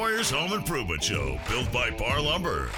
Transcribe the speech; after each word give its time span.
Warriors 0.00 0.30
Home 0.30 0.54
Improvement 0.54 1.04
Show, 1.04 1.38
built 1.46 1.70
by 1.70 1.90
Parr 1.90 2.22
Lumber. 2.22 2.70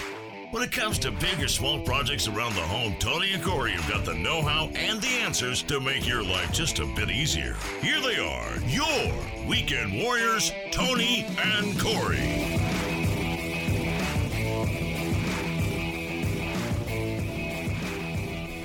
When 0.50 0.60
it 0.60 0.72
comes 0.72 0.98
to 0.98 1.12
big 1.12 1.40
or 1.40 1.46
small 1.46 1.78
projects 1.78 2.26
around 2.26 2.56
the 2.56 2.62
home, 2.62 2.96
Tony 2.98 3.32
and 3.32 3.40
Corey 3.44 3.70
have 3.70 3.88
got 3.88 4.04
the 4.04 4.12
know 4.14 4.42
how 4.42 4.70
and 4.74 5.00
the 5.00 5.06
answers 5.06 5.62
to 5.62 5.78
make 5.78 6.04
your 6.04 6.24
life 6.24 6.52
just 6.52 6.80
a 6.80 6.86
bit 6.96 7.10
easier. 7.10 7.54
Here 7.80 8.00
they 8.00 8.18
are, 8.18 8.58
your 8.66 9.12
weekend 9.48 10.02
warriors, 10.02 10.50
Tony 10.72 11.24
and 11.38 11.78
Corey. 11.78 12.18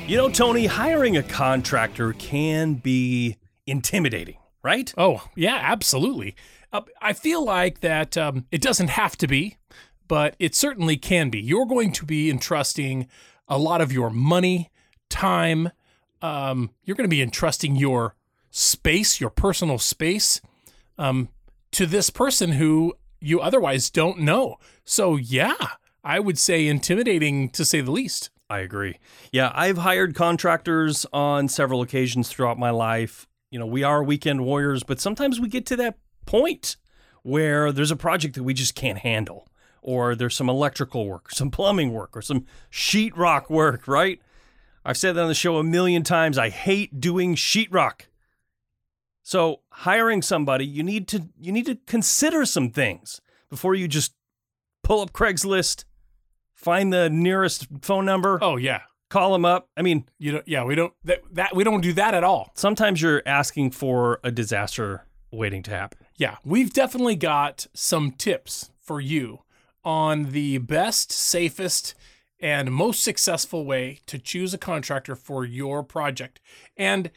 You 0.07 0.17
know, 0.17 0.29
Tony, 0.29 0.65
hiring 0.65 1.15
a 1.15 1.21
contractor 1.21 2.11
can 2.13 2.73
be 2.73 3.37
intimidating, 3.67 4.37
right? 4.63 4.91
Oh, 4.97 5.27
yeah, 5.35 5.59
absolutely. 5.61 6.35
Uh, 6.71 6.81
I 7.01 7.13
feel 7.13 7.43
like 7.43 7.79
that 7.79 8.17
um, 8.17 8.45
it 8.51 8.61
doesn't 8.61 8.89
have 8.89 9.17
to 9.17 9.27
be, 9.27 9.57
but 10.07 10.35
it 10.39 10.55
certainly 10.55 10.97
can 10.97 11.29
be. 11.29 11.39
You're 11.39 11.65
going 11.65 11.91
to 11.93 12.05
be 12.05 12.29
entrusting 12.29 13.07
a 13.47 13.57
lot 13.57 13.81
of 13.81 13.91
your 13.91 14.09
money, 14.09 14.71
time. 15.09 15.71
Um, 16.21 16.71
you're 16.83 16.95
going 16.95 17.09
to 17.09 17.15
be 17.15 17.21
entrusting 17.21 17.75
your 17.75 18.15
space, 18.51 19.21
your 19.21 19.29
personal 19.29 19.77
space, 19.77 20.41
um, 20.97 21.29
to 21.71 21.85
this 21.85 22.09
person 22.09 22.53
who 22.53 22.95
you 23.19 23.39
otherwise 23.39 23.89
don't 23.89 24.19
know. 24.19 24.57
So, 24.83 25.15
yeah, 25.15 25.55
I 26.03 26.19
would 26.19 26.37
say 26.37 26.67
intimidating 26.67 27.49
to 27.49 27.65
say 27.65 27.81
the 27.81 27.91
least. 27.91 28.29
I 28.49 28.59
agree. 28.59 28.97
Yeah, 29.31 29.51
I've 29.53 29.79
hired 29.79 30.15
contractors 30.15 31.05
on 31.11 31.49
several 31.49 31.81
occasions 31.81 32.29
throughout 32.29 32.57
my 32.57 32.69
life. 32.69 33.27
You 33.51 33.59
know, 33.59 33.65
we 33.65 33.83
are 33.83 34.03
weekend 34.03 34.45
warriors, 34.45 34.83
but 34.83 35.01
sometimes 35.01 35.39
we 35.39 35.49
get 35.49 35.65
to 35.67 35.75
that 35.77 35.97
point 36.27 36.75
where 37.23 37.71
there's 37.71 37.91
a 37.91 37.95
project 37.95 38.35
that 38.35 38.43
we 38.43 38.53
just 38.53 38.75
can't 38.75 38.99
handle, 38.99 39.47
or 39.81 40.15
there's 40.15 40.35
some 40.35 40.49
electrical 40.49 41.07
work, 41.07 41.31
some 41.31 41.49
plumbing 41.49 41.91
work, 41.91 42.15
or 42.15 42.21
some 42.21 42.45
sheetrock 42.71 43.49
work, 43.49 43.87
right? 43.87 44.21
I've 44.85 44.97
said 44.97 45.15
that 45.15 45.21
on 45.21 45.27
the 45.27 45.33
show 45.33 45.57
a 45.57 45.63
million 45.63 46.03
times. 46.03 46.37
I 46.37 46.49
hate 46.49 47.01
doing 47.01 47.35
sheetrock. 47.35 48.01
So, 49.23 49.61
hiring 49.71 50.21
somebody, 50.21 50.65
you 50.65 50.83
need 50.83 51.07
to 51.09 51.27
you 51.41 51.51
need 51.51 51.65
to 51.65 51.75
consider 51.87 52.45
some 52.45 52.69
things 52.69 53.19
before 53.49 53.75
you 53.75 53.87
just 53.87 54.13
pull 54.83 55.01
up 55.01 55.11
Craigslist 55.11 55.83
find 56.57 56.91
the 56.91 57.09
nearest 57.09 57.67
phone 57.81 58.03
number. 58.03 58.39
Oh 58.41 58.57
yeah, 58.57 58.81
call 59.09 59.31
them 59.31 59.45
up. 59.45 59.69
I 59.77 59.81
mean, 59.81 60.05
you 60.19 60.33
don't. 60.33 60.47
Yeah, 60.47 60.65
we 60.65 60.75
don't 60.75 60.93
that, 61.05 61.21
that 61.31 61.55
we 61.55 61.63
don't 61.63 61.81
do 61.81 61.93
that 61.93 62.13
at 62.13 62.23
all. 62.23 62.51
Sometimes 62.55 63.01
you're 63.01 63.23
asking 63.25 63.71
for 63.71 64.19
a 64.23 64.31
disaster 64.31 65.05
waiting 65.31 65.63
to 65.63 65.71
happen. 65.71 66.06
Yeah, 66.17 66.37
we've 66.43 66.73
definitely 66.73 67.15
got 67.15 67.67
some 67.73 68.11
tips 68.11 68.71
for 68.81 68.99
you 68.99 69.43
on 69.83 70.31
the 70.31 70.57
best, 70.57 71.11
safest, 71.11 71.93
and 72.39 72.71
most 72.71 73.03
successful 73.03 73.65
way 73.65 73.99
to 74.07 74.17
choose 74.17 74.53
a 74.53 74.57
contractor 74.57 75.15
for 75.15 75.45
your 75.45 75.83
project. 75.83 76.39
And 76.75 77.11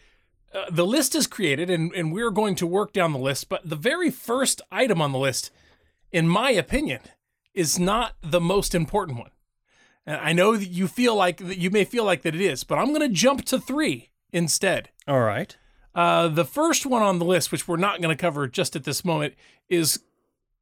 uh, 0.53 0.65
the 0.71 0.87
list 0.87 1.15
is 1.15 1.27
created, 1.27 1.71
and, 1.71 1.93
and 1.95 2.13
we're 2.13 2.31
going 2.31 2.55
to 2.57 2.67
work 2.67 2.93
down 2.93 3.13
the 3.13 3.19
list. 3.19 3.49
But 3.49 3.69
the 3.69 3.77
very 3.77 4.11
first 4.11 4.61
item 4.71 5.01
on 5.01 5.13
the 5.13 5.19
list, 5.19 5.51
in 6.13 6.29
my 6.29 6.51
opinion, 6.51 7.01
is 7.55 7.79
not 7.79 8.17
the 8.23 8.41
most 8.41 8.75
important 8.75 9.19
one. 9.19 9.31
And 10.07 10.17
I 10.17 10.33
know 10.33 10.57
that 10.57 10.69
you 10.69 10.89
feel 10.89 11.15
like 11.15 11.39
that 11.39 11.59
you 11.59 11.71
may 11.71 11.85
feel 11.85 12.05
like 12.05 12.23
that 12.23 12.35
it 12.35 12.41
is, 12.41 12.65
but 12.65 12.79
I'm 12.79 12.89
going 12.89 13.01
to 13.01 13.09
jump 13.09 13.45
to 13.47 13.59
three 13.59 14.11
instead. 14.33 14.91
All 15.07 15.21
right. 15.21 15.57
Uh, 15.95 16.29
the 16.29 16.45
first 16.45 16.87
one 16.87 17.03
on 17.03 17.19
the 17.19 17.25
list, 17.25 17.51
which 17.51 17.67
we're 17.67 17.77
not 17.77 18.01
going 18.01 18.17
to 18.17 18.21
cover 18.21 18.47
just 18.47 18.77
at 18.77 18.85
this 18.85 19.05
moment, 19.05 19.35
is 19.69 20.01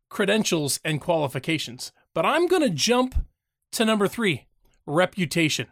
credentials 0.09 0.81
and 0.85 1.01
qualifications. 1.01 1.93
But 2.15 2.25
I'm 2.25 2.47
going 2.47 2.63
to 2.63 2.71
jump 2.71 3.27
to 3.73 3.85
number 3.85 4.09
three 4.09 4.47
reputation. 4.87 5.67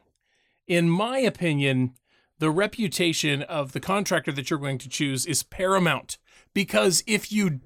In 0.66 0.90
my 0.90 1.18
opinion, 1.18 1.94
the 2.38 2.50
reputation 2.50 3.42
of 3.42 3.72
the 3.72 3.80
contractor 3.80 4.32
that 4.32 4.50
you're 4.50 4.58
going 4.58 4.78
to 4.78 4.88
choose 4.88 5.24
is 5.24 5.42
paramount 5.42 6.18
because 6.52 7.02
if 7.06 7.32
you 7.32 7.60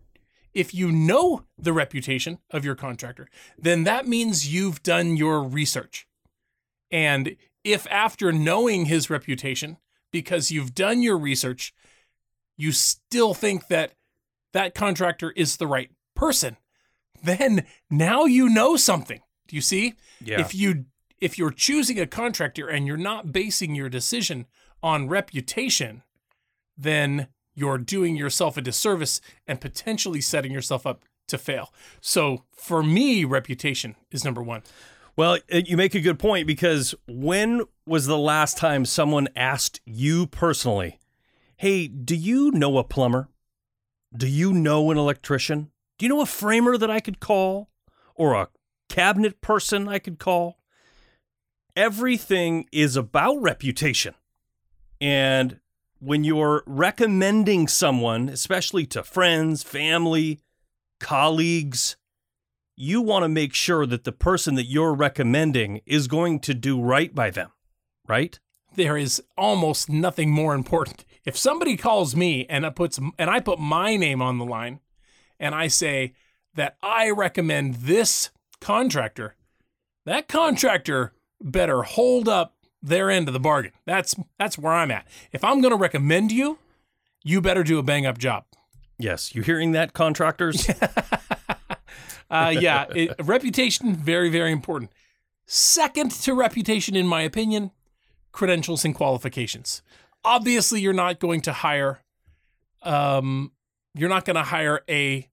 if 0.53 0.75
you 0.75 0.91
know 0.91 1.45
the 1.57 1.73
reputation 1.73 2.39
of 2.51 2.65
your 2.65 2.75
contractor, 2.75 3.29
then 3.57 3.85
that 3.85 4.09
means 4.09 4.53
you've 4.53 4.83
done 4.83 5.17
your 5.17 5.45
research. 5.45 6.09
And 6.91 7.37
if 7.63 7.87
after 7.89 8.33
knowing 8.33 8.87
his 8.87 9.09
reputation, 9.09 9.77
because 10.11 10.51
you've 10.51 10.75
done 10.75 11.03
your 11.03 11.17
research, 11.17 11.73
you 12.61 12.73
still 12.73 13.35
think 13.35 13.69
that 13.69 13.93
that 14.53 14.75
contractor 14.75 15.31
is 15.31 15.57
the 15.57 15.67
right 15.67 15.91
person, 16.15 16.57
then 17.23 17.67
now 17.91 18.25
you 18.25 18.49
know 18.49 18.77
something. 18.77 19.21
Do 19.49 19.57
you 19.57 19.63
see? 19.63 19.95
Yeah. 20.23 20.41
If 20.41 20.55
you 20.55 20.87
if 21.21 21.39
you're 21.39 21.51
choosing 21.51 21.99
a 21.99 22.07
contractor 22.07 22.69
and 22.69 22.87
you're 22.87 22.97
not 22.97 23.33
basing 23.33 23.75
your 23.75 23.89
decision 23.89 24.47
on 24.83 25.09
reputation, 25.09 26.03
then 26.77 27.29
you're 27.55 27.79
doing 27.79 28.17
yourself 28.17 28.57
a 28.57 28.63
disservice 28.63 29.21
and 29.47 29.61
potentially 29.61 30.21
setting 30.21 30.53
yourself 30.53 30.87
up 30.87 31.05
to 31.29 31.37
fail. 31.37 31.73
So 32.01 32.45
for 32.53 32.83
me, 32.83 33.25
reputation 33.25 33.97
is 34.11 34.25
number 34.25 34.43
one. 34.43 34.63
Well, 35.17 35.39
uh, 35.53 35.61
you 35.67 35.77
make 35.77 35.95
a 35.95 36.01
good 36.01 36.19
point 36.19 36.47
because 36.47 36.95
when 37.07 37.63
was 37.87 38.07
the 38.07 38.19
last 38.19 38.57
time 38.57 38.85
someone 38.85 39.29
asked 39.37 39.81
you 39.85 40.27
personally, 40.27 40.99
Hey, 41.61 41.89
do 41.89 42.17
you 42.17 42.51
know 42.53 42.79
a 42.79 42.85
plumber? 42.85 43.29
Do 44.17 44.27
you 44.27 44.55
know 44.55 44.91
an 44.91 44.97
electrician? 44.97 45.71
Do 45.99 46.07
you 46.07 46.09
know 46.09 46.23
a 46.23 46.25
framer 46.25 46.79
that 46.79 46.91
I 46.91 47.01
could 47.01 47.21
call? 47.21 47.69
Or 48.15 48.33
a 48.33 48.49
cabinet 48.89 49.43
person 49.43 49.87
I 49.87 49.99
could 49.99 50.19
call? 50.19 50.57
Everything 51.77 52.65
is 52.73 52.97
about 52.97 53.43
reputation. 53.43 54.15
And 55.03 55.61
when 55.99 56.25
you're 56.25 56.63
recommending 56.65 57.69
someone, 57.69 58.31
especially 58.31 58.87
to 58.87 59.03
friends, 59.03 59.63
family, 59.63 60.41
colleagues, 60.99 61.99
you 62.75 63.03
want 63.03 63.25
to 63.25 63.29
make 63.29 63.53
sure 63.53 63.85
that 63.85 64.05
the 64.05 64.13
person 64.13 64.55
that 64.55 64.65
you're 64.65 64.95
recommending 64.95 65.83
is 65.85 66.09
going 66.09 66.41
to 66.41 66.55
do 66.55 66.81
right 66.81 67.15
by 67.15 67.29
them, 67.29 67.51
right? 68.09 68.41
There 68.77 68.97
is 68.97 69.23
almost 69.37 69.91
nothing 69.91 70.31
more 70.31 70.55
important. 70.55 71.05
If 71.25 71.37
somebody 71.37 71.77
calls 71.77 72.17
me 72.17 72.47
and 72.49 72.65
I 72.65 72.71
puts 72.71 72.99
and 72.99 73.31
I 73.31 73.41
put 73.41 73.59
my 73.59 73.97
name 73.97 74.23
on 74.23 74.39
the 74.39 74.45
line 74.45 74.81
and 75.39 75.55
I 75.55 75.69
say 75.69 76.15
that 76.55 76.77
I 76.83 77.11
recommend 77.11 77.77
this 77.77 78.31
contractor, 78.61 79.37
that 80.07 80.29
contractor 80.29 81.13
better 81.41 81.83
hold 81.83 82.29
up 82.29 82.57
their 82.83 83.11
end 83.11 83.29
of 83.29 83.35
the 83.35 83.41
bargain. 83.41 83.73
That's 83.85 84.15
that's 84.39 84.59
where 84.59 84.73
I'm 84.73 84.91
at. 84.91 85.07
If 85.33 85.45
I'm 85.45 85.61
going 85.61 85.73
to 85.73 85.77
recommend 85.77 86.33
you, 86.33 86.59
you 87.23 87.41
better 87.41 87.63
do 87.63 87.79
a 87.79 87.83
bang 87.83 88.07
up 88.07 88.19
job. 88.19 88.45
Yes, 88.99 89.35
you 89.35 89.43
hearing 89.43 89.73
that, 89.73 89.93
contractors? 89.93 90.69
uh, 92.31 92.53
yeah, 92.55 92.87
it, 92.95 93.15
reputation 93.23 93.95
very 93.95 94.31
very 94.31 94.53
important. 94.53 94.91
Second 95.47 96.13
to 96.13 96.35
reputation, 96.35 96.95
in 96.95 97.07
my 97.07 97.23
opinion, 97.23 97.73
credentials 98.33 98.85
and 98.85 98.95
qualifications. 98.95 99.83
Obviously, 100.25 100.81
you're 100.81 100.93
not 100.93 101.19
going 101.19 101.41
to 101.43 101.53
hire, 101.53 102.03
um, 102.83 103.53
you're 103.95 104.09
not 104.09 104.25
going 104.25 104.37
to 104.37 104.43
hire 104.43 104.83
a 104.89 105.29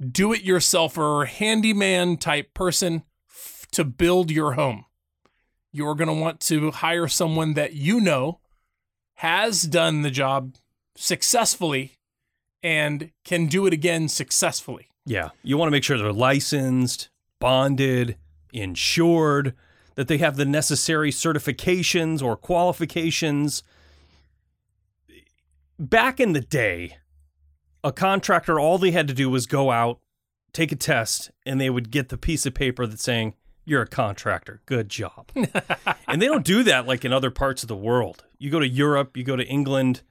do-it-yourselfer 0.00 1.26
handyman 1.26 2.16
type 2.16 2.52
person 2.52 3.04
f- 3.28 3.66
to 3.72 3.84
build 3.84 4.30
your 4.30 4.52
home 4.52 4.84
you're 5.74 5.96
going 5.96 6.08
to 6.08 6.14
want 6.14 6.38
to 6.38 6.70
hire 6.70 7.08
someone 7.08 7.54
that 7.54 7.74
you 7.74 8.00
know 8.00 8.38
has 9.16 9.62
done 9.62 10.02
the 10.02 10.10
job 10.10 10.54
successfully 10.96 11.98
and 12.62 13.10
can 13.24 13.46
do 13.46 13.66
it 13.66 13.72
again 13.72 14.06
successfully. 14.08 14.86
Yeah. 15.04 15.30
You 15.42 15.58
want 15.58 15.66
to 15.66 15.72
make 15.72 15.82
sure 15.82 15.98
they're 15.98 16.12
licensed, 16.12 17.10
bonded, 17.40 18.16
insured, 18.52 19.54
that 19.96 20.06
they 20.06 20.18
have 20.18 20.36
the 20.36 20.44
necessary 20.44 21.10
certifications 21.10 22.22
or 22.22 22.36
qualifications. 22.36 23.64
Back 25.78 26.20
in 26.20 26.32
the 26.32 26.40
day, 26.40 26.98
a 27.82 27.92
contractor, 27.92 28.60
all 28.60 28.78
they 28.78 28.92
had 28.92 29.08
to 29.08 29.14
do 29.14 29.28
was 29.28 29.46
go 29.46 29.70
out, 29.70 30.00
take 30.52 30.72
a 30.72 30.76
test, 30.76 31.30
and 31.44 31.60
they 31.60 31.70
would 31.70 31.90
get 31.90 32.08
the 32.08 32.16
piece 32.16 32.46
of 32.46 32.54
paper 32.54 32.86
that's 32.86 33.02
saying, 33.02 33.34
you're 33.64 33.82
a 33.82 33.86
contractor. 33.86 34.60
Good 34.66 34.88
job. 34.88 35.30
and 36.06 36.20
they 36.20 36.26
don't 36.26 36.44
do 36.44 36.62
that 36.64 36.86
like 36.86 37.04
in 37.04 37.12
other 37.12 37.30
parts 37.30 37.62
of 37.62 37.68
the 37.68 37.76
world. 37.76 38.24
You 38.38 38.50
go 38.50 38.60
to 38.60 38.68
Europe, 38.68 39.16
you 39.16 39.24
go 39.24 39.36
to 39.36 39.46
England, 39.46 40.02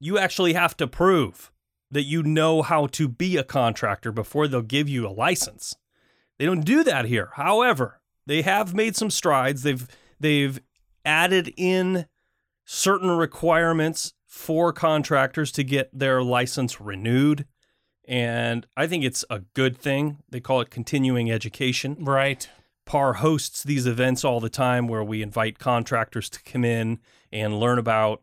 you 0.00 0.18
actually 0.18 0.54
have 0.54 0.76
to 0.78 0.86
prove 0.86 1.52
that 1.90 2.02
you 2.02 2.22
know 2.22 2.62
how 2.62 2.86
to 2.86 3.08
be 3.08 3.36
a 3.36 3.44
contractor 3.44 4.12
before 4.12 4.48
they'll 4.48 4.62
give 4.62 4.88
you 4.88 5.06
a 5.06 5.10
license. 5.10 5.76
They 6.38 6.46
don't 6.46 6.64
do 6.64 6.84
that 6.84 7.06
here. 7.06 7.30
However, 7.34 8.00
they 8.26 8.42
have 8.42 8.74
made 8.74 8.96
some 8.96 9.10
strides. 9.10 9.62
They've 9.62 9.86
they've 10.20 10.60
added 11.04 11.52
in 11.56 12.06
certain 12.64 13.10
requirements 13.10 14.12
for 14.38 14.72
contractors 14.72 15.50
to 15.50 15.64
get 15.64 15.90
their 15.92 16.22
license 16.22 16.80
renewed 16.80 17.44
And 18.06 18.66
I 18.74 18.86
think 18.86 19.04
it's 19.04 19.24
a 19.28 19.40
good 19.52 19.76
thing. 19.76 20.18
They 20.30 20.40
call 20.40 20.62
it 20.62 20.70
continuing 20.70 21.30
education. 21.30 21.96
Right. 22.00 22.48
Parr 22.86 23.14
hosts 23.14 23.62
these 23.62 23.86
events 23.86 24.24
all 24.24 24.40
the 24.40 24.48
time 24.48 24.88
where 24.88 25.04
we 25.04 25.20
invite 25.20 25.58
contractors 25.58 26.30
to 26.30 26.42
come 26.42 26.64
in 26.64 27.00
and 27.30 27.60
learn 27.60 27.78
about 27.78 28.22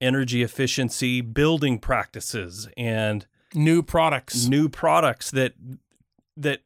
energy 0.00 0.42
efficiency, 0.42 1.20
building 1.20 1.78
practices, 1.78 2.66
and 2.78 3.26
New 3.54 3.82
products. 3.82 4.48
new 4.48 4.68
products 4.68 5.30
that 5.32 5.52
that 6.36 6.60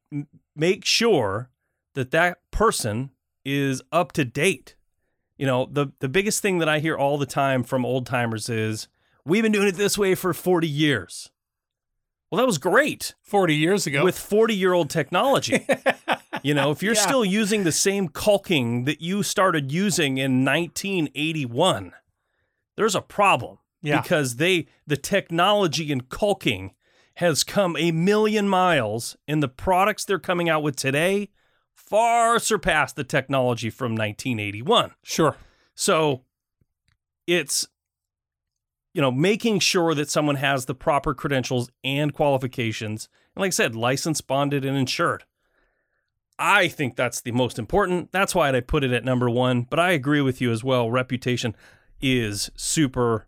make 0.54 0.84
sure 0.84 1.50
that 1.94 2.12
that 2.12 2.38
person 2.52 3.10
is 3.44 3.82
up 3.90 4.12
to 4.12 4.24
date. 4.24 4.76
You 5.38 5.46
know, 5.46 5.68
the 5.70 5.88
the 6.00 6.08
biggest 6.08 6.42
thing 6.42 6.58
that 6.58 6.68
I 6.68 6.80
hear 6.80 6.96
all 6.96 7.16
the 7.16 7.26
time 7.26 7.62
from 7.62 7.86
old 7.86 8.04
timers 8.06 8.48
is 8.48 8.88
we've 9.24 9.42
been 9.42 9.52
doing 9.52 9.68
it 9.68 9.76
this 9.76 9.96
way 9.96 10.14
for 10.14 10.34
40 10.34 10.66
years. 10.68 11.30
Well, 12.30 12.38
that 12.40 12.46
was 12.46 12.58
great 12.58 13.14
40 13.22 13.54
years 13.54 13.86
ago. 13.86 14.04
with 14.04 14.18
40 14.18 14.54
year 14.54 14.72
old 14.74 14.90
technology. 14.90 15.66
you 16.42 16.52
know, 16.54 16.70
if 16.72 16.82
you're 16.82 16.94
Yeah. 16.94 17.00
still 17.00 17.24
using 17.24 17.64
the 17.64 17.72
same 17.72 18.08
caulking 18.08 18.84
that 18.84 19.00
you 19.00 19.22
started 19.22 19.72
using 19.72 20.18
in 20.18 20.44
1981, 20.44 21.92
there's 22.76 22.94
a 22.94 23.00
problem 23.00 23.58
Yeah. 23.80 24.00
because 24.02 24.36
they 24.36 24.66
the 24.86 24.96
technology 24.96 25.90
in 25.92 26.02
caulking 26.02 26.74
has 27.14 27.44
come 27.44 27.76
a 27.76 27.92
million 27.92 28.48
miles 28.48 29.16
and 29.26 29.42
the 29.42 29.48
products 29.48 30.04
they're 30.04 30.18
coming 30.18 30.48
out 30.48 30.62
with 30.62 30.76
today 30.76 31.30
far 31.88 32.38
surpass 32.38 32.92
the 32.92 33.04
technology 33.04 33.70
from 33.70 33.92
1981. 33.92 34.92
sure. 35.02 35.36
So 35.74 36.22
it's 37.26 37.66
you 38.94 39.00
know 39.02 39.10
making 39.10 39.60
sure 39.60 39.94
that 39.94 40.10
someone 40.10 40.36
has 40.36 40.64
the 40.64 40.74
proper 40.74 41.14
credentials 41.14 41.70
and 41.84 42.12
qualifications 42.12 43.08
and 43.36 43.42
like 43.42 43.48
I 43.48 43.50
said 43.50 43.76
licensed 43.76 44.26
bonded 44.26 44.64
and 44.64 44.76
insured. 44.76 45.24
I 46.38 46.68
think 46.68 46.94
that's 46.96 47.20
the 47.20 47.32
most 47.32 47.58
important. 47.58 48.12
That's 48.12 48.34
why 48.34 48.50
I 48.50 48.60
put 48.60 48.84
it 48.84 48.92
at 48.92 49.04
number 49.04 49.28
1, 49.28 49.62
but 49.68 49.80
I 49.80 49.90
agree 49.90 50.20
with 50.20 50.40
you 50.40 50.52
as 50.52 50.62
well. 50.62 50.88
Reputation 50.88 51.56
is 52.00 52.48
super 52.54 53.26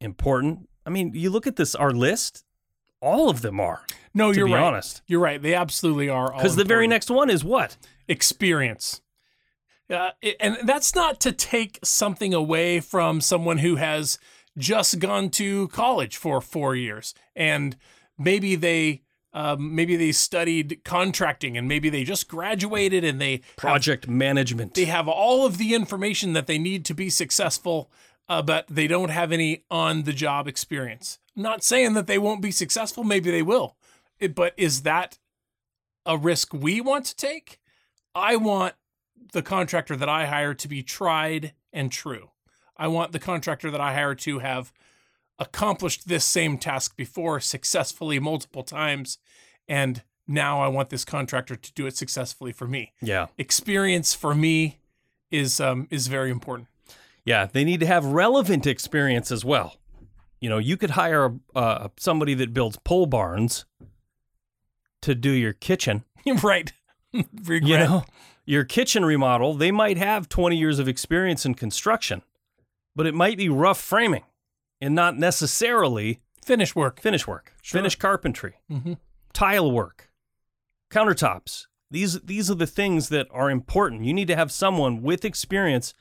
important. 0.00 0.68
I 0.84 0.90
mean, 0.90 1.12
you 1.14 1.30
look 1.30 1.46
at 1.46 1.54
this 1.54 1.76
our 1.76 1.92
list, 1.92 2.44
all 3.00 3.30
of 3.30 3.42
them 3.42 3.60
are, 3.60 3.82
No, 4.12 4.32
to 4.32 4.38
you're 4.38 4.48
be 4.48 4.54
right. 4.54 4.62
honest. 4.62 5.02
You're 5.06 5.20
right. 5.20 5.40
They 5.40 5.54
absolutely 5.54 6.08
are. 6.08 6.32
Cuz 6.40 6.56
the 6.56 6.64
very 6.64 6.88
next 6.88 7.10
one 7.10 7.30
is 7.30 7.44
what? 7.44 7.76
Experience. 8.08 9.00
Uh, 9.90 10.10
and 10.40 10.58
that's 10.64 10.94
not 10.94 11.18
to 11.20 11.32
take 11.32 11.78
something 11.82 12.34
away 12.34 12.78
from 12.80 13.20
someone 13.20 13.58
who 13.58 13.76
has 13.76 14.18
just 14.56 14.98
gone 14.98 15.30
to 15.30 15.68
college 15.68 16.16
for 16.16 16.40
four 16.40 16.74
years 16.74 17.14
and 17.36 17.76
maybe 18.18 18.54
they 18.56 19.02
um, 19.32 19.74
maybe 19.74 19.94
they 19.94 20.10
studied 20.10 20.80
contracting 20.84 21.56
and 21.56 21.68
maybe 21.68 21.88
they 21.90 22.02
just 22.02 22.28
graduated 22.28 23.04
and 23.04 23.20
they 23.20 23.32
have, 23.32 23.56
Project 23.56 24.08
management. 24.08 24.74
they 24.74 24.86
have 24.86 25.06
all 25.06 25.46
of 25.46 25.58
the 25.58 25.74
information 25.74 26.32
that 26.32 26.46
they 26.46 26.58
need 26.58 26.84
to 26.86 26.94
be 26.94 27.08
successful, 27.10 27.90
uh, 28.28 28.42
but 28.42 28.66
they 28.68 28.86
don't 28.86 29.10
have 29.10 29.30
any 29.30 29.64
on 29.70 30.02
the 30.04 30.12
job 30.14 30.48
experience. 30.48 31.18
I'm 31.36 31.42
not 31.42 31.62
saying 31.62 31.92
that 31.94 32.06
they 32.06 32.18
won't 32.18 32.42
be 32.42 32.50
successful. 32.50 33.04
Maybe 33.04 33.30
they 33.30 33.42
will, 33.42 33.76
It- 34.18 34.34
but 34.34 34.54
is 34.56 34.82
that 34.82 35.18
a 36.04 36.16
risk 36.18 36.52
we 36.52 36.80
want 36.80 37.04
to 37.06 37.14
take? 37.16 37.58
I 38.18 38.36
want 38.36 38.74
the 39.32 39.42
contractor 39.42 39.96
that 39.96 40.08
I 40.08 40.26
hire 40.26 40.54
to 40.54 40.68
be 40.68 40.82
tried 40.82 41.52
and 41.72 41.90
true. 41.92 42.30
I 42.76 42.88
want 42.88 43.12
the 43.12 43.18
contractor 43.18 43.70
that 43.70 43.80
I 43.80 43.92
hire 43.94 44.14
to 44.14 44.38
have 44.38 44.72
accomplished 45.38 46.08
this 46.08 46.24
same 46.24 46.58
task 46.58 46.96
before 46.96 47.40
successfully 47.40 48.18
multiple 48.18 48.62
times. 48.62 49.18
And 49.68 50.02
now 50.26 50.60
I 50.60 50.68
want 50.68 50.90
this 50.90 51.04
contractor 51.04 51.56
to 51.56 51.72
do 51.72 51.86
it 51.86 51.96
successfully 51.96 52.52
for 52.52 52.66
me. 52.66 52.92
yeah. 53.00 53.26
Experience 53.38 54.14
for 54.14 54.34
me 54.34 54.78
is 55.30 55.60
um, 55.60 55.86
is 55.90 56.06
very 56.06 56.30
important. 56.30 56.68
Yeah, 57.24 57.46
they 57.46 57.64
need 57.64 57.80
to 57.80 57.86
have 57.86 58.04
relevant 58.06 58.66
experience 58.66 59.30
as 59.30 59.44
well. 59.44 59.76
You 60.40 60.48
know, 60.48 60.58
you 60.58 60.76
could 60.76 60.90
hire 60.90 61.34
uh, 61.54 61.88
somebody 61.98 62.34
that 62.34 62.54
builds 62.54 62.78
pole 62.84 63.06
barns 63.06 63.66
to 65.02 65.14
do 65.14 65.30
your 65.30 65.52
kitchen. 65.52 66.04
right. 66.42 66.72
Regret. 67.44 67.62
You 67.68 67.78
know, 67.78 68.04
your 68.44 68.64
kitchen 68.64 69.04
remodel, 69.04 69.54
they 69.54 69.70
might 69.70 69.96
have 69.98 70.28
20 70.28 70.56
years 70.56 70.78
of 70.78 70.88
experience 70.88 71.44
in 71.46 71.54
construction, 71.54 72.22
but 72.96 73.06
it 73.06 73.14
might 73.14 73.36
be 73.36 73.48
rough 73.48 73.80
framing 73.80 74.24
and 74.80 74.94
not 74.94 75.16
necessarily 75.18 76.20
Finish 76.44 76.74
work. 76.74 77.00
finish 77.00 77.26
work, 77.26 77.52
Sure. 77.62 77.78
finish 77.78 77.96
carpentry, 77.96 78.54
hmm 78.68 78.94
tile 79.34 79.70
work, 79.70 80.10
countertops. 80.90 81.66
These 81.90 82.20
these 82.22 82.50
are 82.50 82.54
the 82.54 82.66
things 82.66 83.08
that 83.10 83.26
are 83.30 83.50
important. 83.50 84.04
You 84.04 84.12
need 84.14 84.28
to 84.28 84.36
have 84.36 84.50
someone 84.50 85.02
with 85.02 85.24
experience 85.24 85.94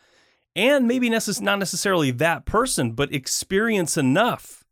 and 0.56 0.88
maybe 0.88 1.10
necess- 1.10 1.42
not 1.42 1.60
necessarily 1.60 2.12
that 2.12 2.45
person, 2.45 2.92
but 2.94 3.13
experience 3.13 3.95
enough 3.98 4.63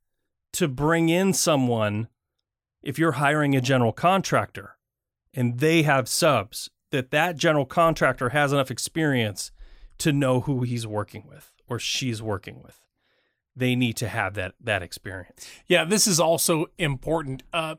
to 0.54 0.68
bring 0.68 1.10
in 1.10 1.34
someone 1.34 2.08
if 2.82 2.98
you're 2.98 3.14
hiring 3.14 3.56
a 3.56 3.62
general 3.62 3.92
contractor 3.92 4.75
and 5.36 5.60
they 5.60 5.84
have 5.84 6.08
subs 6.08 6.70
that 6.92 7.12
that 7.12 7.36
general 7.36 7.66
contractor 7.66 8.30
has 8.30 8.54
enough 8.54 8.72
experience 8.72 9.52
to 9.98 10.12
know 10.12 10.42
who 10.42 10.62
he's 10.62 10.88
working 10.88 11.26
with 11.28 11.52
or 11.68 11.78
she's 11.78 12.22
working 12.22 12.62
with. 12.64 12.80
They 13.56 13.76
need 13.76 13.98
to 13.98 14.08
have 14.08 14.34
that 14.36 14.54
that 14.60 14.82
experience. 14.82 15.48
Yeah, 15.68 15.86
this 15.86 16.08
is 16.08 16.20
also 16.20 16.68
important. 16.78 17.44
Uh, 17.54 17.76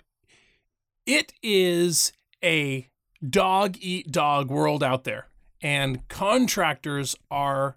it 1.04 1.32
is 1.42 2.12
a 2.42 2.88
dog 3.28 3.76
eat 3.80 4.10
dog 4.10 4.50
world 4.50 4.82
out 4.82 5.04
there, 5.04 5.28
and 5.60 6.06
contractors 6.08 7.14
are 7.30 7.76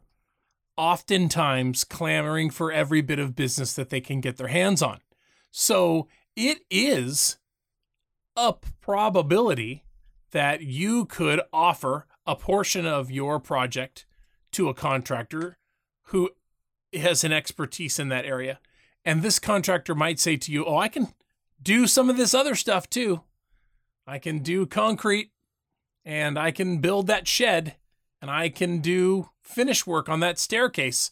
oftentimes 0.77 1.83
clamoring 1.83 2.49
for 2.49 2.71
every 2.71 3.01
bit 3.01 3.19
of 3.19 3.35
business 3.35 3.73
that 3.73 3.89
they 3.89 3.99
can 3.99 4.21
get 4.21 4.37
their 4.37 4.47
hands 4.47 4.81
on. 4.81 4.99
So 5.51 6.07
it 6.37 6.59
is 6.69 7.38
a 8.39 8.56
probability 8.80 9.83
that 10.31 10.62
you 10.62 11.03
could 11.03 11.41
offer 11.51 12.07
a 12.25 12.38
portion 12.38 12.86
of 12.86 13.12
your 13.12 13.38
project 13.38 14.06
to 14.53 14.69
a 14.69 14.74
contractor 14.74 15.57
who 16.03 16.30
has 16.94 17.25
an 17.25 17.33
expertise 17.33 18.00
in 18.00 18.07
that 18.09 18.25
area. 18.25 18.59
And 19.03 19.21
this 19.21 19.39
contractor 19.39 19.94
might 19.94 20.19
say 20.19 20.38
to 20.38 20.51
you, 20.51 20.65
Oh, 20.65 20.77
I 20.77 20.88
can 20.88 21.09
do 21.61 21.85
some 21.85 22.09
of 22.09 22.16
this 22.16 22.33
other 22.33 22.56
stuff 22.56 22.90
too. 22.90 23.21
I 24.07 24.19
can 24.19 24.40
do 24.40 24.66
concrete 24.66 25.31
and 26.06 26.40
I 26.40 26.52
can 26.52 26.78
build 26.78 27.07
that 27.07 27.28
shed 27.28 27.75
and 28.21 28.31
I 28.31 28.47
can 28.47 28.80
do 28.80 29.30
finish 29.42 29.85
work 29.85 30.07
on 30.07 30.21
that 30.21 30.40
staircase. 30.40 31.11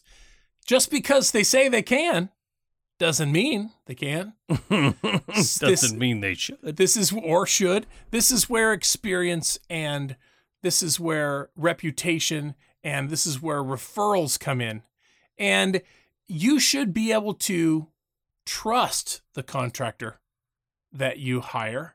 Just 0.66 0.90
because 0.90 1.30
they 1.30 1.42
say 1.42 1.68
they 1.68 1.82
can 1.82 2.30
doesn't 2.98 3.30
mean 3.30 3.70
they 3.86 3.94
can. 3.94 4.34
Doesn't 4.68 5.60
This- 5.60 5.92
mean 5.92 6.20
they 6.20 6.34
should. 6.34 6.76
This 6.76 6.96
is 6.96 7.12
or 7.12 7.46
should. 7.46 7.86
This 8.10 8.30
is 8.30 8.50
where 8.50 8.72
experience 8.72 9.58
and 9.70 10.16
this 10.62 10.82
is 10.82 10.98
where 10.98 11.50
reputation 11.56 12.54
and 12.82 13.08
this 13.10 13.26
is 13.26 13.40
where 13.40 13.62
referrals 13.62 14.38
come 14.38 14.60
in. 14.60 14.82
And 15.38 15.82
you 16.26 16.58
should 16.58 16.92
be 16.92 17.12
able 17.12 17.34
to 17.34 17.88
trust 18.44 19.20
the 19.34 19.42
contractor 19.42 20.20
that 20.92 21.18
you 21.18 21.40
hire 21.40 21.94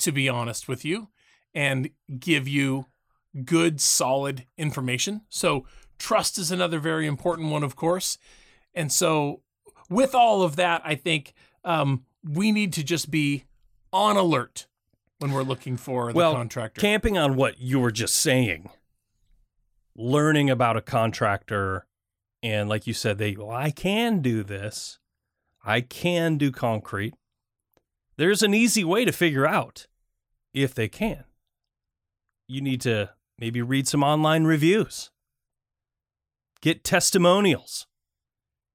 to 0.00 0.12
be 0.12 0.28
honest 0.28 0.68
with 0.68 0.84
you 0.84 1.08
and 1.54 1.88
give 2.18 2.46
you 2.46 2.86
good 3.44 3.80
solid 3.80 4.44
information. 4.58 5.22
So 5.28 5.66
trust 5.98 6.36
is 6.36 6.50
another 6.50 6.78
very 6.78 7.06
important 7.06 7.50
one 7.50 7.62
of 7.62 7.76
course. 7.76 8.18
And 8.74 8.92
so 8.92 9.40
with 9.88 10.14
all 10.14 10.42
of 10.42 10.56
that, 10.56 10.82
I 10.84 10.94
think 10.94 11.34
um, 11.64 12.04
we 12.22 12.52
need 12.52 12.72
to 12.74 12.84
just 12.84 13.10
be 13.10 13.44
on 13.92 14.16
alert 14.16 14.66
when 15.18 15.32
we're 15.32 15.42
looking 15.42 15.76
for 15.76 16.12
the 16.12 16.16
well, 16.16 16.34
contractor. 16.34 16.80
camping 16.80 17.16
on 17.16 17.36
what 17.36 17.60
you 17.60 17.78
were 17.80 17.90
just 17.90 18.16
saying, 18.16 18.68
learning 19.96 20.50
about 20.50 20.76
a 20.76 20.82
contractor, 20.82 21.86
and 22.42 22.68
like 22.68 22.86
you 22.86 22.92
said, 22.92 23.18
they, 23.18 23.36
well, 23.36 23.50
I 23.50 23.70
can 23.70 24.20
do 24.20 24.42
this. 24.42 24.98
I 25.64 25.80
can 25.80 26.36
do 26.36 26.50
concrete. 26.50 27.14
There's 28.16 28.42
an 28.42 28.52
easy 28.52 28.84
way 28.84 29.04
to 29.04 29.12
figure 29.12 29.46
out 29.46 29.86
if 30.52 30.74
they 30.74 30.88
can. 30.88 31.24
You 32.46 32.60
need 32.60 32.80
to 32.82 33.10
maybe 33.38 33.62
read 33.62 33.88
some 33.88 34.02
online 34.02 34.44
reviews, 34.44 35.10
get 36.60 36.84
testimonials, 36.84 37.86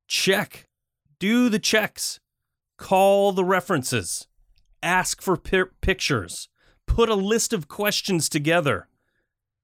check, 0.07 0.68
do 1.19 1.49
the 1.49 1.59
checks, 1.59 2.19
call 2.77 3.31
the 3.31 3.43
references, 3.43 4.27
ask 4.81 5.21
for 5.21 5.37
pi- 5.37 5.63
pictures, 5.81 6.49
put 6.87 7.09
a 7.09 7.15
list 7.15 7.53
of 7.53 7.67
questions 7.67 8.29
together 8.29 8.87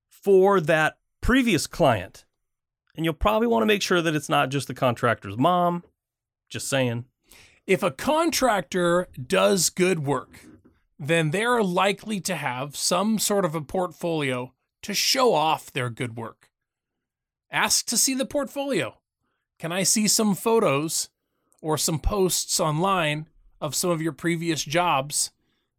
for 0.09 0.59
that 0.59 0.97
previous 1.21 1.67
client. 1.67 2.25
And 2.95 3.03
you'll 3.03 3.13
probably 3.13 3.47
want 3.47 3.61
to 3.63 3.67
make 3.67 3.81
sure 3.81 4.01
that 4.01 4.15
it's 4.15 4.29
not 4.29 4.49
just 4.49 4.67
the 4.67 4.73
contractor's 4.73 5.37
mom. 5.37 5.83
Just 6.49 6.67
saying. 6.67 7.05
if 7.65 7.81
a 7.81 7.91
contractor 7.91 9.07
does 9.25 9.69
good 9.69 10.05
work, 10.05 10.45
then 10.99 11.31
they're 11.31 11.63
likely 11.63 12.21
to 12.21 12.35
have 12.35 12.75
some 12.77 13.17
sort 13.17 13.43
of 13.43 13.55
a 13.55 13.61
portfolio 13.61 14.53
to 14.83 14.93
show 14.93 15.33
off 15.33 15.71
their 15.71 15.89
good 15.89 16.15
work. 16.15 16.49
Ask 17.51 17.87
to 17.87 17.97
see 17.97 18.13
the 18.13 18.25
portfolio. 18.25 18.99
Can 19.57 19.71
I 19.71 19.83
see 19.83 20.07
some 20.07 20.35
photos 20.35 21.09
or 21.65 21.79
some 21.79 21.97
posts 21.97 22.59
online 22.59 23.25
of 23.59 23.73
some 23.73 23.89
of 23.89 23.99
your 23.99 24.11
previous 24.11 24.63
jobs 24.63 25.31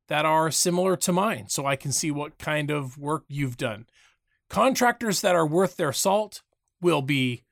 that 0.09 0.27
are 0.27 0.51
similar 0.51 0.97
to 0.97 1.13
mine 1.13 1.49
so 1.49 1.65
I 1.65 1.77
can 1.77 1.93
see 1.93 2.11
what 2.11 2.39
kind 2.39 2.73
of 2.73 2.99
work 2.99 3.23
you've 3.29 3.57
done? 3.57 3.87
Contractors 4.51 5.21
that 5.21 5.37
are 5.37 5.47
worth 5.47 5.77
their 5.77 5.93
salt 5.93 6.43
will 6.81 7.03
be 7.03 7.45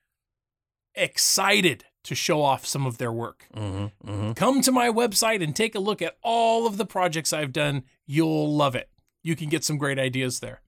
excited 0.97 1.85
to 2.03 2.17
show 2.17 2.43
off 2.43 2.67
some 2.67 2.87
of 2.87 2.99
their 2.99 3.13
work. 3.13 3.47
Mm-hmm, 3.55 4.11
mm-hmm. 4.11 4.33
Come 4.33 4.63
to 4.63 4.73
my 4.73 4.89
website 4.89 5.41
and 5.41 5.55
take 5.55 5.77
a 5.77 5.81
look 5.81 6.03
at 6.03 6.17
all 6.21 6.67
of 6.67 6.77
the 6.77 6.85
projects 6.85 7.33
I've 7.33 7.53
done. 7.53 7.85
You'll 8.05 8.53
love 8.53 8.75
it. 8.75 8.91
You 9.23 9.37
can 9.37 9.49
get 9.49 9.63
some 9.63 9.79
great 9.79 10.01
ideas 10.01 10.41
there. 10.41 10.61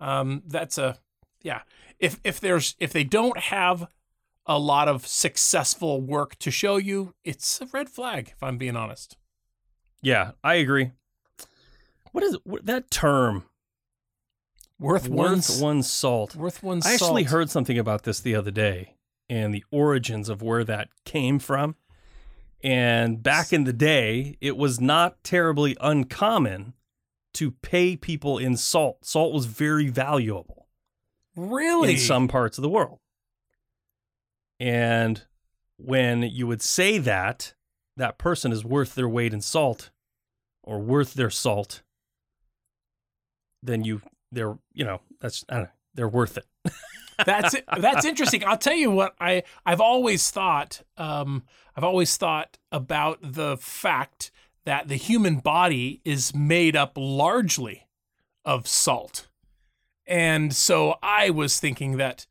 Um, 0.00 0.42
that's 0.46 0.78
a 0.78 0.98
yeah. 1.42 1.60
If 1.98 2.18
if 2.24 2.40
there's 2.40 2.76
if 2.80 2.94
they 2.94 3.04
don't 3.04 3.38
have 3.38 3.88
a 4.50 4.58
lot 4.58 4.88
of 4.88 5.06
successful 5.06 6.00
work 6.00 6.36
to 6.40 6.50
show 6.50 6.76
you, 6.76 7.14
it's 7.24 7.60
a 7.60 7.66
red 7.66 7.88
flag. 7.88 8.32
If 8.34 8.42
I'm 8.42 8.58
being 8.58 8.74
honest. 8.74 9.16
Yeah, 10.02 10.32
I 10.42 10.54
agree. 10.54 10.90
What 12.10 12.24
is 12.24 12.36
what, 12.42 12.66
that 12.66 12.90
term? 12.90 13.44
Worth 14.80 15.08
one's 15.08 15.48
Worth 15.50 15.62
one 15.62 15.82
salt. 15.84 16.34
worth 16.34 16.64
one's. 16.64 16.84
I 16.84 16.94
actually 16.94 17.22
salt. 17.22 17.32
heard 17.32 17.50
something 17.50 17.78
about 17.78 18.02
this 18.02 18.18
the 18.18 18.34
other 18.34 18.50
day 18.50 18.96
and 19.28 19.54
the 19.54 19.64
origins 19.70 20.28
of 20.28 20.42
where 20.42 20.64
that 20.64 20.88
came 21.04 21.38
from. 21.38 21.76
And 22.64 23.22
back 23.22 23.52
in 23.52 23.64
the 23.64 23.72
day, 23.72 24.36
it 24.40 24.56
was 24.56 24.80
not 24.80 25.22
terribly 25.22 25.76
uncommon 25.80 26.74
to 27.34 27.52
pay 27.52 27.96
people 27.96 28.36
in 28.36 28.56
salt. 28.56 29.04
Salt 29.04 29.32
was 29.32 29.46
very 29.46 29.88
valuable 29.88 30.66
really 31.36 31.92
in 31.92 31.98
some 31.98 32.26
parts 32.26 32.58
of 32.58 32.62
the 32.62 32.68
world. 32.68 32.98
And 34.60 35.22
when 35.78 36.22
you 36.22 36.46
would 36.46 36.62
say 36.62 36.98
that, 36.98 37.54
that 37.96 38.18
person 38.18 38.52
is 38.52 38.64
worth 38.64 38.94
their 38.94 39.08
weight 39.08 39.32
in 39.32 39.40
salt 39.40 39.90
or 40.62 40.78
worth 40.78 41.14
their 41.14 41.30
salt, 41.30 41.82
then 43.62 43.82
you, 43.82 44.02
they're, 44.30 44.58
you 44.72 44.84
know, 44.84 45.00
that's, 45.20 45.44
I 45.48 45.54
don't 45.54 45.62
know, 45.64 45.70
they're 45.94 46.08
worth 46.08 46.36
it. 46.36 46.46
that's. 47.26 47.56
That's 47.78 48.04
interesting. 48.04 48.44
I'll 48.44 48.56
tell 48.56 48.74
you 48.74 48.90
what 48.90 49.14
I 49.20 49.42
I've 49.64 49.80
always 49.80 50.30
thought. 50.30 50.82
Um, 50.96 51.44
I've 51.76 51.84
always 51.84 52.16
thought 52.16 52.58
about 52.72 53.18
the 53.22 53.56
fact 53.56 54.30
that 54.64 54.88
the 54.88 54.96
human 54.96 55.36
body 55.36 56.00
is 56.04 56.34
made 56.34 56.76
up 56.76 56.92
largely 56.96 57.86
of 58.44 58.66
salt, 58.66 59.28
and 60.06 60.54
so 60.54 60.96
I 61.02 61.30
was 61.30 61.60
thinking 61.60 61.96
that 61.98 62.26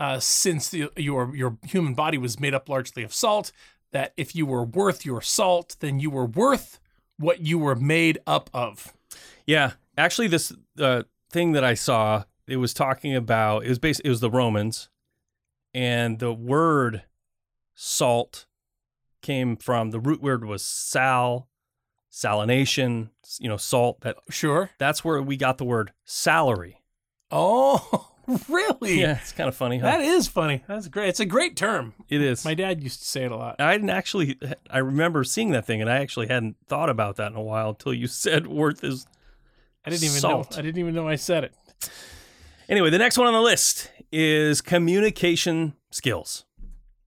uh, 0.00 0.18
since 0.18 0.70
the, 0.70 0.90
your 0.96 1.36
your 1.36 1.58
human 1.62 1.94
body 1.94 2.18
was 2.18 2.40
made 2.40 2.54
up 2.54 2.68
largely 2.68 3.02
of 3.02 3.12
salt, 3.14 3.52
that 3.92 4.12
if 4.16 4.34
you 4.34 4.46
were 4.46 4.64
worth 4.64 5.04
your 5.04 5.20
salt, 5.20 5.76
then 5.80 6.00
you 6.00 6.10
were 6.10 6.26
worth 6.26 6.80
what 7.18 7.40
you 7.40 7.58
were 7.58 7.76
made 7.76 8.18
up 8.26 8.48
of. 8.54 8.94
Yeah, 9.46 9.72
actually, 9.98 10.28
this 10.28 10.52
uh, 10.78 11.02
thing 11.30 11.52
that 11.52 11.64
I 11.64 11.74
saw, 11.74 12.24
it 12.48 12.56
was 12.56 12.72
talking 12.72 13.14
about 13.14 13.64
it 13.64 13.68
was 13.68 13.78
based, 13.78 14.00
it 14.02 14.08
was 14.08 14.20
the 14.20 14.30
Romans, 14.30 14.88
and 15.74 16.18
the 16.18 16.32
word 16.32 17.02
salt 17.74 18.46
came 19.22 19.56
from 19.56 19.90
the 19.90 20.00
root 20.00 20.22
word 20.22 20.46
was 20.46 20.64
sal, 20.64 21.46
salination, 22.10 23.10
you 23.38 23.48
know, 23.50 23.58
salt. 23.58 24.00
That 24.00 24.16
Sure. 24.30 24.70
that's 24.78 25.04
where 25.04 25.20
we 25.20 25.36
got 25.36 25.58
the 25.58 25.64
word 25.66 25.92
salary. 26.06 26.80
Oh, 27.30 28.08
really? 28.48 29.00
Yeah, 29.00 29.18
it's 29.20 29.32
kind 29.32 29.48
of 29.48 29.56
funny. 29.56 29.78
Huh? 29.78 29.90
That 29.90 30.00
is 30.00 30.28
funny. 30.28 30.62
That's 30.66 30.88
great. 30.88 31.08
It's 31.08 31.20
a 31.20 31.26
great 31.26 31.56
term. 31.56 31.94
it 32.08 32.20
is. 32.20 32.44
My 32.44 32.54
dad 32.54 32.82
used 32.82 33.00
to 33.00 33.04
say 33.06 33.24
it 33.24 33.32
a 33.32 33.36
lot. 33.36 33.56
I 33.60 33.72
didn't 33.72 33.90
actually. 33.90 34.38
I 34.70 34.78
remember 34.78 35.24
seeing 35.24 35.50
that 35.52 35.66
thing, 35.66 35.80
and 35.80 35.90
I 35.90 35.98
actually 35.98 36.28
hadn't 36.28 36.56
thought 36.66 36.90
about 36.90 37.16
that 37.16 37.32
in 37.32 37.36
a 37.36 37.42
while 37.42 37.70
until 37.70 37.94
you 37.94 38.06
said 38.08 38.46
worth 38.46 38.84
is. 38.84 39.06
I 39.84 39.90
didn't 39.90 40.04
even 40.04 40.20
Salt. 40.20 40.52
know. 40.52 40.58
I 40.58 40.62
didn't 40.62 40.78
even 40.78 40.94
know 40.94 41.08
I 41.08 41.16
said 41.16 41.44
it. 41.44 41.54
Anyway, 42.68 42.90
the 42.90 42.98
next 42.98 43.16
one 43.18 43.26
on 43.26 43.32
the 43.32 43.40
list 43.40 43.90
is 44.12 44.60
communication 44.60 45.74
skills. 45.90 46.44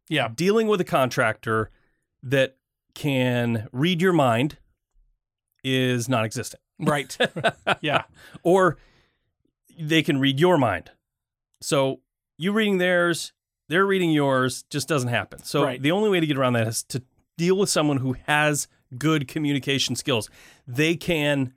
Yeah. 0.10 0.27
dealing 0.36 0.68
with 0.68 0.82
a 0.82 0.84
contractor 0.84 1.70
that 2.24 2.58
can 2.96 3.68
read 3.72 4.01
your 4.01 4.13
mind 4.13 4.58
is 5.63 6.10
non-existent 6.10 6.62
Right. 6.80 7.15
yeah. 7.82 8.03
or 8.44 8.77
they 9.80 10.03
can 10.03 10.20
read 10.20 10.39
your 10.39 10.58
mind 10.58 10.92
so 11.63 12.01
you 12.38 12.51
reading 12.51 12.77
theirs 12.77 13.34
they're 13.70 13.86
reading 13.86 14.12
yours 14.12 14.63
just 14.70 14.88
doesn't 14.88 15.10
happen. 15.10 15.43
So 15.43 15.63
Right. 15.63 15.82
the 15.82 15.91
only 15.91 16.10
way 16.10 16.20
to 16.20 16.27
get 16.27 16.38
around 16.38 16.53
that 16.53 16.67
is 16.67 16.84
to 16.84 17.03
deal 17.38 17.58
with 17.58 17.70
someone 17.70 17.98
who 17.98 18.13
has 18.27 18.67
good 18.98 19.27
communication 19.27 19.96
skills. 19.96 20.29
They 20.67 20.96
can 20.96 21.53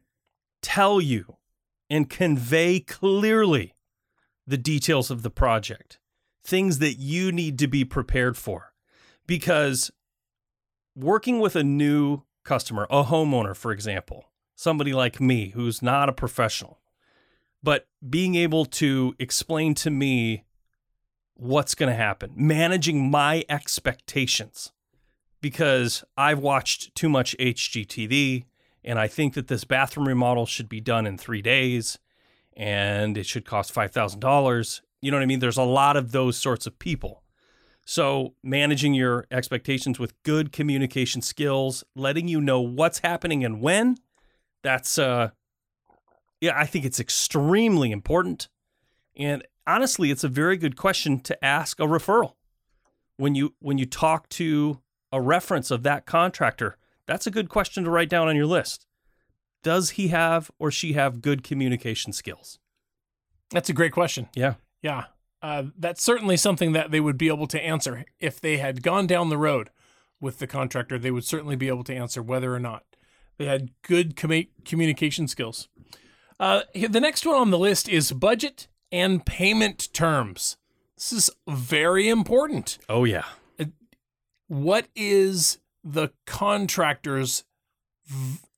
tell 0.63 1.01
you 1.01 1.37
and 1.91 2.09
convey 2.09 2.81
clearly 2.81 3.75
the 4.47 4.57
details 4.57 5.11
of 5.11 5.23
the 5.23 5.31
project 5.31 5.99
things 6.45 6.79
that 6.79 6.95
you 6.95 7.33
need 7.33 7.59
to 7.59 7.67
be 7.67 7.85
prepared 7.85 8.37
for. 8.37 8.73
Because 9.27 9.91
working 10.95 11.41
with 11.41 11.57
a 11.57 11.65
new 11.65 12.23
customer, 12.45 12.87
a 12.89 13.03
homeowner, 13.05 13.57
for 13.57 13.73
example, 13.73 14.31
somebody 14.55 14.93
like 14.93 15.21
me 15.21 15.49
who's 15.51 15.83
not 15.83 16.09
a 16.09 16.13
professional, 16.13 16.79
but 17.67 17.89
being 18.09 18.37
able 18.37 18.65
to 18.65 19.17
explain 19.19 19.75
to 19.75 19.91
me 19.91 20.45
what's 21.35 21.75
going 21.75 21.91
to 21.91 21.97
happen, 21.97 22.31
managing 22.37 23.11
my 23.11 23.43
expectations, 23.49 24.71
because 25.41 26.05
I've 26.17 26.39
watched 26.39 26.95
too 26.95 27.09
much 27.09 27.37
HGTV 27.41 28.45
and 28.85 29.01
I 29.01 29.09
think 29.09 29.35
that 29.35 29.49
this 29.49 29.65
bathroom 29.65 30.07
remodel 30.07 30.47
should 30.47 30.69
be 30.69 30.81
done 30.81 31.09
in 31.09 31.19
three 31.19 31.43
days 31.43 31.99
and 32.57 33.19
it 33.19 33.27
should 33.27 33.45
cost 33.45 33.75
$5,000. 33.75 34.81
You 35.03 35.11
know 35.11 35.17
what 35.17 35.25
I 35.25 35.27
mean? 35.27 35.41
There's 35.41 35.57
a 35.57 35.65
lot 35.65 35.97
of 35.97 36.13
those 36.13 36.37
sorts 36.37 36.69
of 36.69 36.79
people. 36.79 37.25
So, 37.85 38.35
managing 38.45 38.95
your 38.95 39.27
expectations 39.33 39.99
with 39.99 40.23
good 40.23 40.53
communication 40.53 41.21
skills, 41.21 41.83
letting 41.97 42.29
you 42.29 42.41
know 42.41 42.61
what's 42.61 43.01
happening 43.01 43.45
and 43.45 43.61
when, 43.61 43.97
that's 44.63 44.99
uh 44.99 45.31
yeah, 46.41 46.59
I 46.59 46.67
think 46.67 46.85
it's 46.85 47.01
extremely 47.01 47.91
important. 47.91 48.49
And 49.17 49.47
honestly, 49.67 50.11
it's 50.11 50.25
a 50.25 50.29
very 50.29 50.57
good 50.57 50.77
question 50.77 51.21
to 51.21 51.45
ask 51.45 51.81
a 51.81 51.85
referral. 51.85 52.35
When 53.17 53.35
you 53.35 53.55
when 53.61 53.79
you 53.79 53.87
talk 53.87 54.29
to 54.31 54.81
a 55.11 55.21
reference 55.21 55.71
of 55.71 55.83
that 55.85 56.05
contractor, 56.05 56.77
that's 57.07 57.27
a 57.27 57.31
good 57.31 57.49
question 57.49 57.85
to 57.85 57.91
write 57.91 58.11
down 58.11 58.29
on 58.29 58.37
your 58.37 58.47
list. 58.47 58.87
Does 59.63 59.91
he 59.91 60.09
have 60.09 60.51
or 60.59 60.71
she 60.71 60.93
have 60.93 61.23
good 61.23 61.43
communication 61.43 62.13
skills? 62.13 62.59
That's 63.51 63.69
a 63.69 63.73
great 63.73 63.93
question. 63.93 64.29
Yeah. 64.35 64.55
Yeah. 64.83 65.05
Uh, 65.41 65.65
that's 65.79 66.03
certainly 66.03 66.37
something 66.37 66.73
that 66.73 66.91
they 66.91 67.01
would 67.01 67.17
be 67.17 67.29
able 67.29 67.47
to 67.47 67.63
answer. 67.63 68.05
If 68.19 68.41
they 68.41 68.59
had 68.59 68.83
gone 68.83 69.07
down 69.07 69.29
the 69.29 69.39
road 69.39 69.71
with 70.21 70.39
the 70.39 70.47
contractor, 70.47 70.99
they 70.99 71.11
would 71.11 71.25
certainly 71.25 71.57
be 71.57 71.69
able 71.69 71.85
to 71.85 71.95
answer 71.95 72.23
whether 72.23 72.55
or 72.55 72.61
not 72.61 72.85
they 73.39 73.47
had 73.47 73.71
good 73.83 74.17
commu- 74.17 74.49
communication 74.65 75.29
skills. 75.29 75.69
Uh, 76.39 76.63
the 76.75 77.01
next 77.01 77.25
one 77.25 77.37
on 77.37 77.51
the 77.51 77.59
list 77.59 77.89
is 77.89 78.13
budget 78.13 78.69
and 78.93 79.25
payment 79.25 79.93
terms. 79.93 80.57
This 80.97 81.13
is 81.13 81.31
very 81.49 82.09
important. 82.09 82.79
Oh 82.89 83.05
yeah. 83.05 83.25
What 84.49 84.89
is 84.95 85.59
the 85.83 86.11
contractor's 86.27 87.45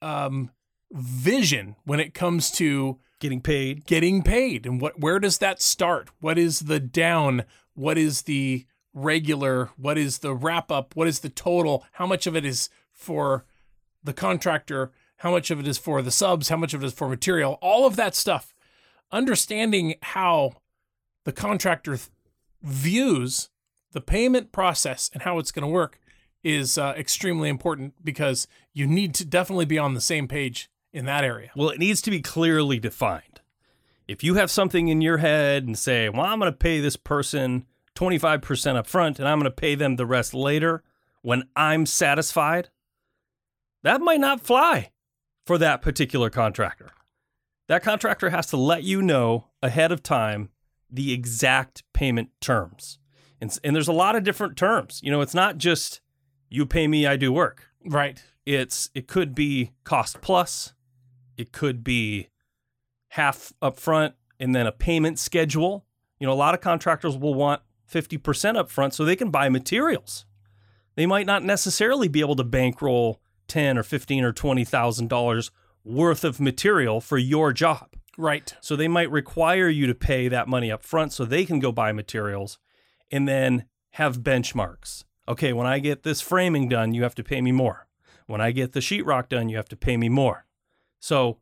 um, 0.02 0.50
vision 0.92 1.76
when 1.85 2.00
it 2.00 2.14
comes 2.14 2.50
to 2.52 2.99
Getting 3.20 3.40
paid. 3.40 3.85
getting 3.85 4.23
paid 4.23 4.64
and 4.64 4.80
what 4.80 5.00
where 5.00 5.18
does 5.18 5.38
that 5.38 5.61
start 5.61 6.08
what 6.20 6.38
is 6.38 6.61
the 6.61 6.78
down 6.78 7.42
what 7.75 7.99
is 7.99 8.23
the 8.23 8.64
regular 8.94 9.70
what 9.76 9.99
is 9.99 10.18
the 10.18 10.32
wrap 10.32 10.70
up 10.70 10.94
what 10.94 11.08
is 11.08 11.18
the 11.18 11.28
total 11.28 11.85
how 11.94 12.06
much 12.06 12.28
of 12.28 12.37
it 12.37 12.44
is 12.44 12.68
for 12.92 13.44
the 14.04 14.12
contractor 14.12 14.92
how 15.19 15.31
much 15.31 15.51
of 15.51 15.61
it 15.61 15.69
is 15.69 15.79
for 15.79 16.03
the 16.03 16.11
subs 16.11 16.49
how 16.49 16.57
much 16.57 16.75
of 16.75 16.83
it 16.83 16.87
is 16.87 16.93
for 16.93 17.09
material 17.09 17.59
all 17.61 17.87
of 17.87 17.97
that 17.97 18.15
stuff. 18.15 18.55
Understanding 19.11 19.95
how 20.03 20.55
the 21.25 21.33
contractor 21.33 21.97
th- 21.97 22.11
views 22.63 23.51
the 23.93 24.01
payment 24.01 24.53
process 24.53 25.11
and 25.13 25.23
how 25.23 25.39
it's 25.39 25.51
going 25.51 25.63
to 25.63 25.69
work 25.69 25.99
is 26.45 26.79
uh, 26.79 26.95
extremely 26.97 27.49
important 27.49 27.95
because 28.05 28.47
you 28.73 28.87
need 28.87 29.15
to 29.15 29.25
definitely 29.25 29.65
be 29.65 29.79
on 29.79 29.95
the 29.95 30.01
same 30.01 30.29
page 30.29 30.71
in 30.93 31.05
that 31.07 31.25
area. 31.25 31.51
Well, 31.57 31.71
it 31.71 31.79
needs 31.79 32.01
to 32.03 32.11
be 32.11 32.21
clearly 32.21 32.79
defined. 32.79 33.41
If 34.07 34.25
you 34.25 34.35
have 34.35 34.51
something 34.51 34.89
in 34.89 35.01
your 35.01 35.19
head 35.19 35.65
and 35.65 35.77
say, 35.77 36.09
well, 36.09 36.23
I'm 36.23 36.39
going 36.39 36.51
to 36.51 36.57
pay 36.57 36.81
this 36.81 36.97
person 36.97 37.67
25% 37.95 38.77
up 38.77 38.87
front 38.87 39.19
and 39.19 39.29
I'm 39.29 39.39
going 39.39 39.51
to 39.51 39.55
pay 39.55 39.75
them 39.75 39.97
the 39.97 40.07
rest 40.07 40.33
later 40.33 40.83
when 41.23 41.49
I'm 41.57 41.85
satisfied, 41.85 42.71
that 43.83 44.01
might 44.01 44.21
not 44.21 44.41
fly 44.41 44.93
for 45.49 45.57
that 45.57 45.81
particular 45.81 46.28
contractor. 46.28 46.90
That 47.69 47.83
contractor 47.83 48.28
has 48.28 48.49
to 48.49 48.59
let 48.59 48.83
you 48.83 49.00
know 49.00 49.47
ahead 49.62 49.93
of 49.93 50.02
time 50.02 50.50
the 50.90 51.11
exact 51.11 51.85
payment 51.95 52.28
terms. 52.38 52.99
And, 53.40 53.59
and 53.64 53.75
there's 53.75 53.88
a 53.88 53.95
lot 53.95 54.14
of 54.14 54.25
different 54.25 54.59
terms. 54.59 55.00
You 55.02 55.11
know, 55.11 55.23
it's 55.23 55.33
not 55.33 55.57
just 55.57 56.02
you 56.50 56.67
pay 56.67 56.87
me, 56.87 57.07
I 57.07 57.17
do 57.17 57.33
work. 57.33 57.64
Right. 57.83 58.23
It's 58.45 58.90
it 58.95 59.09
could 59.09 59.35
be 59.35 59.73
cost 59.85 60.21
plus, 60.21 60.75
it 61.38 61.50
could 61.50 61.83
be 61.83 62.28
half 63.12 63.55
upfront 63.62 64.12
and 64.38 64.55
then 64.55 64.67
a 64.67 64.73
payment 64.73 65.19
schedule. 65.19 65.87
You 66.21 66.26
know, 66.26 66.33
a 66.35 66.35
lot 66.35 66.52
of 66.52 66.61
contractors 66.61 67.17
will 67.17 67.35
want 67.35 67.62
50% 67.90 68.19
upfront 68.21 68.93
so 68.93 69.02
they 69.02 69.17
can 69.17 69.31
buy 69.31 69.49
materials. 69.49 70.26
They 70.95 71.07
might 71.07 71.25
not 71.25 71.43
necessarily 71.43 72.09
be 72.09 72.21
able 72.21 72.37
to 72.37 72.45
bankroll 72.45 73.23
10 73.49 73.78
or 73.78 73.83
15 73.83 74.25
or 74.25 74.33
20,000 74.33 75.09
dollars 75.09 75.50
worth 75.85 76.25
of 76.25 76.40
material 76.40 77.00
for 77.00 77.19
your 77.19 77.52
job. 77.52 77.95
Right. 78.17 78.55
So 78.61 78.76
they 78.76 78.88
might 78.88 79.11
require 79.11 79.69
you 79.69 79.87
to 79.87 79.95
pay 79.95 80.28
that 80.28 80.49
money 80.49 80.71
up 80.71 80.83
front 80.83 81.12
so 81.12 81.25
they 81.25 81.45
can 81.45 81.61
go 81.61 81.73
buy 81.73 81.93
materials 81.93 82.59
and 83.11 83.26
then 83.26 83.64
have 83.93 84.19
benchmarks. 84.21 85.05
Okay, 85.28 85.52
when 85.52 85.67
I 85.67 85.78
get 85.78 86.02
this 86.02 86.21
framing 86.21 86.69
done, 86.69 86.95
you 86.95 87.02
have 87.02 87.14
to 87.17 87.25
pay 87.25 87.40
me 87.40 87.52
more. 87.52 87.87
When 88.26 88.40
I 88.40 88.50
get 88.50 88.73
the 88.73 88.81
sheetrock 88.81 89.28
done, 89.28 89.49
you 89.49 89.57
have 89.57 89.69
to 89.69 89.76
pay 89.76 89.97
me 89.97 90.09
more. 90.09 90.47
So 91.00 91.38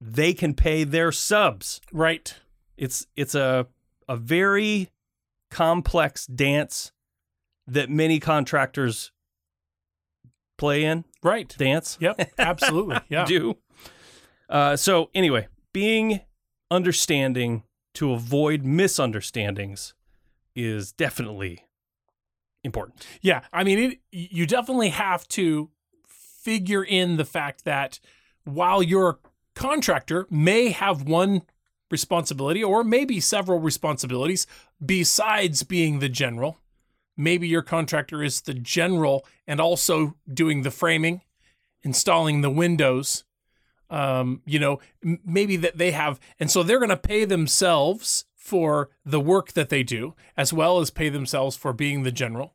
they 0.00 0.34
can 0.34 0.54
pay 0.54 0.84
their 0.84 1.12
subs. 1.12 1.80
Right. 1.92 2.34
It's 2.76 3.06
it's 3.16 3.34
a 3.34 3.66
a 4.08 4.16
very 4.16 4.90
complex 5.50 6.26
dance 6.26 6.92
that 7.66 7.90
many 7.90 8.18
contractors 8.18 9.12
play 10.56 10.84
in. 10.84 11.04
Right. 11.22 11.54
Dance 11.58 11.98
Yep. 12.00 12.30
Absolutely. 12.38 12.98
Yeah. 13.08 13.24
do. 13.24 13.56
Uh, 14.48 14.76
so 14.76 15.10
anyway, 15.14 15.48
being 15.72 16.20
understanding 16.70 17.64
to 17.94 18.12
avoid 18.12 18.64
misunderstandings 18.64 19.94
is 20.54 20.92
definitely 20.92 21.64
important. 22.64 23.06
Yeah, 23.20 23.42
I 23.52 23.64
mean, 23.64 23.78
it, 23.78 23.98
you 24.10 24.46
definitely 24.46 24.90
have 24.90 25.26
to 25.28 25.70
figure 26.06 26.84
in 26.84 27.16
the 27.16 27.24
fact 27.24 27.64
that 27.64 28.00
while 28.44 28.82
your 28.82 29.18
contractor 29.54 30.26
may 30.30 30.70
have 30.70 31.02
one 31.02 31.42
responsibility 31.90 32.62
or 32.62 32.84
maybe 32.84 33.20
several 33.20 33.58
responsibilities 33.58 34.46
besides 34.84 35.62
being 35.62 35.98
the 35.98 36.08
general, 36.08 36.58
maybe 37.18 37.46
your 37.46 37.60
contractor 37.60 38.22
is 38.22 38.40
the 38.40 38.54
general 38.54 39.26
and 39.46 39.60
also 39.60 40.14
doing 40.32 40.62
the 40.62 40.70
framing, 40.70 41.20
installing 41.82 42.40
the 42.40 42.48
windows. 42.50 43.24
Um, 43.90 44.42
you 44.44 44.58
know, 44.58 44.80
m- 45.02 45.20
maybe 45.24 45.56
that 45.56 45.78
they 45.78 45.92
have, 45.92 46.20
and 46.38 46.50
so 46.50 46.62
they're 46.62 46.78
going 46.78 46.90
to 46.90 46.96
pay 46.96 47.24
themselves 47.24 48.26
for 48.36 48.90
the 49.04 49.20
work 49.20 49.52
that 49.52 49.70
they 49.70 49.82
do, 49.82 50.14
as 50.36 50.52
well 50.52 50.78
as 50.78 50.90
pay 50.90 51.08
themselves 51.08 51.56
for 51.56 51.72
being 51.72 52.02
the 52.02 52.12
general. 52.12 52.54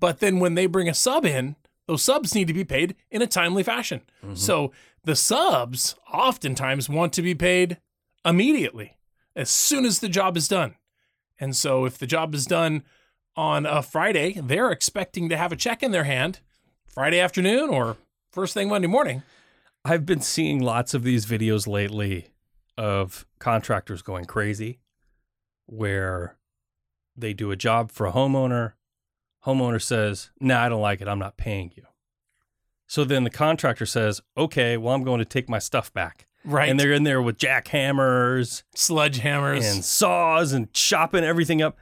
But 0.00 0.18
then 0.18 0.40
when 0.40 0.54
they 0.54 0.66
bring 0.66 0.88
a 0.88 0.94
sub 0.94 1.24
in, 1.24 1.54
those 1.86 2.02
subs 2.02 2.34
need 2.34 2.48
to 2.48 2.52
be 2.54 2.64
paid 2.64 2.96
in 3.12 3.22
a 3.22 3.26
timely 3.28 3.62
fashion. 3.62 4.02
So 4.34 4.72
the 5.04 5.14
subs 5.16 5.94
oftentimes 6.12 6.88
want 6.88 7.12
to 7.14 7.22
be 7.22 7.34
paid 7.34 7.78
immediately, 8.24 8.96
as 9.36 9.50
soon 9.50 9.84
as 9.84 10.00
the 10.00 10.08
job 10.08 10.36
is 10.36 10.48
done. 10.48 10.74
And 11.38 11.54
so 11.56 11.84
if 11.84 11.96
the 11.98 12.06
job 12.06 12.34
is 12.34 12.44
done 12.44 12.82
on 13.36 13.66
a 13.66 13.82
Friday, 13.82 14.38
they're 14.42 14.70
expecting 14.70 15.28
to 15.28 15.36
have 15.36 15.52
a 15.52 15.56
check 15.56 15.82
in 15.82 15.90
their 15.90 16.04
hand 16.04 16.40
Friday 16.86 17.18
afternoon 17.18 17.70
or 17.70 17.96
first 18.30 18.54
thing 18.54 18.68
Monday 18.68 18.88
morning. 18.88 19.22
I've 19.84 20.06
been 20.06 20.20
seeing 20.20 20.60
lots 20.60 20.94
of 20.94 21.02
these 21.02 21.26
videos 21.26 21.66
lately 21.66 22.28
of 22.78 23.26
contractors 23.38 24.02
going 24.02 24.26
crazy 24.26 24.78
where 25.66 26.36
they 27.16 27.32
do 27.32 27.50
a 27.50 27.56
job 27.56 27.90
for 27.90 28.06
a 28.06 28.12
homeowner. 28.12 28.72
Homeowner 29.44 29.82
says, 29.82 30.30
"No, 30.40 30.54
nah, 30.54 30.64
I 30.64 30.68
don't 30.68 30.80
like 30.80 31.00
it. 31.00 31.08
I'm 31.08 31.18
not 31.18 31.36
paying 31.36 31.72
you." 31.74 31.84
So 32.86 33.04
then 33.04 33.24
the 33.24 33.30
contractor 33.30 33.86
says, 33.86 34.20
"Okay, 34.36 34.76
well 34.76 34.94
I'm 34.94 35.02
going 35.02 35.18
to 35.18 35.24
take 35.24 35.48
my 35.48 35.58
stuff 35.58 35.92
back." 35.92 36.26
Right. 36.44 36.68
And 36.68 36.78
they're 36.78 36.92
in 36.92 37.04
there 37.04 37.22
with 37.22 37.38
jackhammers 37.38 38.62
sledgehammers. 38.76 39.72
and 39.72 39.84
saws 39.84 40.52
and 40.52 40.72
chopping 40.72 41.24
everything 41.24 41.62
up. 41.62 41.76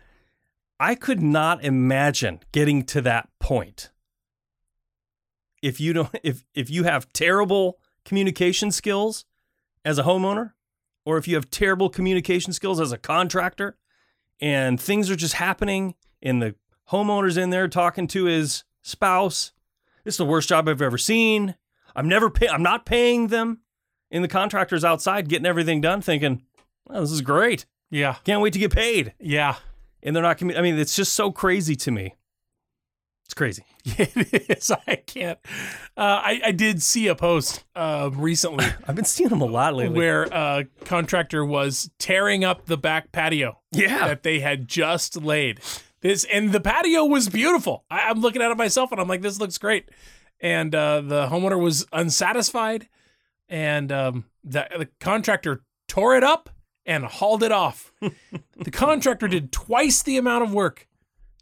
I 0.81 0.95
could 0.95 1.23
not 1.23 1.63
imagine 1.63 2.41
getting 2.53 2.83
to 2.87 3.03
that 3.03 3.29
point. 3.39 3.91
If 5.63 5.79
you 5.79 5.93
don't 5.93 6.09
if 6.23 6.43
if 6.55 6.71
you 6.71 6.85
have 6.85 7.13
terrible 7.13 7.79
communication 8.05 8.71
skills 8.71 9.27
as 9.85 9.99
a 9.99 10.05
homeowner 10.05 10.53
or 11.05 11.19
if 11.19 11.29
you 11.29 11.35
have 11.35 11.51
terrible 11.51 11.91
communication 11.91 12.53
skills 12.55 12.81
as 12.81 12.93
a 12.93 12.99
contractor 12.99 13.77
and 14.41 14.81
things 14.81 15.11
are 15.11 15.17
just 15.17 15.35
happening 15.35 15.95
and 16.23 16.41
the 16.41 16.55
homeowner's 16.91 17.37
in 17.37 17.51
there 17.51 17.69
talking 17.69 18.07
to 18.09 18.25
his 18.25 18.65
spouse, 18.81 19.53
this 20.05 20.15
is 20.15 20.19
the 20.19 20.25
worst 20.25 20.49
job 20.49 20.67
I've 20.67 20.81
ever 20.81 20.99
seen. 20.99 21.57
I'm 21.95 22.09
never 22.09 22.31
pay- 22.31 22.49
I'm 22.49 22.63
not 22.63 22.87
paying 22.87 23.27
them. 23.29 23.61
And 24.11 24.25
the 24.25 24.29
contractor's 24.29 24.85
outside 24.85 25.29
getting 25.29 25.47
everything 25.47 25.81
done 25.81 26.01
thinking, 26.01 26.43
oh, 26.89 27.01
this 27.03 27.13
is 27.13 27.21
great. 27.21 27.67
yeah. 27.91 28.17
Can't 28.25 28.41
wait 28.41 28.55
to 28.55 28.59
get 28.59 28.73
paid. 28.73 29.13
Yeah. 29.21 29.57
And 30.03 30.15
they're 30.15 30.23
not 30.23 30.39
commu- 30.39 30.59
I 30.59 30.63
mean, 30.63 30.79
it's 30.79 30.97
just 30.97 31.13
so 31.13 31.31
crazy 31.31 31.77
to 31.77 31.91
me. 31.91 32.15
It's 33.31 33.35
crazy. 33.35 33.65
It 33.85 34.51
is. 34.51 34.73
I 34.87 34.97
can't. 34.97 35.39
Uh, 35.97 36.21
I, 36.23 36.41
I 36.47 36.53
did 36.53 36.83
see 36.83 37.07
a 37.07 37.15
post 37.15 37.65
uh, 37.77 38.11
recently 38.13 38.67
I've 38.89 38.97
been 38.97 39.05
seeing 39.05 39.31
them 39.31 39.41
a 39.41 39.47
lot 39.47 39.75
lately. 39.75 39.97
where 39.97 40.25
a 40.25 40.67
contractor 40.85 41.45
was 41.45 41.91
tearing 41.99 42.45
up 42.45 42.67
the 42.67 42.77
back 42.77 43.13
patio 43.13 43.61
yeah. 43.71 44.07
that 44.09 44.25
they 44.25 44.41
had 44.41 44.67
just 44.67 45.17
laid. 45.17 45.61
This 46.01 46.25
and 46.25 46.51
the 46.53 46.61
patio 46.61 47.05
was 47.05 47.29
beautiful. 47.29 47.85
I, 47.89 48.09
I'm 48.09 48.21
looking 48.21 48.43
at 48.43 48.51
it 48.51 48.57
myself 48.57 48.91
and 48.91 49.01
I'm 49.01 49.07
like, 49.09 49.23
this 49.23 49.39
looks 49.39 49.59
great. 49.59 49.91
And 50.41 50.75
uh, 50.75 51.03
the 51.03 51.29
homeowner 51.29 51.63
was 51.63 51.87
unsatisfied, 51.93 52.89
and 53.49 53.93
um, 53.93 54.25
the, 54.43 54.67
the 54.77 54.89
contractor 54.99 55.63
tore 55.87 56.17
it 56.17 56.25
up 56.25 56.51
and 56.87 57.05
hauled 57.05 57.43
it 57.43 57.53
off. 57.53 57.93
the 58.01 58.71
contractor 58.71 59.29
did 59.29 59.53
twice 59.53 60.03
the 60.03 60.17
amount 60.17 60.45
of 60.45 60.53
work 60.53 60.87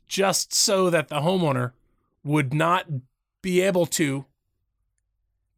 just 0.06 0.52
so 0.52 0.90
that 0.90 1.08
the 1.08 1.20
homeowner 1.20 1.72
would 2.24 2.52
not 2.52 2.86
be 3.42 3.60
able 3.60 3.86
to 3.86 4.24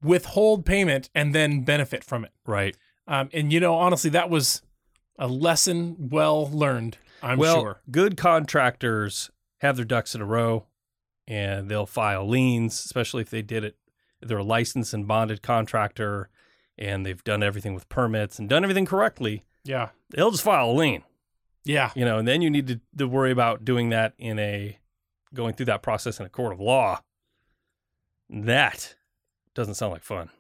withhold 0.03 0.64
payment 0.64 1.11
and 1.14 1.35
then 1.35 1.62
benefit 1.62 2.05
from 2.05 2.25
it. 2.25 2.33
right. 2.47 2.77
Um, 3.07 3.29
and 3.33 3.53
you 3.53 3.59
know, 3.59 3.75
honestly, 3.75 4.11
that 4.11 4.31
was 4.31 4.62
a 5.19 5.27
lesson 5.27 5.97
well 5.99 6.49
learned. 6.49 6.97
I'm 7.23 7.38
well, 7.38 7.61
sure. 7.61 7.81
good 7.90 8.16
contractors 8.16 9.31
have 9.59 9.77
their 9.77 9.85
ducks 9.85 10.14
in 10.14 10.21
a 10.21 10.25
row 10.25 10.66
and 11.27 11.69
they'll 11.69 11.87
file 11.87 12.27
liens, 12.27 12.75
especially 12.85 13.23
if 13.23 13.31
they 13.31 13.43
did 13.43 13.64
it. 13.64 13.77
They're 14.23 14.38
a 14.38 14.45
licensed 14.45 14.95
and 14.95 15.09
bonded 15.09 15.43
contractor 15.43 16.29
and 16.79 17.05
they've 17.05 17.23
done 17.25 17.43
everything 17.43 17.75
with 17.75 17.88
permits 17.88 18.38
and 18.38 18.49
done 18.49 18.64
everything 18.64 18.87
correctly. 18.87 19.43
Yeah, 19.64 19.90
They'll 20.11 20.31
just 20.31 20.42
file 20.42 20.70
a 20.70 20.73
lien, 20.73 21.03
yeah, 21.64 21.90
you 21.94 22.05
know, 22.05 22.18
and 22.18 22.27
then 22.27 22.42
you 22.42 22.51
need 22.51 22.66
to, 22.66 22.81
to 22.99 23.07
worry 23.07 23.31
about 23.31 23.64
doing 23.64 23.90
that 23.90 24.14
in 24.18 24.38
a 24.38 24.79
going 25.33 25.55
through 25.55 25.66
that 25.66 25.83
process 25.83 26.18
in 26.18 26.27
a 26.27 26.31
court 26.31 26.53
of 26.53 26.61
law. 26.61 27.01
That 28.29 28.96
doesn't 29.55 29.75
sound 29.75 29.92
like 29.92 30.03
fun. 30.03 30.31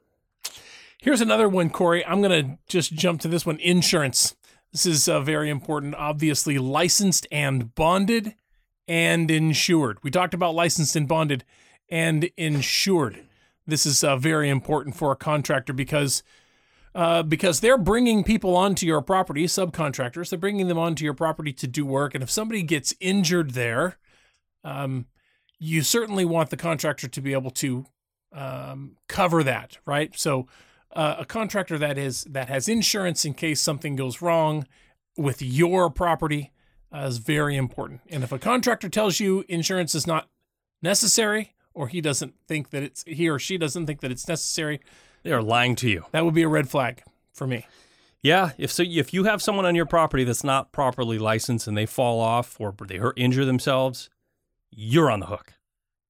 Here's 0.98 1.20
another 1.20 1.48
one, 1.48 1.70
Corey. 1.70 2.04
I'm 2.04 2.20
gonna 2.20 2.58
just 2.68 2.92
jump 2.92 3.20
to 3.22 3.28
this 3.28 3.46
one. 3.46 3.58
Insurance. 3.58 4.34
This 4.72 4.86
is 4.86 5.08
uh, 5.08 5.20
very 5.20 5.50
important. 5.50 5.94
Obviously, 5.94 6.58
licensed 6.58 7.26
and 7.30 7.74
bonded 7.74 8.34
and 8.86 9.30
insured. 9.30 9.98
We 10.02 10.10
talked 10.10 10.34
about 10.34 10.54
licensed 10.54 10.96
and 10.96 11.08
bonded 11.08 11.44
and 11.88 12.30
insured. 12.36 13.24
This 13.66 13.86
is 13.86 14.02
uh, 14.02 14.16
very 14.16 14.48
important 14.48 14.96
for 14.96 15.12
a 15.12 15.16
contractor 15.16 15.72
because 15.72 16.22
uh, 16.94 17.22
because 17.22 17.60
they're 17.60 17.78
bringing 17.78 18.24
people 18.24 18.56
onto 18.56 18.86
your 18.86 19.00
property, 19.00 19.46
subcontractors. 19.46 20.30
They're 20.30 20.38
bringing 20.38 20.68
them 20.68 20.78
onto 20.78 21.04
your 21.04 21.14
property 21.14 21.52
to 21.54 21.66
do 21.66 21.86
work, 21.86 22.14
and 22.14 22.22
if 22.22 22.30
somebody 22.30 22.62
gets 22.62 22.94
injured 23.00 23.52
there, 23.52 23.98
um, 24.64 25.06
you 25.58 25.82
certainly 25.82 26.24
want 26.24 26.50
the 26.50 26.56
contractor 26.56 27.08
to 27.08 27.20
be 27.20 27.32
able 27.32 27.50
to 27.50 27.86
um, 28.32 28.96
cover 29.08 29.42
that, 29.42 29.78
right? 29.86 30.16
So, 30.18 30.46
uh, 30.92 31.16
a 31.18 31.24
contractor 31.24 31.78
that 31.78 31.96
is 31.96 32.24
that 32.24 32.48
has 32.48 32.68
insurance 32.68 33.24
in 33.24 33.34
case 33.34 33.60
something 33.60 33.94
goes 33.94 34.20
wrong 34.20 34.66
with 35.16 35.40
your 35.40 35.90
property 35.90 36.52
uh, 36.92 37.06
is 37.06 37.18
very 37.18 37.56
important. 37.56 38.00
And 38.08 38.24
if 38.24 38.32
a 38.32 38.38
contractor 38.38 38.88
tells 38.88 39.20
you 39.20 39.44
insurance 39.48 39.94
is 39.94 40.06
not 40.06 40.28
necessary, 40.82 41.54
or 41.74 41.88
he 41.88 42.00
doesn't 42.00 42.34
think 42.48 42.70
that 42.70 42.82
it's 42.82 43.04
he 43.06 43.28
or 43.28 43.38
she 43.38 43.56
doesn't 43.56 43.86
think 43.86 44.00
that 44.00 44.10
it's 44.10 44.26
necessary, 44.26 44.80
They 45.22 45.32
are 45.32 45.42
lying 45.42 45.76
to 45.76 45.88
you. 45.88 46.04
that 46.12 46.24
would 46.24 46.34
be 46.34 46.42
a 46.42 46.48
red 46.48 46.68
flag 46.68 47.02
for 47.32 47.46
me. 47.46 47.66
Yeah, 48.22 48.50
if 48.58 48.70
so, 48.70 48.82
if 48.86 49.14
you 49.14 49.24
have 49.24 49.40
someone 49.40 49.64
on 49.64 49.74
your 49.74 49.86
property 49.86 50.24
that's 50.24 50.44
not 50.44 50.72
properly 50.72 51.18
licensed 51.18 51.66
and 51.66 51.76
they 51.76 51.86
fall 51.86 52.20
off 52.20 52.60
or 52.60 52.74
they 52.86 52.98
hurt, 52.98 53.18
injure 53.18 53.44
themselves, 53.46 54.10
you're 54.70 55.10
on 55.10 55.20
the 55.20 55.26
hook. 55.26 55.54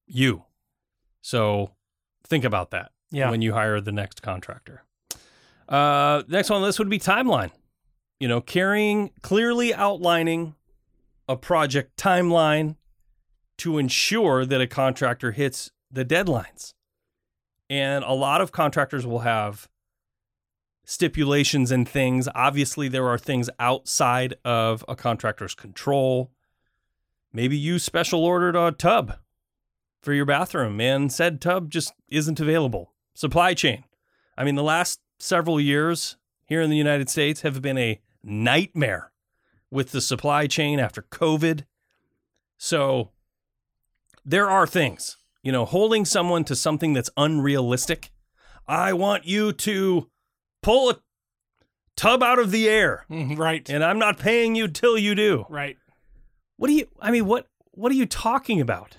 You. 0.07 0.43
So 1.21 1.71
think 2.27 2.43
about 2.43 2.71
that. 2.71 2.91
Yeah. 3.13 3.29
when 3.29 3.41
you 3.41 3.53
hire 3.53 3.81
the 3.81 3.91
next 3.91 4.21
contractor. 4.21 4.83
Uh, 5.67 6.23
next 6.29 6.49
one 6.49 6.55
on 6.57 6.61
the 6.61 6.67
list 6.67 6.79
would 6.79 6.89
be 6.89 6.97
timeline. 6.99 7.51
You 8.21 8.27
know, 8.29 8.39
carrying 8.39 9.11
clearly 9.21 9.73
outlining 9.73 10.55
a 11.27 11.35
project 11.35 11.97
timeline 11.97 12.75
to 13.57 13.77
ensure 13.77 14.45
that 14.45 14.61
a 14.61 14.67
contractor 14.67 15.31
hits 15.31 15.71
the 15.91 16.05
deadlines. 16.05 16.73
And 17.71 18.03
a 18.03 18.11
lot 18.11 18.41
of 18.41 18.51
contractors 18.51 19.07
will 19.07 19.19
have 19.19 19.69
stipulations 20.83 21.71
and 21.71 21.87
things. 21.87 22.27
Obviously, 22.35 22.89
there 22.89 23.07
are 23.07 23.17
things 23.17 23.49
outside 23.59 24.33
of 24.43 24.83
a 24.89 24.95
contractor's 24.97 25.55
control. 25.55 26.31
Maybe 27.31 27.55
you 27.55 27.79
special 27.79 28.25
ordered 28.25 28.57
a 28.57 28.73
tub 28.73 29.13
for 30.01 30.11
your 30.11 30.25
bathroom 30.25 30.81
and 30.81 31.13
said 31.13 31.39
tub 31.39 31.69
just 31.69 31.93
isn't 32.09 32.41
available. 32.41 32.91
Supply 33.13 33.53
chain. 33.53 33.85
I 34.37 34.43
mean, 34.43 34.55
the 34.55 34.63
last 34.63 34.99
several 35.17 35.57
years 35.57 36.17
here 36.43 36.59
in 36.59 36.69
the 36.69 36.75
United 36.75 37.09
States 37.09 37.39
have 37.39 37.61
been 37.61 37.77
a 37.77 38.01
nightmare 38.21 39.13
with 39.69 39.91
the 39.91 40.01
supply 40.01 40.45
chain 40.45 40.77
after 40.77 41.03
COVID. 41.03 41.63
So 42.57 43.11
there 44.25 44.49
are 44.49 44.67
things, 44.67 45.15
you 45.43 45.51
know, 45.51 45.65
holding 45.65 46.05
someone 46.05 46.43
to 46.45 46.55
something 46.55 46.93
that's 46.93 47.09
unrealistic. 47.17 48.11
I 48.67 48.93
want 48.93 49.25
you 49.25 49.51
to 49.53 50.09
pull 50.61 50.89
a 50.91 50.99
tub 51.97 52.23
out 52.23 52.39
of 52.39 52.51
the 52.51 52.69
air 52.69 53.05
Mhm, 53.09 53.37
right. 53.37 53.67
and 53.69 53.83
I'm 53.83 53.99
not 53.99 54.17
paying 54.19 54.55
you 54.55 54.67
till 54.67 54.97
you 54.97 55.15
do. 55.15 55.45
right. 55.49 55.77
What 56.57 56.67
do 56.67 56.73
you 56.73 56.87
I 56.99 57.09
mean 57.11 57.25
what 57.25 57.47
what 57.71 57.91
are 57.91 57.95
you 57.95 58.05
talking 58.05 58.61
about? 58.61 58.97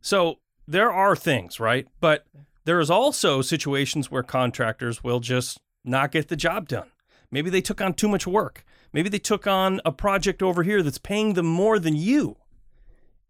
So 0.00 0.38
there 0.66 0.90
are 0.92 1.14
things, 1.14 1.60
right? 1.60 1.86
But 2.00 2.26
there 2.64 2.80
is 2.80 2.90
also 2.90 3.40
situations 3.42 4.10
where 4.10 4.22
contractors 4.24 5.02
will 5.04 5.20
just 5.20 5.58
not 5.84 6.10
get 6.12 6.28
the 6.28 6.36
job 6.36 6.68
done. 6.68 6.90
Maybe 7.30 7.50
they 7.50 7.60
took 7.60 7.80
on 7.80 7.94
too 7.94 8.08
much 8.08 8.26
work. 8.26 8.64
Maybe 8.92 9.08
they 9.08 9.18
took 9.18 9.46
on 9.46 9.80
a 9.84 9.92
project 9.92 10.42
over 10.42 10.62
here 10.64 10.82
that's 10.82 10.98
paying 10.98 11.34
them 11.34 11.46
more 11.46 11.78
than 11.78 11.94
you. 11.96 12.36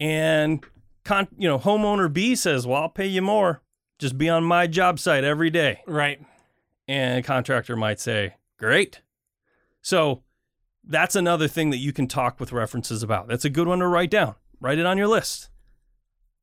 And 0.01 0.65
con, 1.05 1.29
you 1.37 1.49
know, 1.49 1.59
homeowner 1.59 2.13
B 2.13 2.35
says, 2.35 2.67
"Well, 2.67 2.83
I'll 2.83 2.89
pay 2.89 3.07
you 3.07 3.23
more. 3.23 3.63
Just 3.99 4.19
be 4.19 4.29
on 4.29 4.45
my 4.45 4.67
job 4.67 4.99
site 4.99 5.25
every 5.25 5.51
day." 5.51 5.83
Right. 5.87 6.21
And 6.89 7.21
a 7.21 7.23
contractor 7.23 7.77
might 7.77 8.01
say, 8.01 8.35
Great. 8.59 9.01
So 9.83 10.23
that's 10.85 11.17
another 11.17 11.49
thing 11.49 11.71
that 11.71 11.79
you 11.79 11.93
can 11.93 12.07
talk 12.07 12.39
with 12.39 12.53
references 12.53 13.03
about. 13.03 13.27
That's 13.27 13.45
a 13.45 13.51
good 13.51 13.67
one 13.67 13.81
to 13.81 13.89
write 13.89 14.11
down. 14.11 14.37
Write 14.61 14.79
it 14.79 14.87
on 14.87 14.99
your 14.99 15.09
list. 15.09 15.49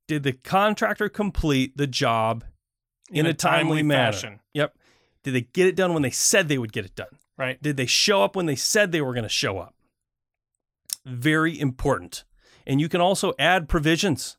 Did 0.07 0.23
the 0.23 0.33
contractor 0.33 1.07
complete 1.07 1.77
the 1.77 1.87
job 1.87 2.43
in, 3.09 3.25
a, 3.25 3.33
timely, 3.33 3.83
manner? 3.83 4.11
fashion. 4.11 4.39
Yep. 4.53 4.75
Did 5.23 5.33
they 5.33 5.41
get 5.41 5.67
it 5.67 5.77
done 5.77 5.93
when 5.93 6.01
they 6.01 6.09
said 6.09 6.49
they 6.49 6.57
would 6.57 6.73
get 6.73 6.83
it 6.83 6.95
done? 6.95 7.17
Right. 7.37 7.61
Did 7.61 7.77
they 7.77 7.85
show 7.85 8.21
up 8.23 8.35
when 8.35 8.45
they 8.45 8.55
said 8.55 8.91
they 8.91 9.01
were 9.01 9.13
going 9.13 9.23
to 9.23 9.29
show 9.29 9.59
up? 9.59 9.75
Very 11.05 11.57
important. 11.57 12.25
And 12.67 12.81
you 12.81 12.89
can 12.89 12.99
also 12.99 13.33
add 13.39 13.69
provisions, 13.69 14.37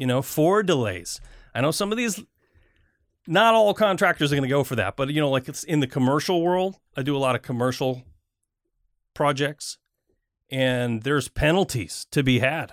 you 0.00 0.06
know, 0.06 0.22
for 0.22 0.62
delays. 0.62 1.20
I 1.54 1.60
know 1.60 1.70
some 1.70 1.92
of 1.92 1.98
these, 1.98 2.24
not 3.26 3.52
all 3.52 3.74
contractors 3.74 4.32
are 4.32 4.34
going 4.34 4.48
to 4.48 4.48
go 4.48 4.64
for 4.64 4.74
that, 4.76 4.96
but, 4.96 5.10
you 5.10 5.20
know, 5.20 5.28
like 5.28 5.46
it's 5.46 5.62
in 5.62 5.80
the 5.80 5.86
commercial 5.86 6.40
world, 6.40 6.78
I 6.96 7.02
do 7.02 7.14
a 7.14 7.18
lot 7.18 7.34
of 7.34 7.42
commercial 7.42 8.02
projects, 9.12 9.76
and 10.48 11.02
there's 11.02 11.28
penalties 11.28 12.06
to 12.12 12.22
be 12.22 12.38
had. 12.38 12.72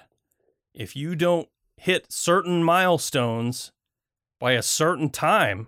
If 0.73 0.95
you 0.95 1.17
don't 1.17 1.49
hit 1.75 2.13
certain 2.13 2.63
milestones 2.63 3.73
by 4.39 4.53
a 4.53 4.63
certain 4.63 5.09
time, 5.09 5.67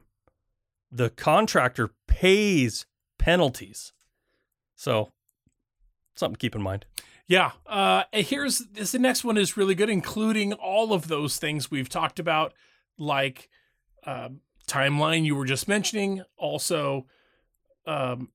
the 0.89 1.09
contractor 1.09 1.89
pays 2.07 2.85
penalties. 3.17 3.91
So, 4.77 5.11
something 6.15 6.35
to 6.35 6.39
keep 6.39 6.55
in 6.55 6.61
mind. 6.61 6.85
Yeah. 7.29 7.51
Uh, 7.67 8.03
here's 8.11 8.57
this. 8.57 8.91
The 8.91 8.99
next 8.99 9.23
one 9.23 9.37
is 9.37 9.55
really 9.55 9.75
good, 9.75 9.89
including 9.89 10.51
all 10.53 10.91
of 10.91 11.07
those 11.07 11.37
things 11.37 11.69
we've 11.69 11.87
talked 11.87 12.19
about, 12.19 12.53
like 12.97 13.49
uh, 14.03 14.29
timeline 14.67 15.25
you 15.25 15.35
were 15.35 15.45
just 15.45 15.67
mentioning, 15.67 16.23
also 16.37 17.05
um, 17.85 18.29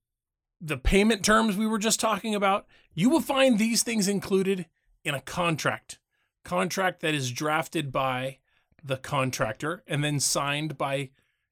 the 0.61 0.77
payment 0.77 1.25
terms 1.25 1.57
we 1.57 1.67
were 1.67 1.81
just 1.81 1.99
talking 1.99 2.37
about. 2.37 2.67
You 2.95 3.11
will 3.11 3.21
find 3.21 3.59
these 3.59 3.83
things 3.83 4.07
included 4.07 4.67
in 5.03 5.17
a 5.17 5.21
contract, 5.21 5.99
contract 6.45 7.01
that 7.01 7.15
is 7.15 7.33
drafted 7.33 7.91
by 7.91 8.39
the 8.83 8.97
contractor 8.97 9.83
and 9.89 10.05
then 10.05 10.21
signed 10.21 10.79
by 10.79 11.11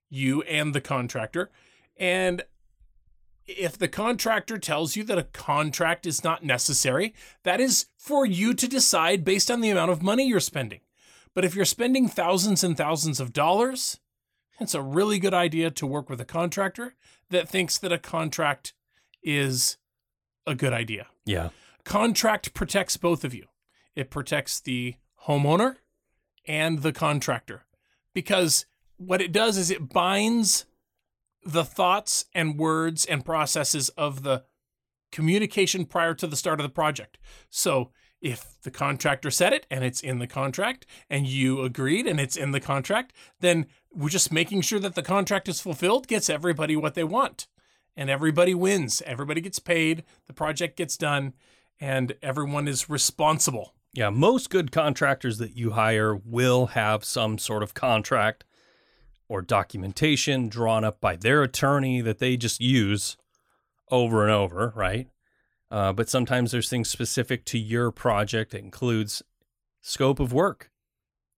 you 0.08 0.42
and 0.42 0.76
the 0.76 0.80
contractor. 0.80 1.50
And 1.96 2.44
if 3.46 3.76
the 3.76 3.88
contractor 3.88 4.58
tells 4.58 4.96
you 4.96 5.04
that 5.04 5.18
a 5.18 5.24
contract 5.24 6.06
is 6.06 6.22
not 6.22 6.44
necessary, 6.44 7.14
that 7.42 7.60
is 7.60 7.86
for 7.96 8.24
you 8.24 8.54
to 8.54 8.68
decide 8.68 9.24
based 9.24 9.50
on 9.50 9.60
the 9.60 9.70
amount 9.70 9.90
of 9.90 10.02
money 10.02 10.26
you're 10.26 10.40
spending. 10.40 10.80
But 11.34 11.44
if 11.44 11.54
you're 11.54 11.64
spending 11.64 12.08
thousands 12.08 12.62
and 12.62 12.76
thousands 12.76 13.18
of 13.20 13.32
dollars, 13.32 13.98
it's 14.60 14.74
a 14.74 14.82
really 14.82 15.18
good 15.18 15.34
idea 15.34 15.70
to 15.70 15.86
work 15.86 16.08
with 16.10 16.20
a 16.20 16.26
contractor 16.26 16.94
that 17.30 17.48
thinks 17.48 17.78
that 17.78 17.92
a 17.92 17.98
contract 17.98 18.74
is 19.22 19.78
a 20.46 20.54
good 20.54 20.72
idea. 20.72 21.06
Yeah. 21.24 21.50
Contract 21.84 22.54
protects 22.54 22.96
both 22.96 23.24
of 23.24 23.34
you. 23.34 23.46
It 23.96 24.10
protects 24.10 24.60
the 24.60 24.94
homeowner 25.26 25.76
and 26.46 26.82
the 26.82 26.92
contractor 26.92 27.64
because 28.14 28.66
what 28.96 29.20
it 29.20 29.32
does 29.32 29.56
is 29.56 29.70
it 29.70 29.88
binds 29.88 30.66
the 31.44 31.64
thoughts 31.64 32.26
and 32.34 32.58
words 32.58 33.04
and 33.04 33.24
processes 33.24 33.88
of 33.90 34.22
the 34.22 34.44
communication 35.10 35.84
prior 35.84 36.14
to 36.14 36.26
the 36.26 36.36
start 36.36 36.60
of 36.60 36.64
the 36.64 36.70
project. 36.70 37.18
So 37.50 37.90
if 38.20 38.60
the 38.62 38.70
contractor 38.70 39.30
said 39.30 39.52
it 39.52 39.66
and 39.70 39.84
it's 39.84 40.00
in 40.00 40.20
the 40.20 40.26
contract 40.26 40.86
and 41.10 41.26
you 41.26 41.62
agreed 41.62 42.06
and 42.06 42.20
it's 42.20 42.36
in 42.36 42.52
the 42.52 42.60
contract, 42.60 43.12
then 43.40 43.66
we're 43.92 44.08
just 44.08 44.32
making 44.32 44.62
sure 44.62 44.78
that 44.78 44.94
the 44.94 45.02
contract 45.02 45.48
is 45.48 45.60
fulfilled 45.60 46.06
gets 46.06 46.30
everybody 46.30 46.76
what 46.76 46.94
they 46.94 47.04
want. 47.04 47.48
And 47.94 48.08
everybody 48.08 48.54
wins. 48.54 49.02
Everybody 49.04 49.42
gets 49.42 49.58
paid, 49.58 50.04
the 50.26 50.32
project 50.32 50.78
gets 50.78 50.96
done, 50.96 51.34
and 51.78 52.14
everyone 52.22 52.66
is 52.66 52.88
responsible. 52.88 53.74
Yeah, 53.92 54.08
most 54.08 54.48
good 54.48 54.72
contractors 54.72 55.36
that 55.38 55.56
you 55.56 55.72
hire 55.72 56.16
will 56.16 56.68
have 56.68 57.04
some 57.04 57.36
sort 57.36 57.62
of 57.62 57.74
contract 57.74 58.44
or 59.32 59.40
documentation 59.40 60.46
drawn 60.46 60.84
up 60.84 61.00
by 61.00 61.16
their 61.16 61.42
attorney 61.42 62.02
that 62.02 62.18
they 62.18 62.36
just 62.36 62.60
use 62.60 63.16
over 63.90 64.24
and 64.24 64.30
over, 64.30 64.74
right? 64.76 65.08
Uh, 65.70 65.90
but 65.90 66.06
sometimes 66.06 66.52
there's 66.52 66.68
things 66.68 66.90
specific 66.90 67.46
to 67.46 67.58
your 67.58 67.90
project. 67.90 68.50
that 68.50 68.58
includes 68.58 69.22
scope 69.80 70.20
of 70.20 70.34
work, 70.34 70.70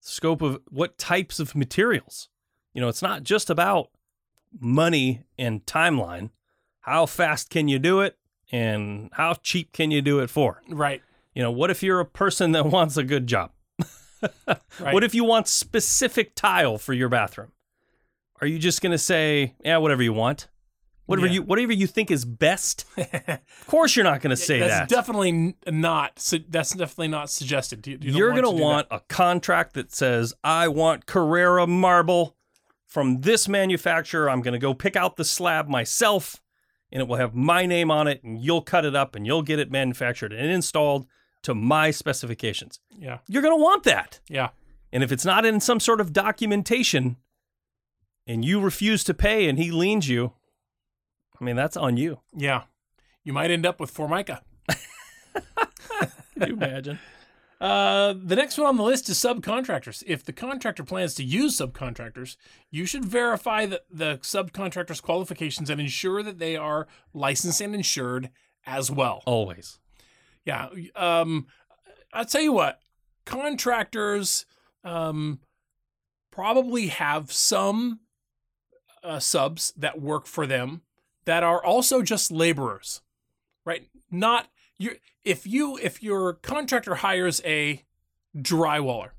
scope 0.00 0.42
of 0.42 0.58
what 0.68 0.98
types 0.98 1.38
of 1.38 1.54
materials. 1.54 2.28
You 2.72 2.80
know, 2.80 2.88
it's 2.88 3.00
not 3.00 3.22
just 3.22 3.48
about 3.48 3.90
money 4.58 5.22
and 5.38 5.64
timeline. 5.64 6.30
How 6.80 7.06
fast 7.06 7.48
can 7.48 7.68
you 7.68 7.78
do 7.78 8.00
it? 8.00 8.18
And 8.50 9.08
how 9.12 9.34
cheap 9.34 9.72
can 9.72 9.92
you 9.92 10.02
do 10.02 10.18
it 10.18 10.30
for? 10.30 10.62
Right. 10.68 11.00
You 11.32 11.44
know, 11.44 11.52
what 11.52 11.70
if 11.70 11.80
you're 11.80 12.00
a 12.00 12.04
person 12.04 12.50
that 12.52 12.66
wants 12.76 12.96
a 12.96 13.04
good 13.04 13.28
job? 13.28 13.52
Right. 14.80 14.94
What 14.94 15.04
if 15.04 15.14
you 15.14 15.22
want 15.22 15.48
specific 15.48 16.34
tile 16.34 16.78
for 16.78 16.94
your 16.94 17.08
bathroom? 17.08 17.52
Are 18.44 18.46
you 18.46 18.58
just 18.58 18.82
going 18.82 18.92
to 18.92 18.98
say, 18.98 19.54
"Yeah, 19.64 19.78
whatever 19.78 20.02
you 20.02 20.12
want"? 20.12 20.48
Whatever 21.06 21.26
Yeah. 21.28 21.32
you 21.32 21.42
whatever 21.44 21.72
you 21.72 21.86
think 21.86 22.10
is 22.10 22.26
best? 22.26 22.84
of 22.98 23.66
course 23.66 23.96
you're 23.96 24.04
not 24.04 24.20
going 24.20 24.36
to 24.36 24.36
say 24.36 24.58
that's 24.58 24.70
that. 24.80 24.88
definitely 24.90 25.56
not. 25.66 26.16
That's 26.50 26.74
definitely 26.74 27.08
not 27.08 27.30
suggested. 27.30 27.86
You, 27.86 27.94
you 27.94 27.98
don't 28.10 28.16
you're 28.18 28.32
want 28.32 28.42
going 28.44 28.56
to 28.58 28.62
want 28.62 28.86
a 28.90 29.00
contract 29.08 29.72
that 29.74 29.92
says, 29.94 30.34
"I 30.44 30.68
want 30.68 31.06
Carrara 31.06 31.66
marble 31.66 32.36
from 32.86 33.22
this 33.22 33.48
manufacturer. 33.48 34.28
I'm 34.28 34.42
going 34.42 34.52
to 34.52 34.58
go 34.58 34.74
pick 34.74 34.94
out 34.94 35.16
the 35.16 35.24
slab 35.24 35.66
myself, 35.66 36.42
and 36.92 37.00
it 37.00 37.08
will 37.08 37.16
have 37.16 37.34
my 37.34 37.64
name 37.64 37.90
on 37.90 38.08
it, 38.08 38.22
and 38.22 38.38
you'll 38.44 38.60
cut 38.60 38.84
it 38.84 38.94
up, 38.94 39.16
and 39.16 39.24
you'll 39.26 39.40
get 39.42 39.58
it 39.58 39.70
manufactured 39.70 40.34
and 40.34 40.50
installed 40.50 41.06
to 41.44 41.54
my 41.54 41.90
specifications." 41.90 42.78
Yeah. 42.98 43.20
You're 43.26 43.40
going 43.40 43.56
to 43.56 43.62
want 43.62 43.84
that. 43.84 44.20
Yeah. 44.28 44.50
And 44.92 45.02
if 45.02 45.10
it's 45.12 45.24
not 45.24 45.46
in 45.46 45.60
some 45.60 45.80
sort 45.80 46.02
of 46.02 46.12
documentation 46.12 47.16
and 48.26 48.44
you 48.44 48.60
refuse 48.60 49.04
to 49.04 49.14
pay 49.14 49.48
and 49.48 49.58
he 49.58 49.70
liens 49.70 50.08
you, 50.08 50.32
I 51.40 51.44
mean, 51.44 51.56
that's 51.56 51.76
on 51.76 51.96
you. 51.96 52.20
Yeah. 52.34 52.62
You 53.22 53.32
might 53.32 53.50
end 53.50 53.66
up 53.66 53.80
with 53.80 53.90
Formica. 53.90 54.42
Can 54.68 56.48
you 56.48 56.54
imagine? 56.54 56.98
Uh, 57.60 58.12
the 58.22 58.36
next 58.36 58.58
one 58.58 58.66
on 58.66 58.76
the 58.76 58.82
list 58.82 59.08
is 59.08 59.16
subcontractors. 59.16 60.02
If 60.06 60.22
the 60.22 60.34
contractor 60.34 60.84
plans 60.84 61.14
to 61.14 61.24
use 61.24 61.56
subcontractors, 61.56 62.36
you 62.70 62.84
should 62.84 63.06
verify 63.06 63.64
that 63.64 63.82
the 63.90 64.18
subcontractor's 64.18 65.00
qualifications 65.00 65.70
and 65.70 65.80
ensure 65.80 66.22
that 66.22 66.38
they 66.38 66.56
are 66.56 66.86
licensed 67.14 67.62
and 67.62 67.74
insured 67.74 68.28
as 68.66 68.90
well. 68.90 69.22
Always. 69.24 69.78
Yeah. 70.44 70.68
Um, 70.94 71.46
I'll 72.12 72.26
tell 72.26 72.42
you 72.42 72.52
what, 72.52 72.80
contractors 73.24 74.44
um, 74.82 75.40
probably 76.30 76.88
have 76.88 77.32
some 77.32 78.00
uh, 79.04 79.20
subs 79.20 79.72
that 79.76 80.00
work 80.00 80.26
for 80.26 80.46
them 80.46 80.82
that 81.24 81.42
are 81.42 81.64
also 81.64 82.02
just 82.02 82.32
laborers, 82.32 83.02
right? 83.64 83.88
Not 84.10 84.48
you. 84.78 84.96
If 85.24 85.46
you 85.46 85.78
if 85.82 86.02
your 86.02 86.34
contractor 86.34 86.96
hires 86.96 87.40
a 87.44 87.84
drywaller, 88.36 89.10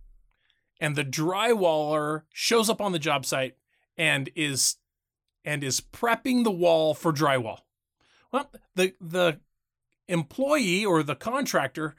and 0.80 0.96
the 0.96 1.06
drywaller 1.06 2.24
shows 2.34 2.70
up 2.70 2.82
on 2.82 2.92
the 2.92 3.00
job 3.00 3.26
site 3.26 3.56
and 3.98 4.30
is 4.36 4.78
and 5.44 5.64
is 5.64 5.82
prepping 5.82 6.44
the 6.44 6.52
wall 6.52 6.94
for 6.94 7.14
drywall, 7.14 7.60
well, 8.32 8.52
the 8.76 8.94
the 9.00 9.40
employee 10.08 10.86
or 10.86 11.04
the 11.04 11.16
contractor, 11.16 11.96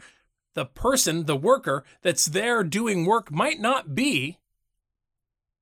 the 0.55 0.65
person, 0.65 1.27
the 1.27 1.37
worker 1.37 1.85
that's 2.03 2.27
there 2.27 2.63
doing 2.63 3.05
work 3.05 3.31
might 3.31 3.61
not 3.61 3.95
be 3.95 4.39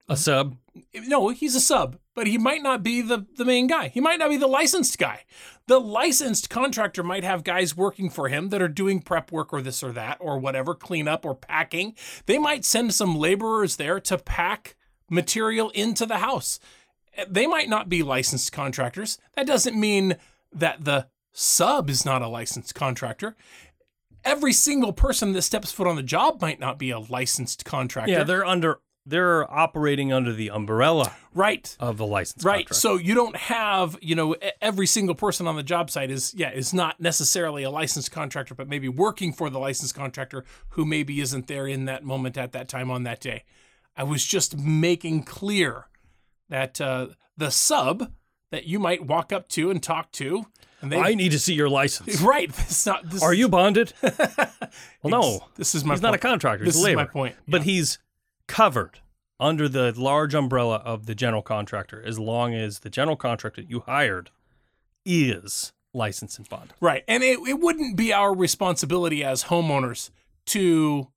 A 0.08 0.16
sub. 0.16 0.58
no, 0.94 1.28
he's 1.30 1.54
a 1.54 1.60
sub, 1.60 1.98
but 2.14 2.26
he 2.26 2.38
might 2.38 2.62
not 2.62 2.82
be 2.82 3.02
the, 3.02 3.26
the 3.36 3.44
main 3.44 3.66
guy. 3.66 3.88
He 3.88 4.00
might 4.00 4.18
not 4.18 4.30
be 4.30 4.36
the 4.36 4.46
licensed 4.46 4.98
guy. 4.98 5.24
The 5.66 5.80
licensed 5.80 6.48
contractor 6.48 7.02
might 7.02 7.24
have 7.24 7.44
guys 7.44 7.76
working 7.76 8.08
for 8.08 8.28
him 8.28 8.50
that 8.50 8.62
are 8.62 8.68
doing 8.68 9.00
prep 9.00 9.32
work 9.32 9.52
or 9.52 9.60
this 9.60 9.82
or 9.82 9.92
that 9.92 10.18
or 10.20 10.38
whatever, 10.38 10.74
cleanup 10.74 11.24
or 11.24 11.34
packing. 11.34 11.94
They 12.26 12.38
might 12.38 12.64
send 12.64 12.94
some 12.94 13.16
laborers 13.16 13.76
there 13.76 13.98
to 14.00 14.18
pack 14.18 14.76
material 15.10 15.70
into 15.70 16.06
the 16.06 16.18
house. 16.18 16.60
They 17.28 17.46
might 17.46 17.68
not 17.68 17.88
be 17.88 18.02
licensed 18.02 18.52
contractors. 18.52 19.18
That 19.34 19.46
doesn't 19.46 19.78
mean 19.78 20.16
that 20.52 20.84
the 20.84 21.08
sub 21.32 21.90
is 21.90 22.04
not 22.04 22.22
a 22.22 22.28
licensed 22.28 22.74
contractor. 22.74 23.36
Every 24.24 24.52
single 24.52 24.92
person 24.92 25.32
that 25.32 25.42
steps 25.42 25.70
foot 25.70 25.86
on 25.86 25.96
the 25.96 26.02
job 26.02 26.40
might 26.40 26.60
not 26.60 26.78
be 26.78 26.90
a 26.90 26.98
licensed 26.98 27.64
contractor. 27.64 28.12
Yeah, 28.12 28.24
they're 28.24 28.44
under. 28.44 28.80
They're 29.06 29.52
operating 29.52 30.12
under 30.12 30.32
the 30.32 30.50
umbrella 30.50 31.12
right. 31.34 31.76
of 31.78 31.98
the 31.98 32.06
license. 32.06 32.42
Right. 32.42 32.66
contract. 32.66 32.80
So 32.80 32.96
you 32.96 33.14
don't 33.14 33.36
have, 33.36 33.98
you 34.00 34.14
know, 34.14 34.34
every 34.62 34.86
single 34.86 35.14
person 35.14 35.46
on 35.46 35.56
the 35.56 35.62
job 35.62 35.90
site 35.90 36.10
is, 36.10 36.32
yeah, 36.34 36.50
is 36.50 36.72
not 36.72 37.00
necessarily 37.00 37.64
a 37.64 37.70
licensed 37.70 38.10
contractor, 38.10 38.54
but 38.54 38.68
maybe 38.68 38.88
working 38.88 39.32
for 39.32 39.50
the 39.50 39.58
licensed 39.58 39.94
contractor 39.94 40.44
who 40.70 40.86
maybe 40.86 41.20
isn't 41.20 41.46
there 41.48 41.66
in 41.66 41.84
that 41.84 42.02
moment 42.02 42.38
at 42.38 42.52
that 42.52 42.68
time 42.68 42.90
on 42.90 43.02
that 43.02 43.20
day. 43.20 43.44
I 43.96 44.04
was 44.04 44.24
just 44.24 44.56
making 44.56 45.24
clear 45.24 45.86
that 46.48 46.80
uh, 46.80 47.08
the 47.36 47.50
sub 47.50 48.10
that 48.50 48.64
you 48.64 48.78
might 48.78 49.04
walk 49.04 49.32
up 49.32 49.48
to 49.50 49.70
and 49.70 49.82
talk 49.82 50.12
to, 50.12 50.46
and 50.80 50.92
they, 50.92 50.98
I 50.98 51.14
need 51.14 51.32
to 51.32 51.38
see 51.38 51.54
your 51.54 51.68
license. 51.68 52.20
right, 52.22 52.48
it's 52.48 52.86
not. 52.86 53.08
This, 53.08 53.22
Are 53.22 53.34
you 53.34 53.48
bonded? 53.48 53.92
well, 54.02 54.12
no. 55.04 55.44
This 55.56 55.74
is 55.74 55.84
my. 55.84 55.94
He's 55.94 56.02
not 56.02 56.10
a 56.10 56.12
point. 56.12 56.22
contractor. 56.22 56.64
This 56.64 56.76
He's 56.76 56.86
is 56.86 56.94
my 56.94 57.04
point. 57.04 57.36
But 57.48 57.62
he's 57.62 57.98
covered 58.46 59.00
under 59.40 59.68
the 59.68 59.92
large 60.00 60.34
umbrella 60.34 60.76
of 60.76 61.06
the 61.06 61.14
general 61.14 61.42
contractor 61.42 62.02
as 62.04 62.18
long 62.18 62.54
as 62.54 62.80
the 62.80 62.90
general 62.90 63.16
contractor 63.16 63.62
you 63.62 63.80
hired 63.80 64.30
is 65.04 65.72
licensed 65.92 66.38
and 66.38 66.48
bonded. 66.48 66.74
Right. 66.80 67.04
And 67.08 67.22
it, 67.22 67.38
it 67.46 67.60
wouldn't 67.60 67.96
be 67.96 68.12
our 68.12 68.34
responsibility 68.34 69.24
as 69.24 69.44
homeowners 69.44 70.10
to 70.46 71.08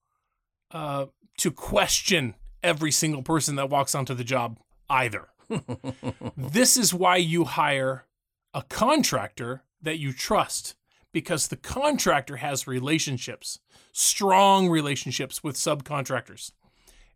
uh, 0.71 1.05
to 1.37 1.51
question 1.51 2.35
every 2.63 2.91
single 2.91 3.23
person 3.23 3.55
that 3.55 3.69
walks 3.69 3.95
onto 3.95 4.13
the 4.13 4.23
job 4.23 4.59
either. 4.89 5.27
this 6.37 6.75
is 6.75 6.93
why 6.93 7.17
you 7.17 7.45
hire 7.45 8.05
a 8.53 8.63
contractor 8.63 9.63
that 9.81 9.99
you 9.99 10.11
trust 10.11 10.75
because 11.13 11.47
the 11.47 11.55
contractor 11.55 12.37
has 12.37 12.67
relationships, 12.67 13.59
strong 13.91 14.67
relationships 14.67 15.43
with 15.43 15.55
subcontractors. 15.55 16.51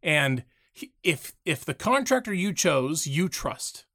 And 0.03 0.43
if 1.03 1.33
if 1.45 1.63
the 1.65 1.73
contractor 1.73 2.33
you 2.33 2.53
chose 2.53 3.07
you 3.07 3.29
trust, 3.29 3.85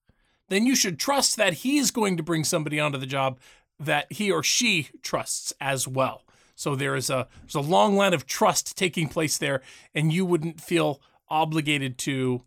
then 0.49 0.67
you 0.67 0.77
should 0.77 0.99
trust 0.99 1.37
that 1.37 1.55
he's 1.55 1.91
going 1.91 2.17
to 2.17 2.23
bring 2.23 2.45
somebody 2.45 2.79
onto 2.79 2.99
the 2.99 3.07
job 3.07 3.39
that 3.79 4.11
he 4.13 4.31
or 4.31 4.43
she 4.43 4.89
trusts 5.03 5.53
as 5.61 5.87
well. 5.87 6.23
So 6.55 6.75
there 6.75 6.97
is 6.97 7.11
a 7.11 7.29
there's 7.43 7.55
a 7.55 7.61
long 7.61 7.97
line 7.97 8.15
of 8.15 8.27
trust 8.27 8.77
taking 8.77 9.09
place 9.09 9.37
there, 9.39 9.63
and 9.95 10.13
you 10.13 10.25
wouldn't 10.25 10.61
feel 10.61 11.01
obligated 11.29 11.99
to 11.99 12.43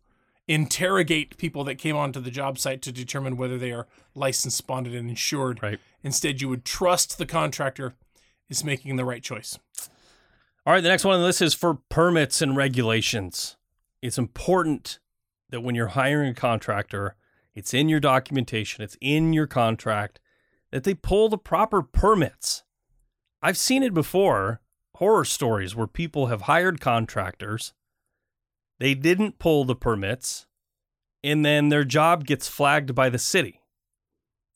interrogate 0.47 1.37
people 1.37 1.63
that 1.63 1.75
came 1.75 1.95
onto 1.95 2.19
the 2.19 2.31
job 2.31 2.57
site 2.57 2.81
to 2.81 2.91
determine 2.91 3.37
whether 3.37 3.57
they 3.57 3.71
are 3.71 3.87
licensed, 4.15 4.65
bonded, 4.65 4.95
and 4.95 5.09
insured. 5.09 5.61
Right. 5.61 5.79
Instead, 6.01 6.41
you 6.41 6.49
would 6.49 6.65
trust 6.65 7.17
the 7.17 7.25
contractor 7.27 7.93
is 8.49 8.63
making 8.63 8.95
the 8.95 9.05
right 9.05 9.21
choice. 9.21 9.59
All 10.69 10.75
right, 10.75 10.83
the 10.83 10.89
next 10.89 11.03
one 11.03 11.15
on 11.15 11.21
the 11.21 11.25
list 11.25 11.41
is 11.41 11.55
for 11.55 11.79
permits 11.89 12.43
and 12.43 12.55
regulations. 12.55 13.57
It's 14.03 14.19
important 14.19 14.99
that 15.49 15.61
when 15.61 15.73
you're 15.73 15.87
hiring 15.87 16.29
a 16.29 16.35
contractor, 16.35 17.15
it's 17.55 17.73
in 17.73 17.89
your 17.89 17.99
documentation, 17.99 18.83
it's 18.83 18.95
in 19.01 19.33
your 19.33 19.47
contract, 19.47 20.19
that 20.69 20.83
they 20.83 20.93
pull 20.93 21.27
the 21.27 21.39
proper 21.39 21.81
permits. 21.81 22.61
I've 23.41 23.57
seen 23.57 23.81
it 23.81 23.95
before 23.95 24.61
horror 24.97 25.25
stories 25.25 25.75
where 25.75 25.87
people 25.87 26.27
have 26.27 26.41
hired 26.41 26.79
contractors, 26.79 27.73
they 28.79 28.93
didn't 28.93 29.39
pull 29.39 29.65
the 29.65 29.75
permits, 29.75 30.45
and 31.23 31.43
then 31.43 31.69
their 31.69 31.83
job 31.83 32.25
gets 32.25 32.47
flagged 32.47 32.93
by 32.93 33.09
the 33.09 33.17
city. 33.17 33.61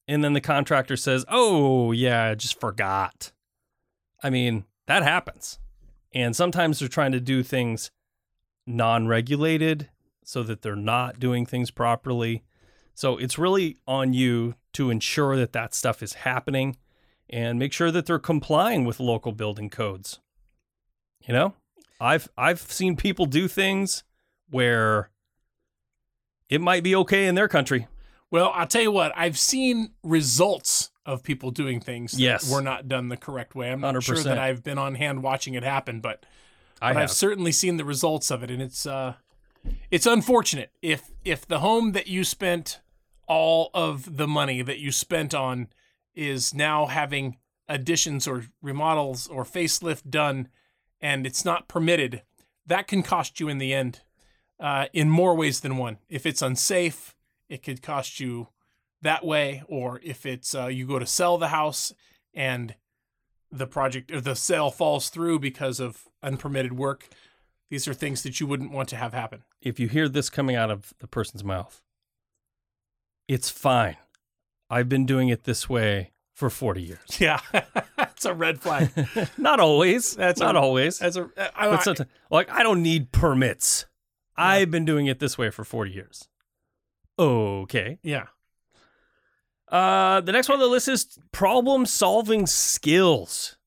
And 0.08 0.24
then 0.24 0.34
the 0.34 0.42
contractor 0.42 0.96
says, 0.96 1.26
Oh, 1.28 1.92
yeah, 1.92 2.26
I 2.26 2.36
just 2.36 2.60
forgot. 2.60 3.32
I 4.22 4.30
mean, 4.30 4.66
that 4.86 5.02
happens. 5.02 5.58
And 6.14 6.36
sometimes 6.36 6.80
they're 6.80 6.88
trying 6.88 7.12
to 7.14 7.20
do 7.20 7.44
things 7.44 7.92
non 8.66 9.08
regulated 9.08 9.90
so 10.24 10.44
that 10.44 10.62
they're 10.62 10.76
not 10.76 11.20
doing 11.20 11.46
things 11.46 11.72
properly. 11.72 12.44
So 12.94 13.18
it's 13.18 13.38
really 13.38 13.78
on 13.88 14.14
you 14.14 14.56
to 14.74 14.90
ensure 14.90 15.36
that 15.36 15.54
that 15.54 15.74
stuff 15.74 16.02
is 16.02 16.14
happening 16.14 16.78
and 17.30 17.58
make 17.58 17.74
sure 17.74 17.92
that 17.92 18.06
they're 18.06 18.20
complying 18.20 18.86
with 18.86 19.00
local 19.00 19.32
building 19.32 19.70
codes. 19.70 20.20
You 21.22 21.34
know, 21.34 21.54
I've 22.00 22.30
I've 22.38 22.62
seen 22.62 22.96
people 22.96 23.26
do 23.26 23.48
things 23.48 24.04
where 24.50 25.10
it 26.50 26.62
might 26.62 26.84
be 26.84 26.96
okay 26.96 27.28
in 27.28 27.36
their 27.36 27.48
country. 27.48 27.88
Well, 28.30 28.52
I'll 28.54 28.68
tell 28.68 28.82
you 28.82 28.92
what, 28.92 29.12
I've 29.16 29.38
seen 29.38 29.92
results 30.04 30.92
of 31.06 31.24
people 31.24 31.52
doing 31.52 31.80
things 31.80 32.18
Yes. 32.20 32.44
that 32.46 32.54
were 32.54 32.62
not 32.62 32.88
done 32.88 33.10
the 33.10 33.18
correct 33.18 33.56
way. 33.56 33.72
I'm 33.72 33.82
not 33.82 34.02
sure 34.04 34.16
100%. 34.16 34.24
that 34.24 34.38
I've 34.38 34.64
been 34.64 34.78
on 34.78 34.96
hand 34.96 35.22
watching 35.24 35.54
it 35.54 35.64
happen, 35.64 36.00
but 36.00 36.26
I 36.82 36.90
but 36.94 37.00
have. 37.02 37.10
I've 37.10 37.12
certainly 37.16 37.52
seen 37.52 37.78
the 37.78 37.86
results 37.86 38.32
of 38.32 38.44
it, 38.44 38.50
and 38.52 38.62
it's 38.62 38.86
uh, 38.86 39.16
it's 39.92 40.06
unfortunate 40.06 40.72
if 40.82 41.12
if 41.26 41.46
the 41.48 41.60
home 41.60 41.92
that 41.94 42.08
you 42.08 42.24
spent 42.24 42.80
all 43.28 43.70
of 43.74 44.18
the 44.18 44.28
money 44.28 44.62
that 44.62 44.80
you 44.80 44.92
spent 44.92 45.34
on 45.34 45.68
is 46.16 46.54
now 46.54 46.86
having 46.88 47.38
additions 47.70 48.28
or 48.28 48.46
remodels 48.62 49.28
or 49.28 49.44
facelift 49.46 50.10
done, 50.10 50.48
and 51.02 51.26
it's 51.26 51.46
not 51.46 51.68
permitted, 51.68 52.22
that 52.66 52.88
can 52.88 53.02
cost 53.02 53.40
you 53.40 53.48
in 53.50 53.58
the 53.58 53.74
end, 53.74 54.02
uh, 54.60 54.86
in 54.94 55.10
more 55.10 55.34
ways 55.36 55.62
than 55.62 55.78
one. 55.78 55.98
If 56.10 56.26
it's 56.26 56.42
unsafe, 56.42 57.16
it 57.50 57.64
could 57.64 57.82
cost 57.82 58.20
you 58.20 58.50
that 59.04 59.26
way, 59.26 59.64
or 59.68 60.00
if 60.04 60.26
it's 60.26 60.54
uh, 60.56 60.68
you 60.68 60.86
go 60.88 61.00
to 61.00 61.06
sell 61.06 61.38
the 61.38 61.50
house 61.50 61.94
and 62.34 62.76
the 63.52 63.68
project 63.68 64.12
or 64.12 64.20
the 64.20 64.36
sale 64.36 64.72
falls 64.72 65.10
through 65.10 65.40
because 65.40 65.80
of 65.80 66.04
unpermitted 66.24 66.74
work. 66.74 67.08
These 67.70 67.88
are 67.88 67.94
things 67.94 68.24
that 68.24 68.40
you 68.40 68.48
wouldn't 68.48 68.72
want 68.72 68.90
to 68.90 68.96
have 68.96 69.14
happen. 69.14 69.44
if 69.62 69.80
you 69.80 69.88
hear 69.88 70.08
this 70.10 70.30
coming 70.30 70.56
out 70.56 70.70
of 70.70 70.94
the 71.00 71.08
person's 71.08 71.44
mouth, 71.44 71.82
it's 73.28 73.50
fine. 73.50 73.98
I've 74.70 74.90
been 74.90 75.06
doing 75.06 75.30
it 75.30 75.44
this 75.44 75.70
way 75.70 76.12
for 76.34 76.50
40 76.50 76.82
years. 76.82 77.00
Yeah, 77.20 77.40
that's 77.96 78.26
a 78.26 78.34
red 78.34 78.60
flag. 78.62 78.90
not 79.38 79.60
always. 79.60 80.16
That's 80.16 80.40
not 80.40 80.56
a- 80.56 80.60
always. 80.60 81.00
That's 81.00 81.16
a 81.16 81.30
I, 81.56 81.70
but 81.70 82.02
I, 82.02 82.06
like, 82.30 82.50
I 82.52 82.64
don't 82.64 82.82
need 82.82 83.12
permits. 83.12 83.86
I've 84.36 84.72
been 84.72 84.86
doing 84.86 85.06
it 85.08 85.20
this 85.20 85.38
way 85.38 85.50
for 85.52 85.64
40 85.64 85.92
years. 85.92 86.28
Okay. 87.20 88.00
yeah. 88.04 88.26
Uh, 89.74 90.22
the 90.22 90.32
next 90.32 90.50
one 90.50 90.58
on 90.58 90.60
the 90.60 90.68
list 90.68 90.88
is 90.88 91.18
problem 91.32 91.88
solving 91.88 92.46
skills. 92.46 93.58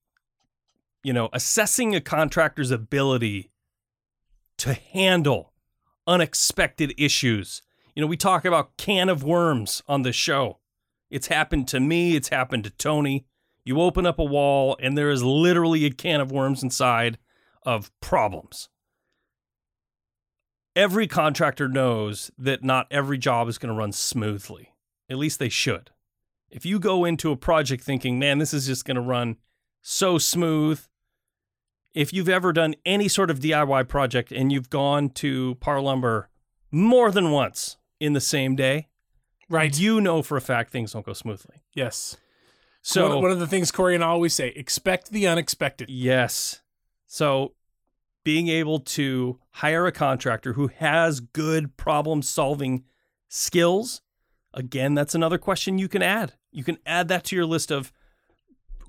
You 1.03 1.13
know, 1.13 1.29
assessing 1.33 1.97
a 1.97 2.01
contractor's 2.01 2.71
ability 2.71 3.51
to 4.59 4.75
handle 4.75 5.53
unexpected 6.07 6.95
issues. 6.97 7.61
You 7.97 8.03
know, 8.03 8.07
we 8.07 8.17
talk 8.17 8.45
about 8.45 8.77
can 8.77 9.09
of 9.09 9.25
worms 9.25 9.83
on 9.89 10.03
this 10.03 10.15
show. 10.15 10.61
It's 11.11 11.27
happened 11.27 11.67
to 11.69 11.81
me, 11.81 12.15
it's 12.15 12.29
happened 12.29 12.63
to 12.65 12.71
Tony. 12.71 13.27
You 13.65 13.81
open 13.81 14.07
up 14.07 14.21
a 14.21 14.25
wall 14.25 14.77
and 14.81 14.97
there 14.97 15.11
is 15.11 15.25
literally 15.25 15.87
a 15.87 15.91
can 15.91 16.21
of 16.21 16.31
worms 16.31 16.63
inside 16.63 17.19
of 17.65 17.91
problems. 18.01 18.69
Every 20.77 21.09
contractor 21.09 21.69
knows 21.69 22.31
that 22.39 22.63
not 22.63 22.87
every 22.93 23.19
job 23.19 23.49
is 23.49 23.59
going 23.59 23.75
to 23.75 23.79
run 23.79 23.91
smoothly. 23.91 24.73
At 25.11 25.19
least 25.19 25.41
they 25.41 25.49
should. 25.49 25.91
If 26.51 26.65
you 26.65 26.79
go 26.79 27.05
into 27.05 27.31
a 27.31 27.37
project 27.37 27.83
thinking, 27.85 28.19
man, 28.19 28.39
this 28.39 28.55
is 28.55 28.67
just 28.67 28.85
going 28.85 28.95
to 28.95 29.01
run 29.01 29.37
so 29.83 30.19
smooth, 30.19 30.81
if 31.95 32.13
you've 32.13 32.29
ever 32.29 32.53
done 32.53 32.75
any 32.85 33.09
sort 33.09 33.31
of 33.31 33.41
DIY 33.41 33.89
project 33.89 34.31
and 34.33 34.53
you've 34.53 34.71
gone 34.71 35.09
to 35.11 35.57
Parr 35.57 35.81
Lumber 35.81 36.29
more 36.71 37.11
than 37.11 37.31
once 37.31 37.77
in 38.01 38.13
the 38.13 38.21
same 38.21 38.55
day, 38.57 38.89
Right. 39.49 39.79
You 39.79 40.01
know 40.01 40.23
for 40.23 40.37
a 40.37 40.41
fact 40.41 40.73
things 40.73 40.93
don't 40.93 41.07
go 41.07 41.13
smoothly. 41.13 41.63
yes. 41.73 42.17
So 42.83 43.09
one, 43.15 43.23
one 43.23 43.31
of 43.31 43.39
the 43.39 43.47
things 43.47 43.71
Corey 43.71 43.95
and 43.95 44.03
I 44.03 44.09
always 44.09 44.35
say: 44.35 44.49
expect 44.49 45.11
the 45.11 45.27
unexpected. 45.29 45.89
Yes. 45.89 46.63
So 47.07 47.55
being 48.25 48.49
able 48.49 48.81
to 48.81 49.39
hire 49.51 49.87
a 49.87 49.93
contractor 49.93 50.55
who 50.55 50.67
has 50.69 51.21
good 51.21 51.77
problem 51.77 52.23
solving 52.23 52.85
skills, 53.29 54.03
again, 54.57 54.95
that's 54.95 55.15
another 55.15 55.39
question 55.39 55.79
you 55.79 55.87
can 55.87 56.03
add. 56.03 56.33
You 56.51 56.65
can 56.65 56.79
add 56.85 57.07
that 57.09 57.23
to 57.25 57.37
your 57.37 57.47
list 57.47 57.71
of 57.71 57.93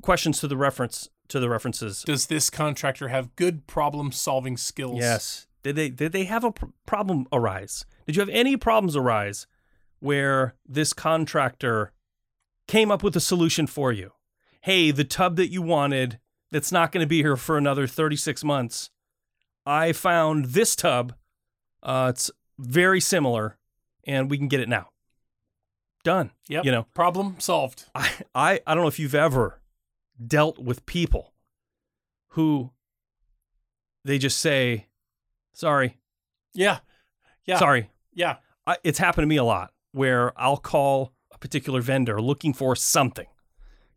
questions 0.02 0.40
to 0.40 0.48
the 0.48 0.58
reference 0.58 1.10
to 1.28 1.40
the 1.40 1.50
references. 1.50 2.04
Does 2.04 2.28
this 2.28 2.50
contractor 2.50 3.10
have 3.10 3.36
good 3.36 3.68
problem 3.68 4.12
solving 4.14 4.56
skills? 4.56 5.00
Yes. 5.00 5.46
Did 5.62 5.76
they 5.76 5.90
did 5.90 6.14
they 6.14 6.24
have 6.24 6.44
a 6.44 6.52
pr- 6.52 6.66
problem 6.86 7.28
arise? 7.32 7.86
Did 8.06 8.16
you 8.16 8.22
have 8.22 8.30
any 8.30 8.56
problems 8.56 8.96
arise 8.96 9.46
where 10.00 10.56
this 10.66 10.94
contractor 10.94 11.92
came 12.68 12.90
up 12.90 13.04
with 13.04 13.16
a 13.16 13.20
solution 13.20 13.68
for 13.68 13.92
you? 13.92 14.12
Hey, 14.62 14.92
the 14.92 15.04
tub 15.04 15.36
that 15.36 15.52
you 15.52 15.62
wanted 15.62 16.20
that's 16.52 16.72
not 16.72 16.94
going 16.94 17.04
to 17.04 17.08
be 17.08 17.22
here 17.22 17.36
for 17.36 17.58
another 17.58 17.88
36 17.88 18.44
months. 18.46 18.90
I 19.66 19.92
found 19.92 20.46
this 20.46 20.78
tub. 20.78 21.14
Uh, 21.84 22.12
it's 22.14 22.32
very 22.58 23.02
similar 23.02 23.58
and 24.06 24.30
we 24.30 24.38
can 24.38 24.48
get 24.48 24.62
it 24.62 24.70
now. 24.70 24.90
Done. 26.08 26.32
Yep. 26.48 26.64
You 26.64 26.72
know, 26.72 26.84
Problem 26.94 27.36
solved. 27.38 27.84
I, 27.94 28.10
I 28.34 28.62
I 28.66 28.74
don't 28.74 28.84
know 28.84 28.88
if 28.88 28.98
you've 28.98 29.14
ever 29.14 29.60
dealt 30.26 30.58
with 30.58 30.86
people 30.86 31.34
who 32.30 32.72
they 34.06 34.18
just 34.18 34.40
say, 34.40 34.88
"Sorry, 35.52 35.98
Yeah. 36.54 36.80
Yeah. 37.44 37.58
sorry." 37.58 37.90
Yeah. 38.14 38.38
I, 38.66 38.78
it's 38.86 39.00
happened 39.00 39.24
to 39.24 39.28
me 39.28 39.36
a 39.36 39.44
lot 39.44 39.74
where 39.92 40.32
I'll 40.40 40.56
call 40.56 41.12
a 41.34 41.38
particular 41.38 41.82
vendor 41.82 42.22
looking 42.22 42.54
for 42.54 42.74
something. 42.74 43.28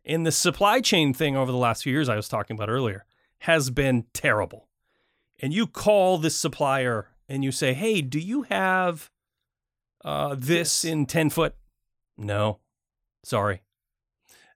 And 0.03 0.25
the 0.25 0.33
supply 0.33 0.81
chain 0.81 1.13
thing 1.13 1.37
over 1.37 1.49
the 1.51 1.57
last 1.57 1.83
few 1.83 1.93
years 1.93 2.09
I 2.09 2.17
was 2.17 2.27
talking 2.27 2.55
about 2.57 2.69
earlier 2.69 3.05
has 3.39 3.69
been 3.69 4.03
terrible. 4.13 4.67
And 5.41 5.53
you 5.53 5.65
call 5.65 6.17
this 6.17 6.35
supplier 6.35 7.07
and 7.29 7.41
you 7.45 7.53
say, 7.53 7.73
"Hey, 7.73 8.01
do 8.01 8.19
you 8.19 8.41
have 8.43 9.09
uh, 10.03 10.35
this 10.37 10.83
in 10.83 11.05
ten 11.05 11.29
foot?" 11.29 11.55
No, 12.17 12.59
sorry, 13.23 13.61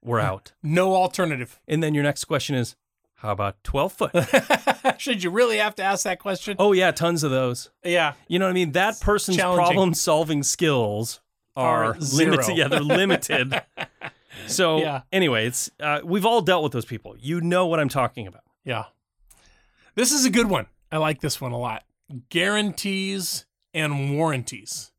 we're 0.02 0.20
out. 0.20 0.52
No 0.62 0.94
alternative. 0.94 1.60
And 1.66 1.82
then 1.82 1.94
your 1.94 2.04
next 2.04 2.24
question 2.24 2.54
is, 2.54 2.76
how 3.20 3.32
about 3.32 3.62
12 3.64 3.92
foot? 3.92 4.10
Should 4.98 5.22
you 5.24 5.30
really 5.30 5.56
have 5.58 5.74
to 5.76 5.82
ask 5.82 6.04
that 6.04 6.18
question? 6.18 6.56
oh, 6.58 6.72
yeah, 6.72 6.90
tons 6.90 7.22
of 7.24 7.30
those. 7.30 7.70
Yeah. 7.82 8.12
You 8.28 8.38
know 8.38 8.44
what 8.44 8.50
I 8.50 8.54
mean? 8.54 8.72
That 8.72 9.00
person's 9.00 9.38
problem 9.38 9.94
solving 9.94 10.42
skills 10.42 11.20
are, 11.56 11.94
Are 11.94 11.98
limited. 11.98 12.46
Yeah, 12.56 12.68
they're 12.68 12.80
limited. 12.80 13.62
so, 14.46 14.78
Yeah. 14.78 15.02
anyway, 15.12 15.46
it's 15.46 15.70
uh, 15.80 16.00
we've 16.04 16.26
all 16.26 16.42
dealt 16.42 16.62
with 16.62 16.72
those 16.72 16.84
people. 16.84 17.16
You 17.18 17.40
know 17.40 17.66
what 17.66 17.80
I'm 17.80 17.88
talking 17.88 18.26
about. 18.26 18.42
Yeah. 18.64 18.84
This 19.94 20.12
is 20.12 20.26
a 20.26 20.30
good 20.30 20.50
one. 20.50 20.66
I 20.92 20.98
like 20.98 21.20
this 21.22 21.40
one 21.40 21.52
a 21.52 21.58
lot. 21.58 21.84
Guarantees 22.28 23.46
and 23.72 24.14
warranties. 24.16 24.92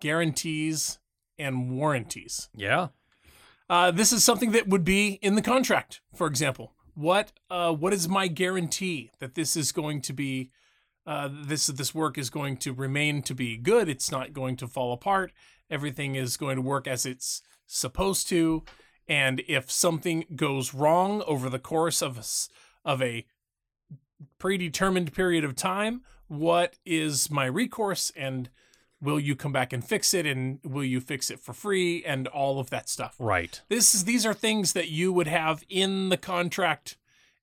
Guarantees 0.00 0.98
and 1.38 1.70
warranties. 1.70 2.48
Yeah. 2.54 2.88
Uh, 3.68 3.90
this 3.90 4.12
is 4.12 4.24
something 4.24 4.52
that 4.52 4.68
would 4.68 4.84
be 4.84 5.18
in 5.22 5.34
the 5.34 5.42
contract, 5.42 6.00
for 6.14 6.26
example. 6.26 6.72
What 6.94 7.32
uh, 7.50 7.72
what 7.72 7.92
is 7.92 8.08
my 8.08 8.28
guarantee 8.28 9.10
that 9.18 9.34
this 9.34 9.56
is 9.56 9.72
going 9.72 10.00
to 10.02 10.12
be 10.12 10.50
uh, 11.06 11.28
this 11.30 11.66
this 11.66 11.94
work 11.94 12.16
is 12.16 12.30
going 12.30 12.56
to 12.58 12.72
remain 12.72 13.22
to 13.22 13.34
be 13.34 13.56
good? 13.56 13.88
It's 13.88 14.10
not 14.10 14.32
going 14.32 14.56
to 14.56 14.66
fall 14.66 14.92
apart. 14.92 15.32
Everything 15.70 16.14
is 16.14 16.36
going 16.36 16.56
to 16.56 16.62
work 16.62 16.86
as 16.86 17.04
it's 17.04 17.42
supposed 17.66 18.28
to. 18.28 18.62
And 19.08 19.42
if 19.46 19.70
something 19.70 20.24
goes 20.34 20.74
wrong 20.74 21.22
over 21.26 21.48
the 21.48 21.58
course 21.58 22.02
of 22.02 22.18
a, 22.18 22.90
of 22.90 23.02
a 23.02 23.26
predetermined 24.38 25.12
period 25.12 25.44
of 25.44 25.54
time, 25.54 26.02
what 26.28 26.76
is 26.84 27.30
my 27.30 27.46
recourse? 27.46 28.10
And 28.16 28.50
will 29.00 29.20
you 29.20 29.36
come 29.36 29.52
back 29.52 29.72
and 29.72 29.84
fix 29.84 30.14
it? 30.14 30.26
And 30.26 30.58
will 30.64 30.84
you 30.84 31.00
fix 31.00 31.30
it 31.30 31.40
for 31.40 31.52
free? 31.52 32.04
And 32.04 32.26
all 32.28 32.58
of 32.58 32.70
that 32.70 32.88
stuff. 32.88 33.16
Right. 33.18 33.60
This 33.68 33.94
is 33.94 34.04
these 34.04 34.26
are 34.26 34.34
things 34.34 34.72
that 34.72 34.88
you 34.88 35.12
would 35.12 35.28
have 35.28 35.64
in 35.68 36.08
the 36.08 36.16
contract, 36.16 36.96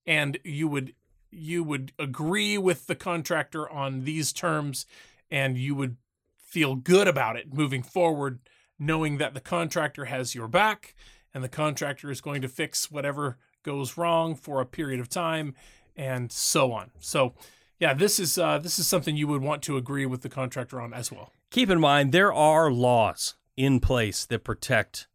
and 0.05 0.37
you 0.43 0.67
would 0.67 0.93
you 1.31 1.63
would 1.63 1.91
agree 1.97 2.57
with 2.57 2.87
the 2.87 2.95
contractor 2.95 3.69
on 3.69 4.03
these 4.03 4.31
terms, 4.31 4.85
and 5.31 5.57
you 5.57 5.75
would 5.75 5.97
feel 6.37 6.75
good 6.75 7.07
about 7.07 7.35
it 7.35 7.51
moving 7.53 7.81
forward, 7.81 8.39
knowing 8.77 9.17
that 9.17 9.33
the 9.33 9.39
contractor 9.39 10.05
has 10.05 10.35
your 10.35 10.47
back, 10.47 10.93
and 11.33 11.43
the 11.43 11.49
contractor 11.49 12.11
is 12.11 12.21
going 12.21 12.41
to 12.41 12.47
fix 12.47 12.91
whatever 12.91 13.37
goes 13.63 13.97
wrong 13.97 14.35
for 14.35 14.61
a 14.61 14.65
period 14.65 14.99
of 14.99 15.09
time, 15.09 15.55
and 15.95 16.31
so 16.31 16.71
on. 16.71 16.91
So, 16.99 17.33
yeah, 17.79 17.93
this 17.93 18.19
is 18.19 18.37
uh, 18.37 18.59
this 18.59 18.77
is 18.77 18.87
something 18.87 19.17
you 19.17 19.27
would 19.27 19.41
want 19.41 19.63
to 19.63 19.77
agree 19.77 20.05
with 20.05 20.21
the 20.21 20.29
contractor 20.29 20.79
on 20.79 20.93
as 20.93 21.11
well. 21.11 21.31
Keep 21.53 21.69
in 21.69 21.79
mind, 21.79 22.11
there 22.11 22.33
are 22.33 22.71
laws 22.71 23.35
in 23.55 23.79
place 23.79 24.25
that 24.25 24.43
protect 24.43 25.05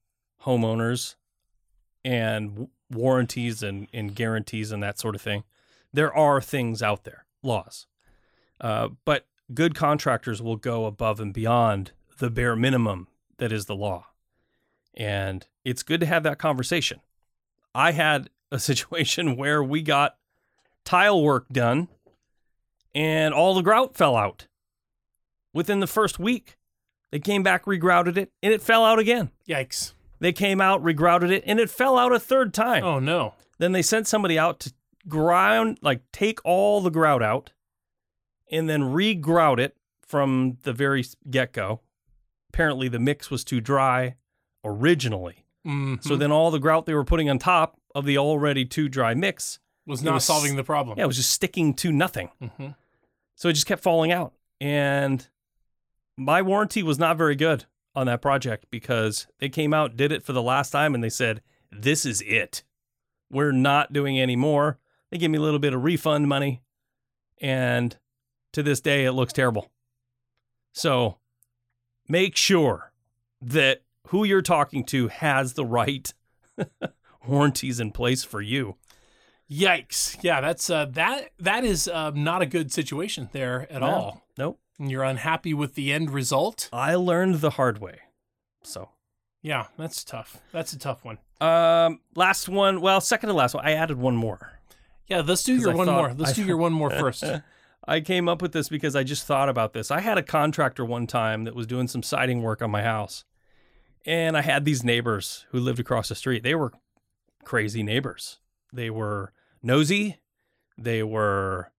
homeowners 0.44 1.16
and 2.04 2.68
warranties 2.88 3.60
and, 3.60 3.88
and 3.92 4.14
guarantees 4.14 4.70
and 4.70 4.80
that 4.80 5.00
sort 5.00 5.16
of 5.16 5.20
thing. 5.20 5.42
There 5.92 6.14
are 6.14 6.40
things 6.40 6.80
out 6.80 7.02
there, 7.02 7.24
laws. 7.42 7.88
Uh, 8.60 8.90
but 9.04 9.26
good 9.52 9.74
contractors 9.74 10.40
will 10.40 10.54
go 10.54 10.86
above 10.86 11.18
and 11.18 11.34
beyond 11.34 11.90
the 12.18 12.30
bare 12.30 12.54
minimum 12.54 13.08
that 13.38 13.50
is 13.50 13.66
the 13.66 13.74
law. 13.74 14.06
And 14.94 15.44
it's 15.64 15.82
good 15.82 15.98
to 15.98 16.06
have 16.06 16.22
that 16.22 16.38
conversation. 16.38 17.00
I 17.74 17.90
had 17.90 18.30
a 18.52 18.58
situation 18.60 19.36
where 19.36 19.60
we 19.60 19.82
got 19.82 20.16
tile 20.84 21.20
work 21.20 21.48
done 21.48 21.88
and 22.94 23.34
all 23.34 23.54
the 23.54 23.62
grout 23.62 23.96
fell 23.96 24.14
out 24.14 24.46
within 25.58 25.80
the 25.80 25.86
first 25.86 26.18
week. 26.18 26.56
They 27.12 27.18
came 27.18 27.42
back, 27.42 27.64
regrouted 27.64 28.16
it, 28.16 28.30
and 28.42 28.52
it 28.52 28.62
fell 28.62 28.84
out 28.84 28.98
again. 28.98 29.30
Yikes! 29.48 29.92
They 30.20 30.32
came 30.32 30.60
out, 30.60 30.82
regrouted 30.82 31.30
it, 31.30 31.42
and 31.46 31.58
it 31.60 31.68
fell 31.70 31.98
out 31.98 32.12
a 32.12 32.18
third 32.20 32.52
time. 32.54 32.82
Oh 32.84 32.98
no! 32.98 33.34
Then 33.58 33.72
they 33.72 33.82
sent 33.82 34.06
somebody 34.06 34.38
out 34.38 34.60
to 34.60 34.72
ground, 35.08 35.78
like 35.82 36.02
take 36.12 36.38
all 36.44 36.80
the 36.80 36.90
grout 36.90 37.22
out 37.22 37.52
and 38.50 38.68
then 38.68 38.84
re-grout 38.92 39.58
it 39.60 39.76
from 40.06 40.58
the 40.62 40.72
very 40.72 41.04
get 41.30 41.52
go. 41.52 41.80
Apparently, 42.52 42.88
the 42.88 42.98
mix 42.98 43.30
was 43.30 43.44
too 43.44 43.60
dry 43.60 44.16
originally. 44.64 45.44
Mhm. 45.66 46.02
So 46.02 46.16
then 46.16 46.30
all 46.32 46.50
the 46.50 46.58
grout 46.58 46.86
they 46.86 46.94
were 46.94 47.04
putting 47.04 47.28
on 47.30 47.38
top 47.38 47.78
of 47.94 48.04
the 48.04 48.16
already 48.18 48.64
too 48.64 48.88
dry 48.88 49.14
mix, 49.14 49.58
was 49.86 50.02
not 50.02 50.14
was- 50.14 50.24
solving 50.24 50.56
the 50.56 50.64
problem. 50.64 50.98
yeah, 50.98 51.04
it 51.04 51.06
was 51.06 51.16
just 51.16 51.30
sticking 51.32 51.74
to 51.74 51.90
nothing. 51.92 52.28
hmm 52.40 52.68
So 53.34 53.48
it 53.48 53.52
just 53.54 53.66
kept 53.66 53.82
falling 53.82 54.12
out. 54.12 54.32
And 54.60 55.26
my 56.18 56.42
warranty 56.42 56.82
was 56.82 56.98
not 56.98 57.16
very 57.16 57.36
good 57.36 57.64
on 57.94 58.06
that 58.06 58.20
project 58.20 58.66
because 58.70 59.26
they 59.38 59.48
came 59.48 59.72
out, 59.72 59.96
did 59.96 60.12
it 60.12 60.22
for 60.22 60.32
the 60.32 60.42
last 60.42 60.70
time, 60.70 60.94
and 60.94 61.02
they 61.02 61.08
said, 61.08 61.40
This 61.72 62.04
is 62.04 62.20
it. 62.22 62.62
We're 63.30 63.52
not 63.52 63.92
doing 63.92 64.18
any 64.18 64.36
more. 64.36 64.78
They 65.10 65.18
gave 65.18 65.30
me 65.30 65.38
a 65.38 65.42
little 65.42 65.58
bit 65.58 65.74
of 65.74 65.82
refund 65.84 66.28
money. 66.28 66.62
And 67.40 67.96
to 68.52 68.62
this 68.62 68.80
day, 68.80 69.04
it 69.04 69.12
looks 69.12 69.32
terrible. 69.32 69.70
So 70.72 71.18
make 72.08 72.36
sure 72.36 72.92
that 73.40 73.82
who 74.08 74.24
you're 74.24 74.42
talking 74.42 74.84
to 74.86 75.08
has 75.08 75.52
the 75.54 75.64
right 75.64 76.12
warranties 77.26 77.80
in 77.80 77.92
place 77.92 78.24
for 78.24 78.40
you. 78.40 78.76
Yikes! 79.50 80.18
Yeah, 80.22 80.40
that's 80.42 80.68
uh, 80.68 80.86
that. 80.92 81.30
That 81.38 81.64
is 81.64 81.88
uh, 81.88 82.10
not 82.10 82.42
a 82.42 82.46
good 82.46 82.70
situation 82.72 83.30
there 83.32 83.66
at 83.72 83.80
No. 83.80 83.86
all. 83.86 84.27
And 84.78 84.90
you're 84.90 85.02
unhappy 85.04 85.54
with 85.54 85.74
the 85.74 85.92
end 85.92 86.10
result. 86.10 86.68
I 86.72 86.94
learned 86.94 87.36
the 87.36 87.50
hard 87.50 87.78
way. 87.80 87.98
So 88.62 88.90
Yeah, 89.42 89.66
that's 89.76 90.04
tough. 90.04 90.40
That's 90.52 90.72
a 90.72 90.78
tough 90.78 91.04
one. 91.04 91.18
Um, 91.40 92.00
last 92.14 92.48
one. 92.48 92.80
Well, 92.80 93.00
second 93.00 93.28
to 93.28 93.34
last 93.34 93.54
one. 93.54 93.64
I 93.66 93.72
added 93.72 93.98
one 93.98 94.16
more. 94.16 94.60
Yeah, 95.06 95.20
let's 95.20 95.42
do 95.44 95.54
your 95.56 95.70
I 95.70 95.74
one 95.74 95.86
thought- 95.86 95.96
more. 95.96 96.14
Let's 96.14 96.32
I 96.32 96.34
do 96.34 96.44
your 96.44 96.56
one 96.58 96.72
more 96.72 96.90
first. 96.90 97.24
I 97.86 98.00
came 98.00 98.28
up 98.28 98.42
with 98.42 98.52
this 98.52 98.68
because 98.68 98.94
I 98.94 99.02
just 99.02 99.26
thought 99.26 99.48
about 99.48 99.72
this. 99.72 99.90
I 99.90 100.00
had 100.00 100.18
a 100.18 100.22
contractor 100.22 100.84
one 100.84 101.06
time 101.06 101.44
that 101.44 101.54
was 101.54 101.66
doing 101.66 101.88
some 101.88 102.02
siding 102.02 102.42
work 102.42 102.60
on 102.60 102.70
my 102.70 102.82
house, 102.82 103.24
and 104.04 104.36
I 104.36 104.42
had 104.42 104.66
these 104.66 104.84
neighbors 104.84 105.46
who 105.52 105.58
lived 105.60 105.80
across 105.80 106.10
the 106.10 106.14
street. 106.14 106.42
They 106.42 106.54
were 106.54 106.72
crazy 107.44 107.82
neighbors. 107.82 108.40
They 108.74 108.90
were 108.90 109.32
nosy. 109.62 110.18
They 110.76 111.02
were 111.02 111.72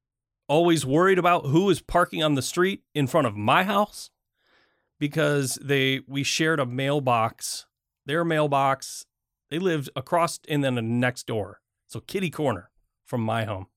always 0.50 0.86
worried 0.86 1.18
about 1.18 1.46
who 1.46 1.66
was 1.66 1.82
parking 1.82 2.22
on 2.22 2.36
the 2.36 2.42
street 2.42 2.82
in 2.94 3.08
front 3.08 3.28
of 3.28 3.38
my 3.38 3.64
house 3.64 4.10
because 5.00 5.58
they 5.62 6.02
we 6.08 6.24
shared 6.24 6.60
a 6.60 6.66
mailbox. 6.66 7.68
Their 8.06 8.26
mailbox, 8.26 9.06
they 9.50 9.60
lived 9.60 9.90
across 9.96 10.40
and 10.50 10.64
then 10.64 10.76
the 10.76 10.82
next 10.82 11.28
door. 11.28 11.62
So 11.88 12.02
kitty 12.02 12.30
corner 12.30 12.72
from 13.06 13.22
my 13.22 13.46
home. 13.46 13.68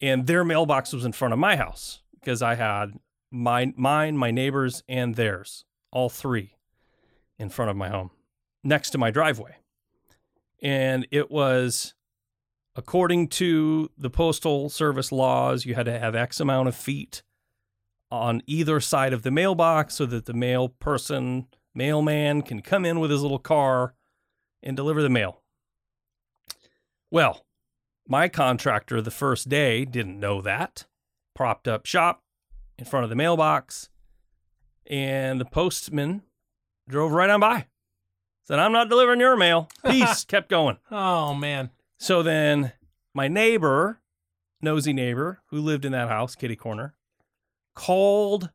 And 0.00 0.26
their 0.26 0.44
mailbox 0.44 0.92
was 0.92 1.04
in 1.04 1.12
front 1.12 1.32
of 1.32 1.40
my 1.40 1.56
house 1.56 2.02
because 2.12 2.42
I 2.42 2.54
had 2.54 2.92
mine, 3.30 3.74
mine, 3.76 4.16
my 4.16 4.30
neighbors, 4.30 4.82
and 4.88 5.14
theirs, 5.14 5.64
all 5.90 6.08
three. 6.08 6.54
in 7.38 7.48
front 7.48 7.70
of 7.70 7.76
my 7.76 7.88
home, 7.88 8.10
next 8.62 8.90
to 8.90 8.98
my 8.98 9.10
driveway. 9.10 9.56
And 10.62 11.06
it 11.10 11.30
was 11.30 11.93
according 12.76 13.28
to 13.28 13.90
the 13.96 14.10
postal 14.10 14.68
service 14.68 15.12
laws, 15.12 15.64
you 15.64 15.74
had 15.74 15.86
to 15.86 15.98
have 15.98 16.14
X 16.14 16.40
amount 16.40 16.68
of 16.68 16.74
feet 16.74 17.22
on 18.10 18.42
either 18.46 18.80
side 18.80 19.12
of 19.12 19.22
the 19.22 19.30
mailbox 19.30 19.94
so 19.94 20.06
that 20.06 20.26
the 20.26 20.32
mail 20.32 20.68
person, 20.68 21.46
mailman 21.74 22.42
can 22.42 22.62
come 22.62 22.84
in 22.84 23.00
with 23.00 23.10
his 23.10 23.22
little 23.22 23.38
car 23.38 23.94
and 24.62 24.76
deliver 24.76 25.02
the 25.02 25.10
mail. 25.10 25.42
Well, 27.10 27.44
my 28.08 28.28
contractor 28.28 29.00
the 29.00 29.10
first 29.10 29.48
day 29.48 29.84
didn't 29.84 30.20
know 30.20 30.40
that. 30.42 30.86
Propped 31.34 31.66
up 31.66 31.86
shop 31.86 32.22
in 32.78 32.84
front 32.84 33.04
of 33.04 33.10
the 33.10 33.16
mailbox, 33.16 33.88
and 34.86 35.40
the 35.40 35.44
postman 35.44 36.22
drove 36.88 37.12
right 37.12 37.30
on 37.30 37.40
by. 37.40 37.66
Said, 38.44 38.58
I'm 38.58 38.72
not 38.72 38.88
delivering 38.88 39.20
your 39.20 39.36
mail. 39.36 39.68
Peace. 39.86 40.24
Kept 40.24 40.48
going. 40.48 40.78
Oh 40.90 41.34
man. 41.34 41.70
So 41.98 42.22
then 42.22 42.72
my 43.14 43.28
neighbor, 43.28 44.00
nosy 44.60 44.92
neighbor 44.92 45.42
who 45.46 45.60
lived 45.60 45.84
in 45.84 45.92
that 45.92 46.08
house, 46.08 46.34
kitty 46.34 46.56
corner, 46.56 46.94
called 47.74 48.50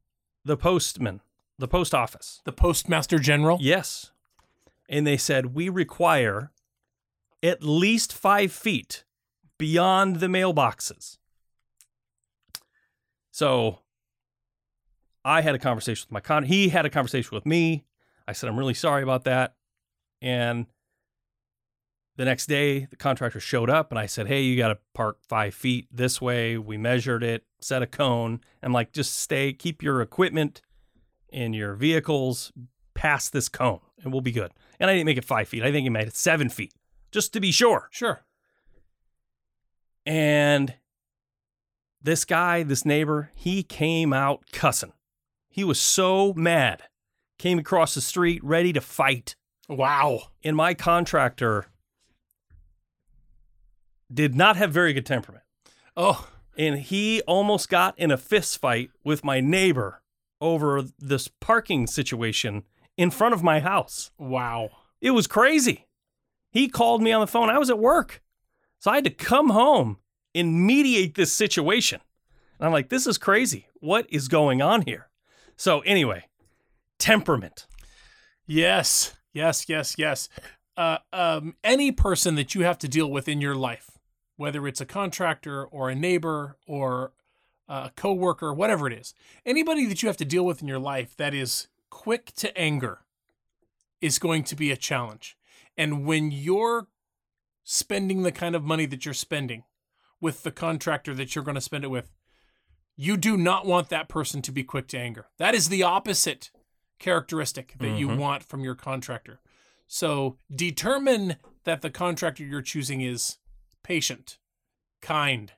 the 0.45 0.57
postman, 0.57 1.21
the 1.57 1.67
post 1.67 1.93
office. 1.93 2.41
The 2.45 2.51
postmaster 2.51 3.19
general. 3.19 3.57
Yes. 3.61 4.11
And 4.87 5.05
they 5.05 5.17
said, 5.17 5.53
we 5.53 5.69
require 5.69 6.51
at 7.43 7.63
least 7.63 8.13
five 8.13 8.51
feet 8.51 9.03
beyond 9.57 10.17
the 10.17 10.27
mailboxes. 10.27 11.17
So 13.31 13.79
I 15.23 15.41
had 15.41 15.55
a 15.55 15.59
conversation 15.59 16.05
with 16.07 16.11
my 16.11 16.21
con. 16.21 16.43
He 16.43 16.69
had 16.69 16.85
a 16.85 16.89
conversation 16.89 17.35
with 17.35 17.45
me. 17.45 17.85
I 18.27 18.33
said, 18.33 18.49
I'm 18.49 18.57
really 18.57 18.73
sorry 18.73 19.03
about 19.03 19.25
that. 19.25 19.55
And 20.21 20.65
the 22.19 22.25
next 22.25 22.47
day, 22.47 22.83
the 22.83 22.97
contractor 22.97 23.39
showed 23.39 23.69
up 23.69 23.93
and 23.93 23.97
I 23.97 24.05
said, 24.05 24.27
Hey, 24.27 24.41
you 24.41 24.57
got 24.57 24.67
to 24.67 24.77
park 24.93 25.19
five 25.25 25.53
feet 25.55 25.87
this 25.89 26.19
way. 26.19 26.57
We 26.57 26.75
measured 26.75 27.23
it, 27.23 27.45
set 27.61 27.81
a 27.81 27.87
cone. 27.87 28.41
I'm 28.61 28.73
like, 28.73 28.91
just 28.91 29.15
stay, 29.15 29.53
keep 29.53 29.81
your 29.81 30.01
equipment 30.01 30.61
and 31.31 31.55
your 31.55 31.75
vehicles 31.75 32.51
past 32.93 33.31
this 33.31 33.47
cone 33.47 33.79
and 34.03 34.11
we'll 34.11 34.19
be 34.19 34.33
good. 34.33 34.51
And 34.81 34.89
I 34.89 34.95
didn't 34.95 35.05
make 35.05 35.17
it 35.17 35.23
five 35.23 35.47
feet. 35.47 35.63
I 35.63 35.71
think 35.71 35.83
he 35.83 35.89
made 35.89 36.09
it 36.09 36.15
seven 36.17 36.49
feet 36.49 36.73
just 37.09 37.31
to 37.31 37.39
be 37.39 37.53
sure. 37.53 37.87
Sure. 37.89 38.19
And 40.05 40.75
this 42.01 42.25
guy, 42.25 42.63
this 42.63 42.83
neighbor, 42.83 43.31
he 43.33 43.63
came 43.63 44.11
out 44.11 44.43
cussing. 44.51 44.91
He 45.47 45.63
was 45.63 45.79
so 45.79 46.33
mad. 46.33 46.83
Came 47.37 47.59
across 47.59 47.95
the 47.95 48.01
street 48.01 48.43
ready 48.43 48.73
to 48.73 48.81
fight. 48.81 49.37
Wow. 49.69 50.23
And 50.43 50.57
my 50.57 50.73
contractor 50.73 51.67
did 54.13 54.35
not 54.35 54.55
have 54.57 54.71
very 54.71 54.93
good 54.93 55.05
temperament. 55.05 55.43
Oh, 55.95 56.27
And 56.57 56.79
he 56.79 57.21
almost 57.21 57.69
got 57.69 57.97
in 57.97 58.11
a 58.11 58.17
fist 58.17 58.57
fight 58.59 58.91
with 59.03 59.23
my 59.23 59.39
neighbor 59.39 60.01
over 60.41 60.83
this 60.97 61.27
parking 61.27 61.87
situation 61.87 62.63
in 62.97 63.11
front 63.11 63.33
of 63.33 63.43
my 63.43 63.59
house. 63.59 64.11
wow. 64.17 64.69
It 65.01 65.11
was 65.11 65.27
crazy. 65.27 65.87
He 66.51 66.67
called 66.67 67.01
me 67.01 67.13
on 67.13 67.21
the 67.21 67.27
phone. 67.27 67.49
I 67.49 67.57
was 67.57 67.69
at 67.69 67.79
work. 67.79 68.21
So 68.79 68.91
I 68.91 68.95
had 68.95 69.05
to 69.05 69.09
come 69.09 69.49
home 69.49 69.97
and 70.35 70.65
mediate 70.65 71.15
this 71.15 71.31
situation. 71.31 72.01
And 72.59 72.65
I'm 72.65 72.73
like, 72.73 72.89
this 72.89 73.07
is 73.07 73.17
crazy. 73.17 73.67
What 73.75 74.07
is 74.09 74.27
going 74.27 74.61
on 74.61 74.81
here? 74.81 75.07
So, 75.55 75.79
anyway, 75.81 76.25
temperament. 76.97 77.65
Yes. 78.45 79.13
Yes, 79.33 79.69
yes, 79.69 79.95
yes. 79.97 80.27
Uh, 80.75 80.97
um, 81.13 81.55
any 81.63 81.91
person 81.91 82.35
that 82.35 82.55
you 82.55 82.63
have 82.63 82.77
to 82.79 82.87
deal 82.87 83.09
with 83.09 83.27
in 83.29 83.39
your 83.41 83.55
life, 83.55 83.91
whether 84.39 84.65
it's 84.65 84.79
a 84.79 84.85
contractor 84.85 85.65
or 85.65 85.89
a 85.89 85.95
neighbor 85.95 86.55
or 86.65 87.11
a 87.67 87.91
coworker, 87.97 88.53
whatever 88.53 88.87
it 88.87 88.93
is, 88.93 89.13
anybody 89.45 89.85
that 89.85 90.01
you 90.01 90.07
have 90.07 90.15
to 90.15 90.23
deal 90.23 90.45
with 90.45 90.61
in 90.61 90.67
your 90.67 90.79
life 90.79 91.13
that 91.17 91.33
is 91.33 91.67
quick 91.89 92.31
to 92.31 92.57
anger 92.57 92.99
is 93.99 94.17
going 94.17 94.41
to 94.45 94.55
be 94.55 94.71
a 94.71 94.77
challenge. 94.77 95.37
And 95.77 96.05
when 96.05 96.31
you're 96.31 96.87
spending 97.65 98.23
the 98.23 98.31
kind 98.31 98.55
of 98.55 98.63
money 98.63 98.85
that 98.85 99.03
you're 99.03 99.13
spending 99.13 99.65
with 100.21 100.43
the 100.43 100.51
contractor 100.51 101.13
that 101.15 101.35
you're 101.35 101.43
going 101.43 101.55
to 101.55 101.61
spend 101.61 101.83
it 101.83 101.89
with, 101.89 102.09
you 102.95 103.17
do 103.17 103.35
not 103.35 103.65
want 103.65 103.89
that 103.89 104.07
person 104.07 104.41
to 104.41 104.53
be 104.53 104.63
quick 104.63 104.87
to 104.87 104.97
anger. 104.97 105.25
That 105.37 105.53
is 105.53 105.67
the 105.67 105.83
opposite 105.83 106.49
characteristic 106.97 107.75
that 107.79 107.97
you 107.99 108.07
Mhm. 108.07 108.17
want 108.17 108.43
from 108.43 108.63
your 108.63 108.75
contractor. 108.75 109.41
So 109.85 110.37
determine 110.53 111.35
that 111.65 111.81
the 111.81 111.89
contractor 111.89 112.45
you're 112.45 112.61
choosing 112.61 113.01
is 113.01 113.37
patient, 113.89 114.37
kind, 115.01 115.53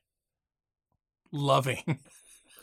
loving, 1.34 2.00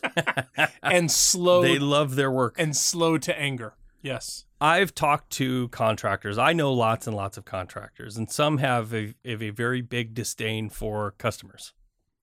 and 0.83 1.11
slow 1.11 1.61
They 1.61 1.79
love 1.79 2.15
their 2.15 2.31
work. 2.31 2.55
and 2.59 2.75
slow 2.75 3.19
to 3.19 3.39
anger. 3.39 3.75
Yes. 4.01 4.47
I've 4.63 4.95
talked 4.95 5.29
to 5.33 5.69
contractors. 5.69 6.39
I 6.39 6.55
know 6.55 6.73
lots 6.73 7.07
and 7.07 7.15
lots 7.15 7.37
of 7.37 7.45
contractors, 7.45 8.17
and 8.17 8.31
some 8.31 8.59
have 8.59 8.95
a, 8.95 9.15
have 9.27 9.43
a 9.43 9.51
very 9.51 9.83
big 9.83 10.15
disdain 10.15 10.71
for 10.71 11.11
customers. 11.19 11.75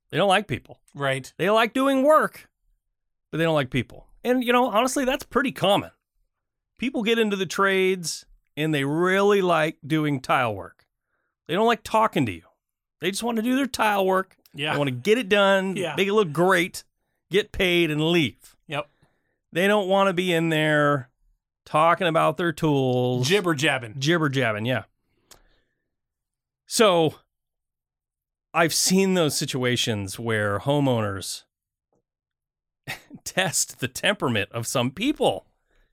They 0.10 0.18
don't 0.18 0.28
like 0.28 0.48
people. 0.48 0.80
Right. 0.96 1.32
They 1.38 1.52
like 1.52 1.74
doing 1.74 2.02
work, 2.02 2.50
but 3.30 3.38
they 3.38 3.44
don't 3.44 3.54
like 3.54 3.70
people. 3.70 4.08
And, 4.24 4.44
you 4.44 4.54
know, 4.54 4.72
honestly, 4.72 5.06
that's 5.06 5.24
pretty 5.24 5.52
common. 5.52 5.92
People 6.80 7.04
get 7.04 7.20
into 7.20 7.36
the 7.36 7.46
trades 7.46 8.26
and 8.58 8.74
they 8.74 8.86
really 8.86 9.44
like 9.44 9.78
doing 9.86 10.20
tile 10.20 10.56
work. 10.56 10.88
They 11.48 11.54
don't 11.54 11.68
like 11.68 11.84
talking 11.84 12.26
to 12.26 12.32
you. 12.32 12.42
They 13.06 13.12
just 13.12 13.22
want 13.22 13.36
to 13.36 13.44
do 13.44 13.56
their 13.56 13.68
tile 13.68 14.04
work. 14.04 14.36
Yeah. 14.56 14.72
They 14.74 14.80
want 14.80 14.88
to 14.88 14.96
get 14.96 15.20
it 15.20 15.30
done, 15.30 15.76
Yeah. 15.76 15.94
make 15.96 16.08
it 16.08 16.14
look 16.14 16.34
great, 16.34 16.84
get 17.30 17.52
paid, 17.52 17.92
and 17.92 18.02
leave. 18.02 18.56
Yep. 18.66 18.90
They 19.52 19.68
don't 19.68 19.88
want 19.88 20.08
to 20.10 20.14
be 20.14 20.34
in 20.34 20.50
there 20.50 21.12
talking 21.66 22.08
about 22.08 22.38
their 22.38 22.52
tools 22.52 23.28
Jibber 23.28 23.54
jabbing. 23.54 23.94
jibber 24.00 24.28
jabbing, 24.28 24.66
yeah. 24.66 24.86
So 26.66 27.14
I've 28.56 28.74
seen 28.74 29.14
those 29.14 29.38
situations 29.38 30.18
where 30.18 30.58
homeowners 30.58 31.44
test 33.24 33.82
the 33.82 33.88
temperament 33.88 34.50
of 34.52 34.66
some 34.66 34.90
people. 34.90 35.46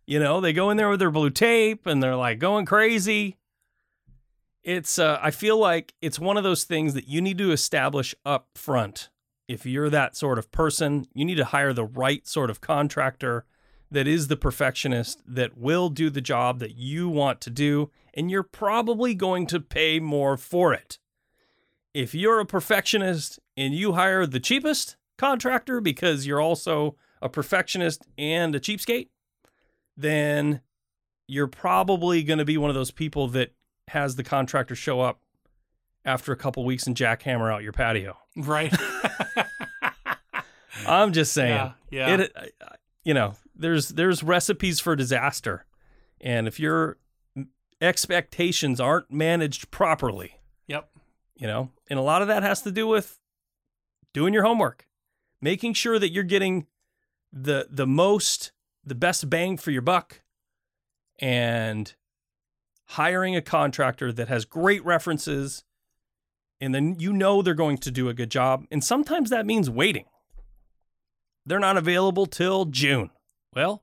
You 0.06 0.18
know, 0.18 0.40
they 0.40 0.54
go 0.54 0.70
in 0.70 0.78
there 0.78 0.88
with 0.88 0.98
their 0.98 1.10
blue 1.10 1.28
tape 1.28 1.86
and 1.86 2.02
they're 2.02 2.16
like 2.16 2.38
going 2.38 2.64
crazy. 2.64 3.36
It's 4.64 4.98
uh 4.98 5.18
I 5.20 5.30
feel 5.30 5.58
like 5.58 5.94
it's 6.00 6.18
one 6.18 6.36
of 6.36 6.44
those 6.44 6.64
things 6.64 6.94
that 6.94 7.08
you 7.08 7.20
need 7.20 7.38
to 7.38 7.52
establish 7.52 8.14
up 8.24 8.48
front. 8.54 9.10
If 9.48 9.66
you're 9.66 9.90
that 9.90 10.16
sort 10.16 10.38
of 10.38 10.52
person, 10.52 11.06
you 11.14 11.24
need 11.24 11.36
to 11.36 11.44
hire 11.46 11.72
the 11.72 11.84
right 11.84 12.26
sort 12.26 12.48
of 12.48 12.60
contractor 12.60 13.44
that 13.90 14.06
is 14.06 14.28
the 14.28 14.36
perfectionist 14.36 15.22
that 15.26 15.58
will 15.58 15.90
do 15.90 16.08
the 16.08 16.22
job 16.22 16.60
that 16.60 16.76
you 16.76 17.08
want 17.08 17.40
to 17.42 17.50
do, 17.50 17.90
and 18.14 18.30
you're 18.30 18.42
probably 18.42 19.14
going 19.14 19.46
to 19.46 19.60
pay 19.60 20.00
more 20.00 20.38
for 20.38 20.72
it. 20.72 20.98
If 21.92 22.14
you're 22.14 22.40
a 22.40 22.46
perfectionist 22.46 23.38
and 23.54 23.74
you 23.74 23.92
hire 23.92 24.26
the 24.26 24.40
cheapest 24.40 24.96
contractor 25.18 25.80
because 25.80 26.26
you're 26.26 26.40
also 26.40 26.96
a 27.20 27.28
perfectionist 27.28 28.06
and 28.16 28.54
a 28.54 28.60
cheapskate, 28.60 29.08
then 29.94 30.62
you're 31.28 31.46
probably 31.46 32.22
going 32.22 32.38
to 32.38 32.46
be 32.46 32.56
one 32.56 32.70
of 32.70 32.74
those 32.74 32.90
people 32.90 33.28
that 33.28 33.52
has 33.92 34.16
the 34.16 34.24
contractor 34.24 34.74
show 34.74 35.00
up 35.00 35.20
after 36.04 36.32
a 36.32 36.36
couple 36.36 36.64
weeks 36.64 36.86
and 36.86 36.96
jackhammer 36.96 37.52
out 37.52 37.62
your 37.62 37.72
patio. 37.72 38.18
Right. 38.36 38.74
I'm 40.86 41.12
just 41.12 41.32
saying. 41.32 41.72
yeah. 41.90 42.16
Yeah. 42.16 42.22
It, 42.22 42.54
you 43.04 43.14
know, 43.14 43.36
there's 43.54 43.90
there's 43.90 44.22
recipes 44.22 44.80
for 44.80 44.96
disaster, 44.96 45.66
and 46.20 46.48
if 46.48 46.58
your 46.58 46.98
expectations 47.80 48.80
aren't 48.80 49.10
managed 49.10 49.70
properly, 49.70 50.40
yep. 50.66 50.88
you 51.36 51.46
know, 51.46 51.70
and 51.90 51.98
a 51.98 52.02
lot 52.02 52.22
of 52.22 52.28
that 52.28 52.42
has 52.42 52.62
to 52.62 52.70
do 52.70 52.86
with 52.86 53.18
doing 54.12 54.32
your 54.32 54.44
homework, 54.44 54.86
making 55.40 55.74
sure 55.74 55.98
that 55.98 56.10
you're 56.10 56.24
getting 56.24 56.66
the 57.32 57.66
the 57.70 57.86
most 57.86 58.52
the 58.84 58.94
best 58.94 59.28
bang 59.28 59.56
for 59.56 59.70
your 59.70 59.82
buck, 59.82 60.22
and 61.18 61.94
hiring 62.86 63.34
a 63.36 63.42
contractor 63.42 64.12
that 64.12 64.28
has 64.28 64.44
great 64.44 64.84
references, 64.84 65.64
and 66.60 66.74
then 66.74 66.96
you 66.98 67.12
know 67.12 67.42
they're 67.42 67.54
going 67.54 67.78
to 67.78 67.90
do 67.90 68.08
a 68.08 68.14
good 68.14 68.30
job, 68.30 68.66
and 68.70 68.82
sometimes 68.82 69.30
that 69.30 69.46
means 69.46 69.68
waiting 69.68 70.04
they're 71.46 71.58
not 71.58 71.76
available 71.76 72.26
till 72.26 72.66
June. 72.66 73.10
Well, 73.54 73.82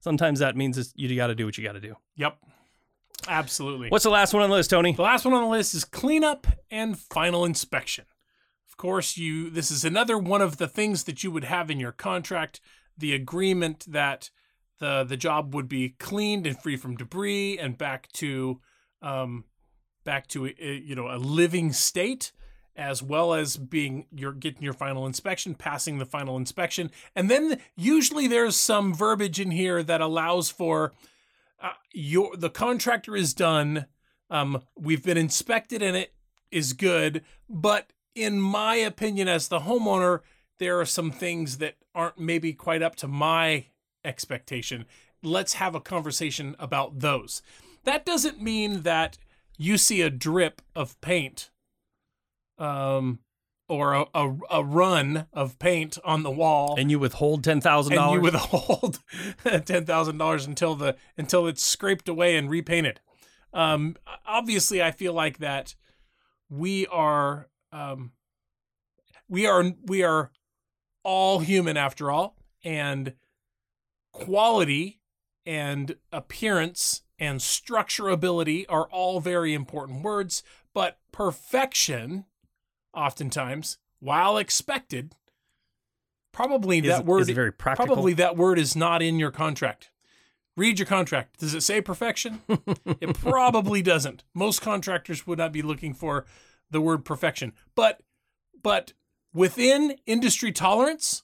sometimes 0.00 0.40
that 0.40 0.56
means 0.56 0.92
you 0.94 1.14
got 1.16 1.28
to 1.28 1.34
do 1.34 1.46
what 1.46 1.58
you 1.58 1.64
got 1.64 1.72
to 1.72 1.80
do. 1.80 1.96
Yep. 2.16 2.36
Absolutely. 3.26 3.88
What's 3.88 4.04
the 4.04 4.10
last 4.10 4.32
one 4.32 4.42
on 4.42 4.50
the 4.50 4.56
list, 4.56 4.70
Tony? 4.70 4.92
The 4.92 5.02
last 5.02 5.24
one 5.24 5.34
on 5.34 5.42
the 5.42 5.48
list 5.48 5.74
is 5.74 5.84
cleanup 5.84 6.46
and 6.70 6.98
final 6.98 7.44
inspection. 7.44 8.04
Of 8.70 8.76
course, 8.76 9.16
you 9.16 9.50
this 9.50 9.70
is 9.70 9.84
another 9.84 10.16
one 10.16 10.40
of 10.40 10.58
the 10.58 10.68
things 10.68 11.04
that 11.04 11.24
you 11.24 11.32
would 11.32 11.44
have 11.44 11.70
in 11.70 11.80
your 11.80 11.92
contract, 11.92 12.60
the 12.96 13.12
agreement 13.12 13.84
that 13.88 14.30
the 14.78 15.04
the 15.04 15.16
job 15.16 15.54
would 15.54 15.68
be 15.68 15.90
cleaned 15.90 16.46
and 16.46 16.60
free 16.60 16.76
from 16.76 16.96
debris 16.96 17.58
and 17.58 17.78
back 17.78 18.10
to 18.12 18.60
um, 19.02 19.44
back 20.04 20.26
to 20.28 20.46
a, 20.46 20.54
you 20.58 20.94
know 20.94 21.08
a 21.08 21.18
living 21.18 21.72
state 21.72 22.32
as 22.78 23.02
well 23.02 23.34
as 23.34 23.56
being 23.56 24.06
you're 24.14 24.32
getting 24.32 24.62
your 24.62 24.72
final 24.72 25.04
inspection 25.04 25.54
passing 25.54 25.98
the 25.98 26.06
final 26.06 26.36
inspection. 26.36 26.90
And 27.14 27.28
then 27.28 27.58
usually 27.76 28.28
there's 28.28 28.56
some 28.56 28.94
verbiage 28.94 29.40
in 29.40 29.50
here 29.50 29.82
that 29.82 30.00
allows 30.00 30.48
for 30.48 30.92
uh, 31.60 31.72
your 31.92 32.36
the 32.36 32.50
contractor 32.50 33.16
is 33.16 33.34
done 33.34 33.86
um, 34.30 34.62
we've 34.76 35.02
been 35.02 35.16
inspected 35.16 35.82
and 35.82 35.96
it 35.96 36.12
is 36.52 36.72
good. 36.72 37.24
But 37.48 37.92
in 38.14 38.40
my 38.40 38.76
opinion 38.76 39.26
as 39.26 39.48
the 39.48 39.60
homeowner 39.60 40.20
there 40.58 40.80
are 40.80 40.86
some 40.86 41.10
things 41.10 41.58
that 41.58 41.74
aren't 41.94 42.18
maybe 42.18 42.52
quite 42.52 42.82
up 42.82 42.94
to 42.96 43.08
my 43.08 43.66
expectation. 44.04 44.86
Let's 45.22 45.54
have 45.54 45.74
a 45.74 45.80
conversation 45.80 46.54
about 46.58 47.00
those. 47.00 47.42
That 47.84 48.04
doesn't 48.06 48.40
mean 48.42 48.82
that 48.82 49.18
you 49.56 49.78
see 49.78 50.02
a 50.02 50.10
drip 50.10 50.62
of 50.76 51.00
paint 51.00 51.50
um, 52.58 53.18
or 53.68 53.94
a, 53.94 54.04
a, 54.14 54.36
a 54.50 54.64
run 54.64 55.26
of 55.32 55.58
paint 55.58 55.98
on 56.04 56.22
the 56.22 56.30
wall 56.30 56.74
And 56.78 56.90
you 56.90 56.98
withhold 56.98 57.44
ten 57.44 57.60
thousand 57.60 57.94
and 57.94 58.12
you 58.12 58.20
dollars. 58.20 58.32
withhold 58.32 58.98
ten 59.66 59.84
thousand 59.84 60.18
dollars 60.18 60.46
until 60.46 60.74
the 60.74 60.96
until 61.16 61.46
it's 61.46 61.62
scraped 61.62 62.08
away 62.08 62.36
and 62.36 62.48
repainted. 62.50 63.00
Um, 63.52 63.96
obviously, 64.26 64.82
I 64.82 64.90
feel 64.90 65.12
like 65.12 65.38
that 65.38 65.74
we 66.50 66.86
are 66.86 67.48
um, 67.72 68.12
we 69.28 69.46
are 69.46 69.72
we 69.84 70.02
are 70.02 70.30
all 71.02 71.40
human 71.40 71.76
after 71.76 72.10
all, 72.10 72.36
and 72.64 73.14
quality 74.12 75.00
and 75.46 75.96
appearance 76.12 77.02
and 77.18 77.40
structurability 77.40 78.64
are 78.68 78.88
all 78.90 79.20
very 79.20 79.54
important 79.54 80.02
words, 80.02 80.42
but 80.74 80.98
perfection, 81.12 82.24
oftentimes, 82.94 83.78
while 84.00 84.36
expected, 84.36 85.14
probably 86.32 86.80
that 86.80 87.04
word 87.04 87.22
is 87.22 87.30
very 87.30 87.52
practical. 87.52 87.94
Probably 87.94 88.14
that 88.14 88.36
word 88.36 88.58
is 88.58 88.76
not 88.76 89.02
in 89.02 89.18
your 89.18 89.30
contract. 89.30 89.90
Read 90.56 90.78
your 90.78 90.86
contract. 90.86 91.38
Does 91.38 91.54
it 91.54 91.62
say 91.62 91.80
perfection? 91.80 92.40
it 93.00 93.14
probably 93.18 93.80
doesn't. 93.80 94.24
Most 94.34 94.60
contractors 94.60 95.26
would 95.26 95.38
not 95.38 95.52
be 95.52 95.62
looking 95.62 95.94
for 95.94 96.26
the 96.70 96.80
word 96.80 97.04
perfection. 97.04 97.52
But 97.74 98.02
but 98.60 98.92
within 99.32 99.96
industry 100.04 100.52
tolerance, 100.52 101.22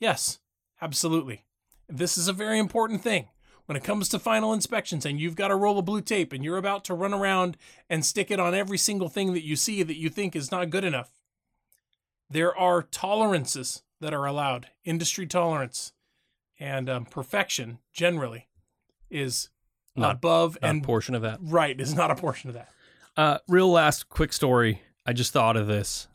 yes, 0.00 0.38
absolutely. 0.80 1.44
This 1.88 2.18
is 2.18 2.28
a 2.28 2.32
very 2.32 2.58
important 2.58 3.02
thing. 3.02 3.28
When 3.66 3.76
it 3.76 3.84
comes 3.84 4.08
to 4.10 4.18
final 4.18 4.54
inspections 4.54 5.04
and 5.04 5.20
you've 5.20 5.36
got 5.36 5.50
a 5.50 5.54
roll 5.56 5.78
of 5.78 5.84
blue 5.84 6.00
tape 6.00 6.32
and 6.32 6.42
you're 6.42 6.56
about 6.56 6.84
to 6.86 6.94
run 6.94 7.12
around 7.12 7.58
and 7.90 8.04
stick 8.04 8.30
it 8.30 8.40
on 8.40 8.54
every 8.54 8.78
single 8.78 9.10
thing 9.10 9.34
that 9.34 9.44
you 9.44 9.56
see 9.56 9.82
that 9.82 9.98
you 9.98 10.08
think 10.08 10.34
is 10.34 10.50
not 10.50 10.70
good 10.70 10.84
enough, 10.84 11.10
there 12.30 12.56
are 12.56 12.82
tolerances 12.82 13.82
that 14.00 14.14
are 14.14 14.24
allowed, 14.24 14.68
industry 14.84 15.26
tolerance, 15.26 15.92
and 16.58 16.88
um, 16.88 17.04
perfection 17.04 17.78
generally 17.92 18.48
is 19.10 19.50
Not- 19.94 20.16
above 20.16 20.56
Not 20.62 20.70
and 20.70 20.82
a 20.82 20.86
portion 20.86 21.14
of 21.14 21.22
that. 21.22 21.38
right 21.42 21.78
is 21.78 21.94
not 21.94 22.10
a 22.10 22.14
portion 22.14 22.48
of 22.48 22.54
that. 22.54 22.68
Uh, 23.16 23.38
real 23.48 23.70
last 23.70 24.08
quick 24.08 24.32
story. 24.32 24.80
I 25.04 25.12
just 25.12 25.32
thought 25.32 25.56
of 25.56 25.66
this 25.66 26.06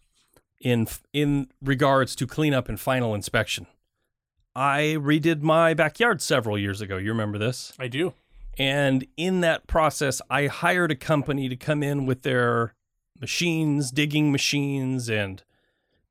in 0.60 0.88
in 1.12 1.50
regards 1.62 2.16
to 2.16 2.26
cleanup 2.26 2.70
and 2.70 2.80
final 2.80 3.14
inspection. 3.14 3.68
I 4.56 4.98
redid 5.00 5.42
my 5.42 5.74
backyard 5.74 6.22
several 6.22 6.58
years 6.58 6.82
ago. 6.82 6.98
You 6.98 7.10
remember 7.10 7.38
this? 7.38 7.74
I 7.80 7.88
do. 7.88 8.14
And 8.58 9.08
in 9.18 9.42
that 9.42 9.66
process, 9.66 10.22
I 10.30 10.48
hired 10.48 10.92
a 10.92 10.96
company 10.96 11.50
to 11.50 11.56
come 11.56 11.82
in 11.82 12.06
with 12.06 12.22
their 12.22 12.76
machines, 13.20 13.92
digging 13.92 14.32
machines, 14.32 15.10
and 15.10 15.44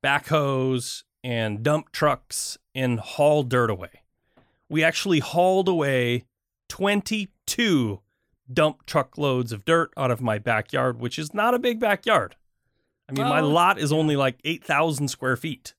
backhoes 0.03 1.03
and 1.23 1.63
dump 1.63 1.91
trucks 1.93 2.57
and 2.75 2.99
haul 2.99 3.43
dirt 3.43 3.69
away. 3.69 4.01
We 4.67 4.83
actually 4.83 5.19
hauled 5.19 5.69
away 5.69 6.25
22 6.67 8.01
dump 8.51 8.85
truck 8.85 9.17
loads 9.17 9.53
of 9.53 9.63
dirt 9.63 9.93
out 9.95 10.11
of 10.11 10.19
my 10.19 10.37
backyard, 10.37 10.99
which 10.99 11.17
is 11.17 11.33
not 11.33 11.53
a 11.53 11.59
big 11.59 11.79
backyard. 11.79 12.35
I 13.07 13.13
mean, 13.13 13.27
my 13.27 13.39
lot 13.39 13.77
is 13.79 13.93
only 13.93 14.15
like 14.15 14.39
8,000 14.43 15.07
square 15.07 15.37
feet. 15.37 15.75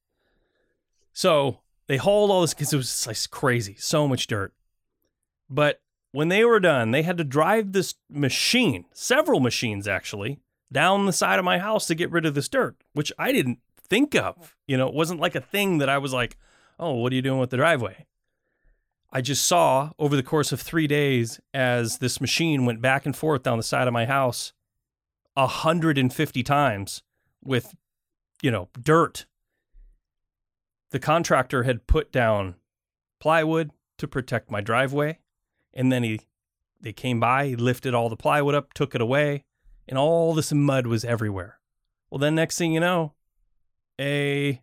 So 1.13 1.61
they 1.87 1.97
hauled 1.97 2.31
all 2.31 2.41
this 2.41 2.55
because 2.55 2.73
it 2.73 2.77
was 2.77 3.07
like 3.07 3.19
crazy, 3.31 3.77
so 3.79 4.09
much 4.09 4.27
dirt. 4.27 4.53
But 5.49 5.81
when 6.13 6.29
they 6.29 6.45
were 6.45 6.61
done, 6.61 6.91
they 6.91 7.03
had 7.03 7.19
to 7.19 7.25
drive 7.25 7.73
this 7.73 7.95
machine, 8.09 8.85
several 8.93 9.41
machines 9.41 9.89
actually, 9.89 10.41
down 10.73 11.07
the 11.07 11.13
side 11.13 11.39
of 11.39 11.45
my 11.45 11.59
house 11.59 11.87
to 11.87 11.95
get 11.95 12.11
rid 12.11 12.27
of 12.27 12.35
this 12.35 12.49
dirt, 12.49 12.77
which 12.93 13.13
I 13.19 13.33
didn't 13.33 13.59
think 13.77 14.15
of. 14.15 14.57
You 14.67 14.77
know, 14.77 14.89
it 14.89 14.95
wasn't 14.95 15.21
like 15.21 15.35
a 15.35 15.41
thing 15.41 15.79
that 15.79 15.89
I 15.89 15.99
was 15.99 16.13
like, 16.13 16.37
oh, 16.79 16.95
what 16.95 17.13
are 17.13 17.17
you 17.17 17.23
doing 17.23 17.41
with 17.41 17.51
the 17.51 17.57
driveway? 17.57 18.07
I 19.13 19.21
just 19.21 19.45
saw 19.47 19.91
over 19.99 20.17
the 20.17 20.25
course 20.25 20.51
of 20.51 20.61
three 20.61 20.89
days 20.89 21.41
as 21.53 21.99
this 21.99 22.21
machine 22.21 22.65
went 22.65 22.81
back 22.81 23.07
and 23.07 23.15
forth 23.17 23.45
down 23.45 23.59
the 23.59 23.63
side 23.63 23.87
of 23.87 23.93
my 23.93 24.07
house 24.07 24.53
150 25.35 26.43
times 26.43 27.03
with, 27.43 27.75
you 28.43 28.51
know, 28.51 28.69
dirt. 28.81 29.27
The 30.95 31.01
contractor 31.01 31.65
had 31.65 31.89
put 31.89 32.13
down 32.13 32.55
plywood 33.19 33.73
to 33.99 34.07
protect 34.07 34.49
my 34.49 34.61
driveway. 34.61 35.19
And 35.73 35.91
then 35.91 36.05
he 36.05 36.21
they 36.81 36.93
came 36.93 37.19
by, 37.19 37.49
he 37.49 37.57
lifted 37.57 37.95
all 37.95 38.09
the 38.09 38.17
plywood 38.17 38.55
up, 38.55 38.73
took 38.75 38.95
it 38.95 39.01
away, 39.01 39.43
and 39.89 39.99
all 39.99 40.35
this 40.35 40.53
mud 40.53 40.87
was 40.87 41.05
everywhere. 41.05 41.59
Well, 42.09 42.21
then 42.21 42.37
next 42.37 42.59
thing 42.59 42.73
you 42.73 42.79
know, 42.79 43.13
a 44.01 44.63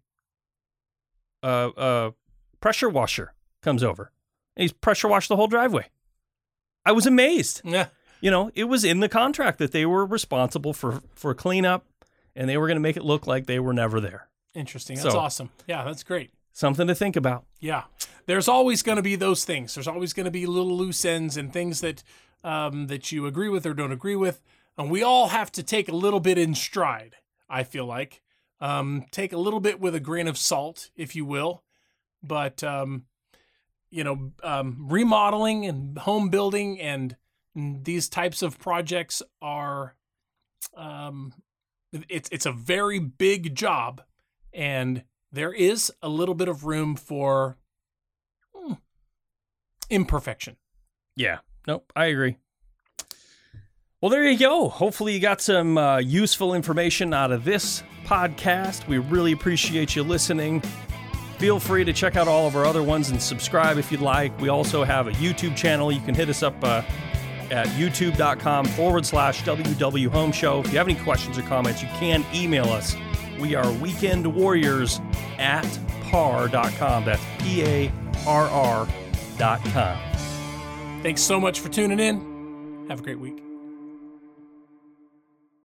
a, 1.43 1.71
a 1.75 2.13
pressure 2.61 2.87
washer 2.87 3.33
comes 3.61 3.83
over. 3.83 4.13
And 4.55 4.61
he's 4.61 4.71
pressure 4.71 5.09
washed 5.09 5.27
the 5.27 5.35
whole 5.35 5.47
driveway. 5.47 5.89
I 6.85 6.93
was 6.93 7.05
amazed. 7.05 7.61
Yeah. 7.65 7.87
You 8.21 8.31
know, 8.31 8.51
it 8.55 8.69
was 8.69 8.85
in 8.85 9.01
the 9.01 9.09
contract 9.09 9.57
that 9.57 9.73
they 9.73 9.85
were 9.85 10.05
responsible 10.05 10.71
for 10.71 11.01
for 11.13 11.33
cleanup 11.33 11.87
and 12.37 12.47
they 12.47 12.55
were 12.55 12.67
going 12.67 12.77
to 12.77 12.81
make 12.81 12.95
it 12.95 13.03
look 13.03 13.27
like 13.27 13.47
they 13.47 13.59
were 13.59 13.73
never 13.73 13.99
there. 13.99 14.29
Interesting. 14.53 14.97
That's 14.97 15.13
So- 15.13 15.19
awesome. 15.19 15.49
Yeah, 15.67 15.83
that's 15.83 16.03
great. 16.03 16.31
Something 16.53 16.87
to 16.87 16.95
think 16.95 17.15
about. 17.15 17.45
Yeah. 17.59 17.83
There's 18.25 18.47
always 18.47 18.83
going 18.83 18.97
to 18.97 19.01
be 19.01 19.15
those 19.15 19.45
things. 19.45 19.73
There's 19.73 19.87
always 19.87 20.11
going 20.13 20.25
to 20.25 20.31
be 20.31 20.45
little 20.45 20.75
loose 20.75 21.05
ends 21.05 21.37
and 21.37 21.51
things 21.51 21.81
that 21.81 22.03
um, 22.43 22.87
that 22.87 23.11
you 23.11 23.25
agree 23.25 23.49
with 23.49 23.65
or 23.65 23.73
don't 23.73 23.91
agree 23.91 24.15
with, 24.15 24.41
and 24.77 24.89
we 24.89 25.03
all 25.03 25.27
have 25.29 25.51
to 25.53 25.61
take 25.63 25.87
a 25.87 25.95
little 25.95 26.19
bit 26.19 26.37
in 26.39 26.55
stride. 26.55 27.17
I 27.47 27.63
feel 27.63 27.85
like 27.85 28.21
um, 28.59 29.05
take 29.11 29.31
a 29.31 29.37
little 29.37 29.59
bit 29.59 29.79
with 29.79 29.93
a 29.93 29.99
grain 29.99 30.27
of 30.27 30.37
salt, 30.39 30.89
if 30.95 31.15
you 31.15 31.23
will, 31.23 31.63
but 32.23 32.63
um, 32.63 33.05
you 33.91 34.03
know, 34.03 34.31
um, 34.43 34.87
remodeling 34.89 35.65
and 35.65 35.97
home 35.99 36.29
building 36.29 36.79
and 36.81 37.15
these 37.55 38.09
types 38.09 38.41
of 38.41 38.57
projects 38.59 39.21
are 39.41 39.95
um, 40.75 41.33
it's 42.09 42.29
it's 42.31 42.45
a 42.45 42.51
very 42.51 42.97
big 42.99 43.53
job, 43.55 44.01
and 44.53 45.03
there 45.31 45.53
is 45.53 45.91
a 46.01 46.09
little 46.09 46.35
bit 46.35 46.47
of 46.47 46.65
room 46.65 46.95
for 46.95 47.57
hmm, 48.53 48.73
imperfection. 49.89 50.57
Yeah. 51.15 51.39
Nope. 51.67 51.91
I 51.95 52.05
agree. 52.05 52.37
Well, 54.01 54.09
there 54.09 54.27
you 54.27 54.37
go. 54.37 54.67
Hopefully, 54.67 55.13
you 55.13 55.19
got 55.19 55.41
some 55.41 55.77
uh, 55.77 55.99
useful 55.99 56.55
information 56.55 57.13
out 57.13 57.31
of 57.31 57.45
this 57.45 57.83
podcast. 58.05 58.87
We 58.87 58.97
really 58.97 59.31
appreciate 59.31 59.95
you 59.95 60.01
listening. 60.01 60.63
Feel 61.37 61.59
free 61.59 61.83
to 61.83 61.93
check 61.93 62.15
out 62.15 62.27
all 62.27 62.47
of 62.47 62.55
our 62.55 62.65
other 62.65 62.81
ones 62.81 63.09
and 63.09 63.21
subscribe 63.21 63.77
if 63.77 63.91
you'd 63.91 64.01
like. 64.01 64.37
We 64.39 64.49
also 64.49 64.83
have 64.83 65.07
a 65.07 65.11
YouTube 65.11 65.55
channel. 65.55 65.91
You 65.91 66.01
can 66.01 66.15
hit 66.15 66.29
us 66.29 66.41
up 66.41 66.55
uh, 66.63 66.81
at 67.51 67.67
youtube.com 67.67 68.65
forward 68.65 69.05
slash 69.05 69.43
WW 69.43 70.07
Home 70.07 70.31
Show. 70.31 70.61
If 70.61 70.71
you 70.71 70.77
have 70.79 70.87
any 70.87 70.99
questions 70.99 71.37
or 71.37 71.43
comments, 71.43 71.81
you 71.81 71.87
can 71.99 72.25
email 72.33 72.65
us. 72.65 72.95
We 73.41 73.55
are 73.55 73.69
Weekend 73.73 74.35
Warriors 74.35 75.01
at 75.39 75.67
parr.com. 76.11 77.05
That's 77.05 77.23
P 77.39 77.63
A 77.63 77.91
R 78.27 78.47
R 78.47 78.87
dot 79.39 79.63
com. 79.65 79.97
Thanks 81.01 81.23
so 81.23 81.39
much 81.39 81.59
for 81.59 81.69
tuning 81.69 81.99
in. 81.99 82.85
Have 82.87 82.99
a 82.99 83.03
great 83.03 83.19
week. 83.19 83.43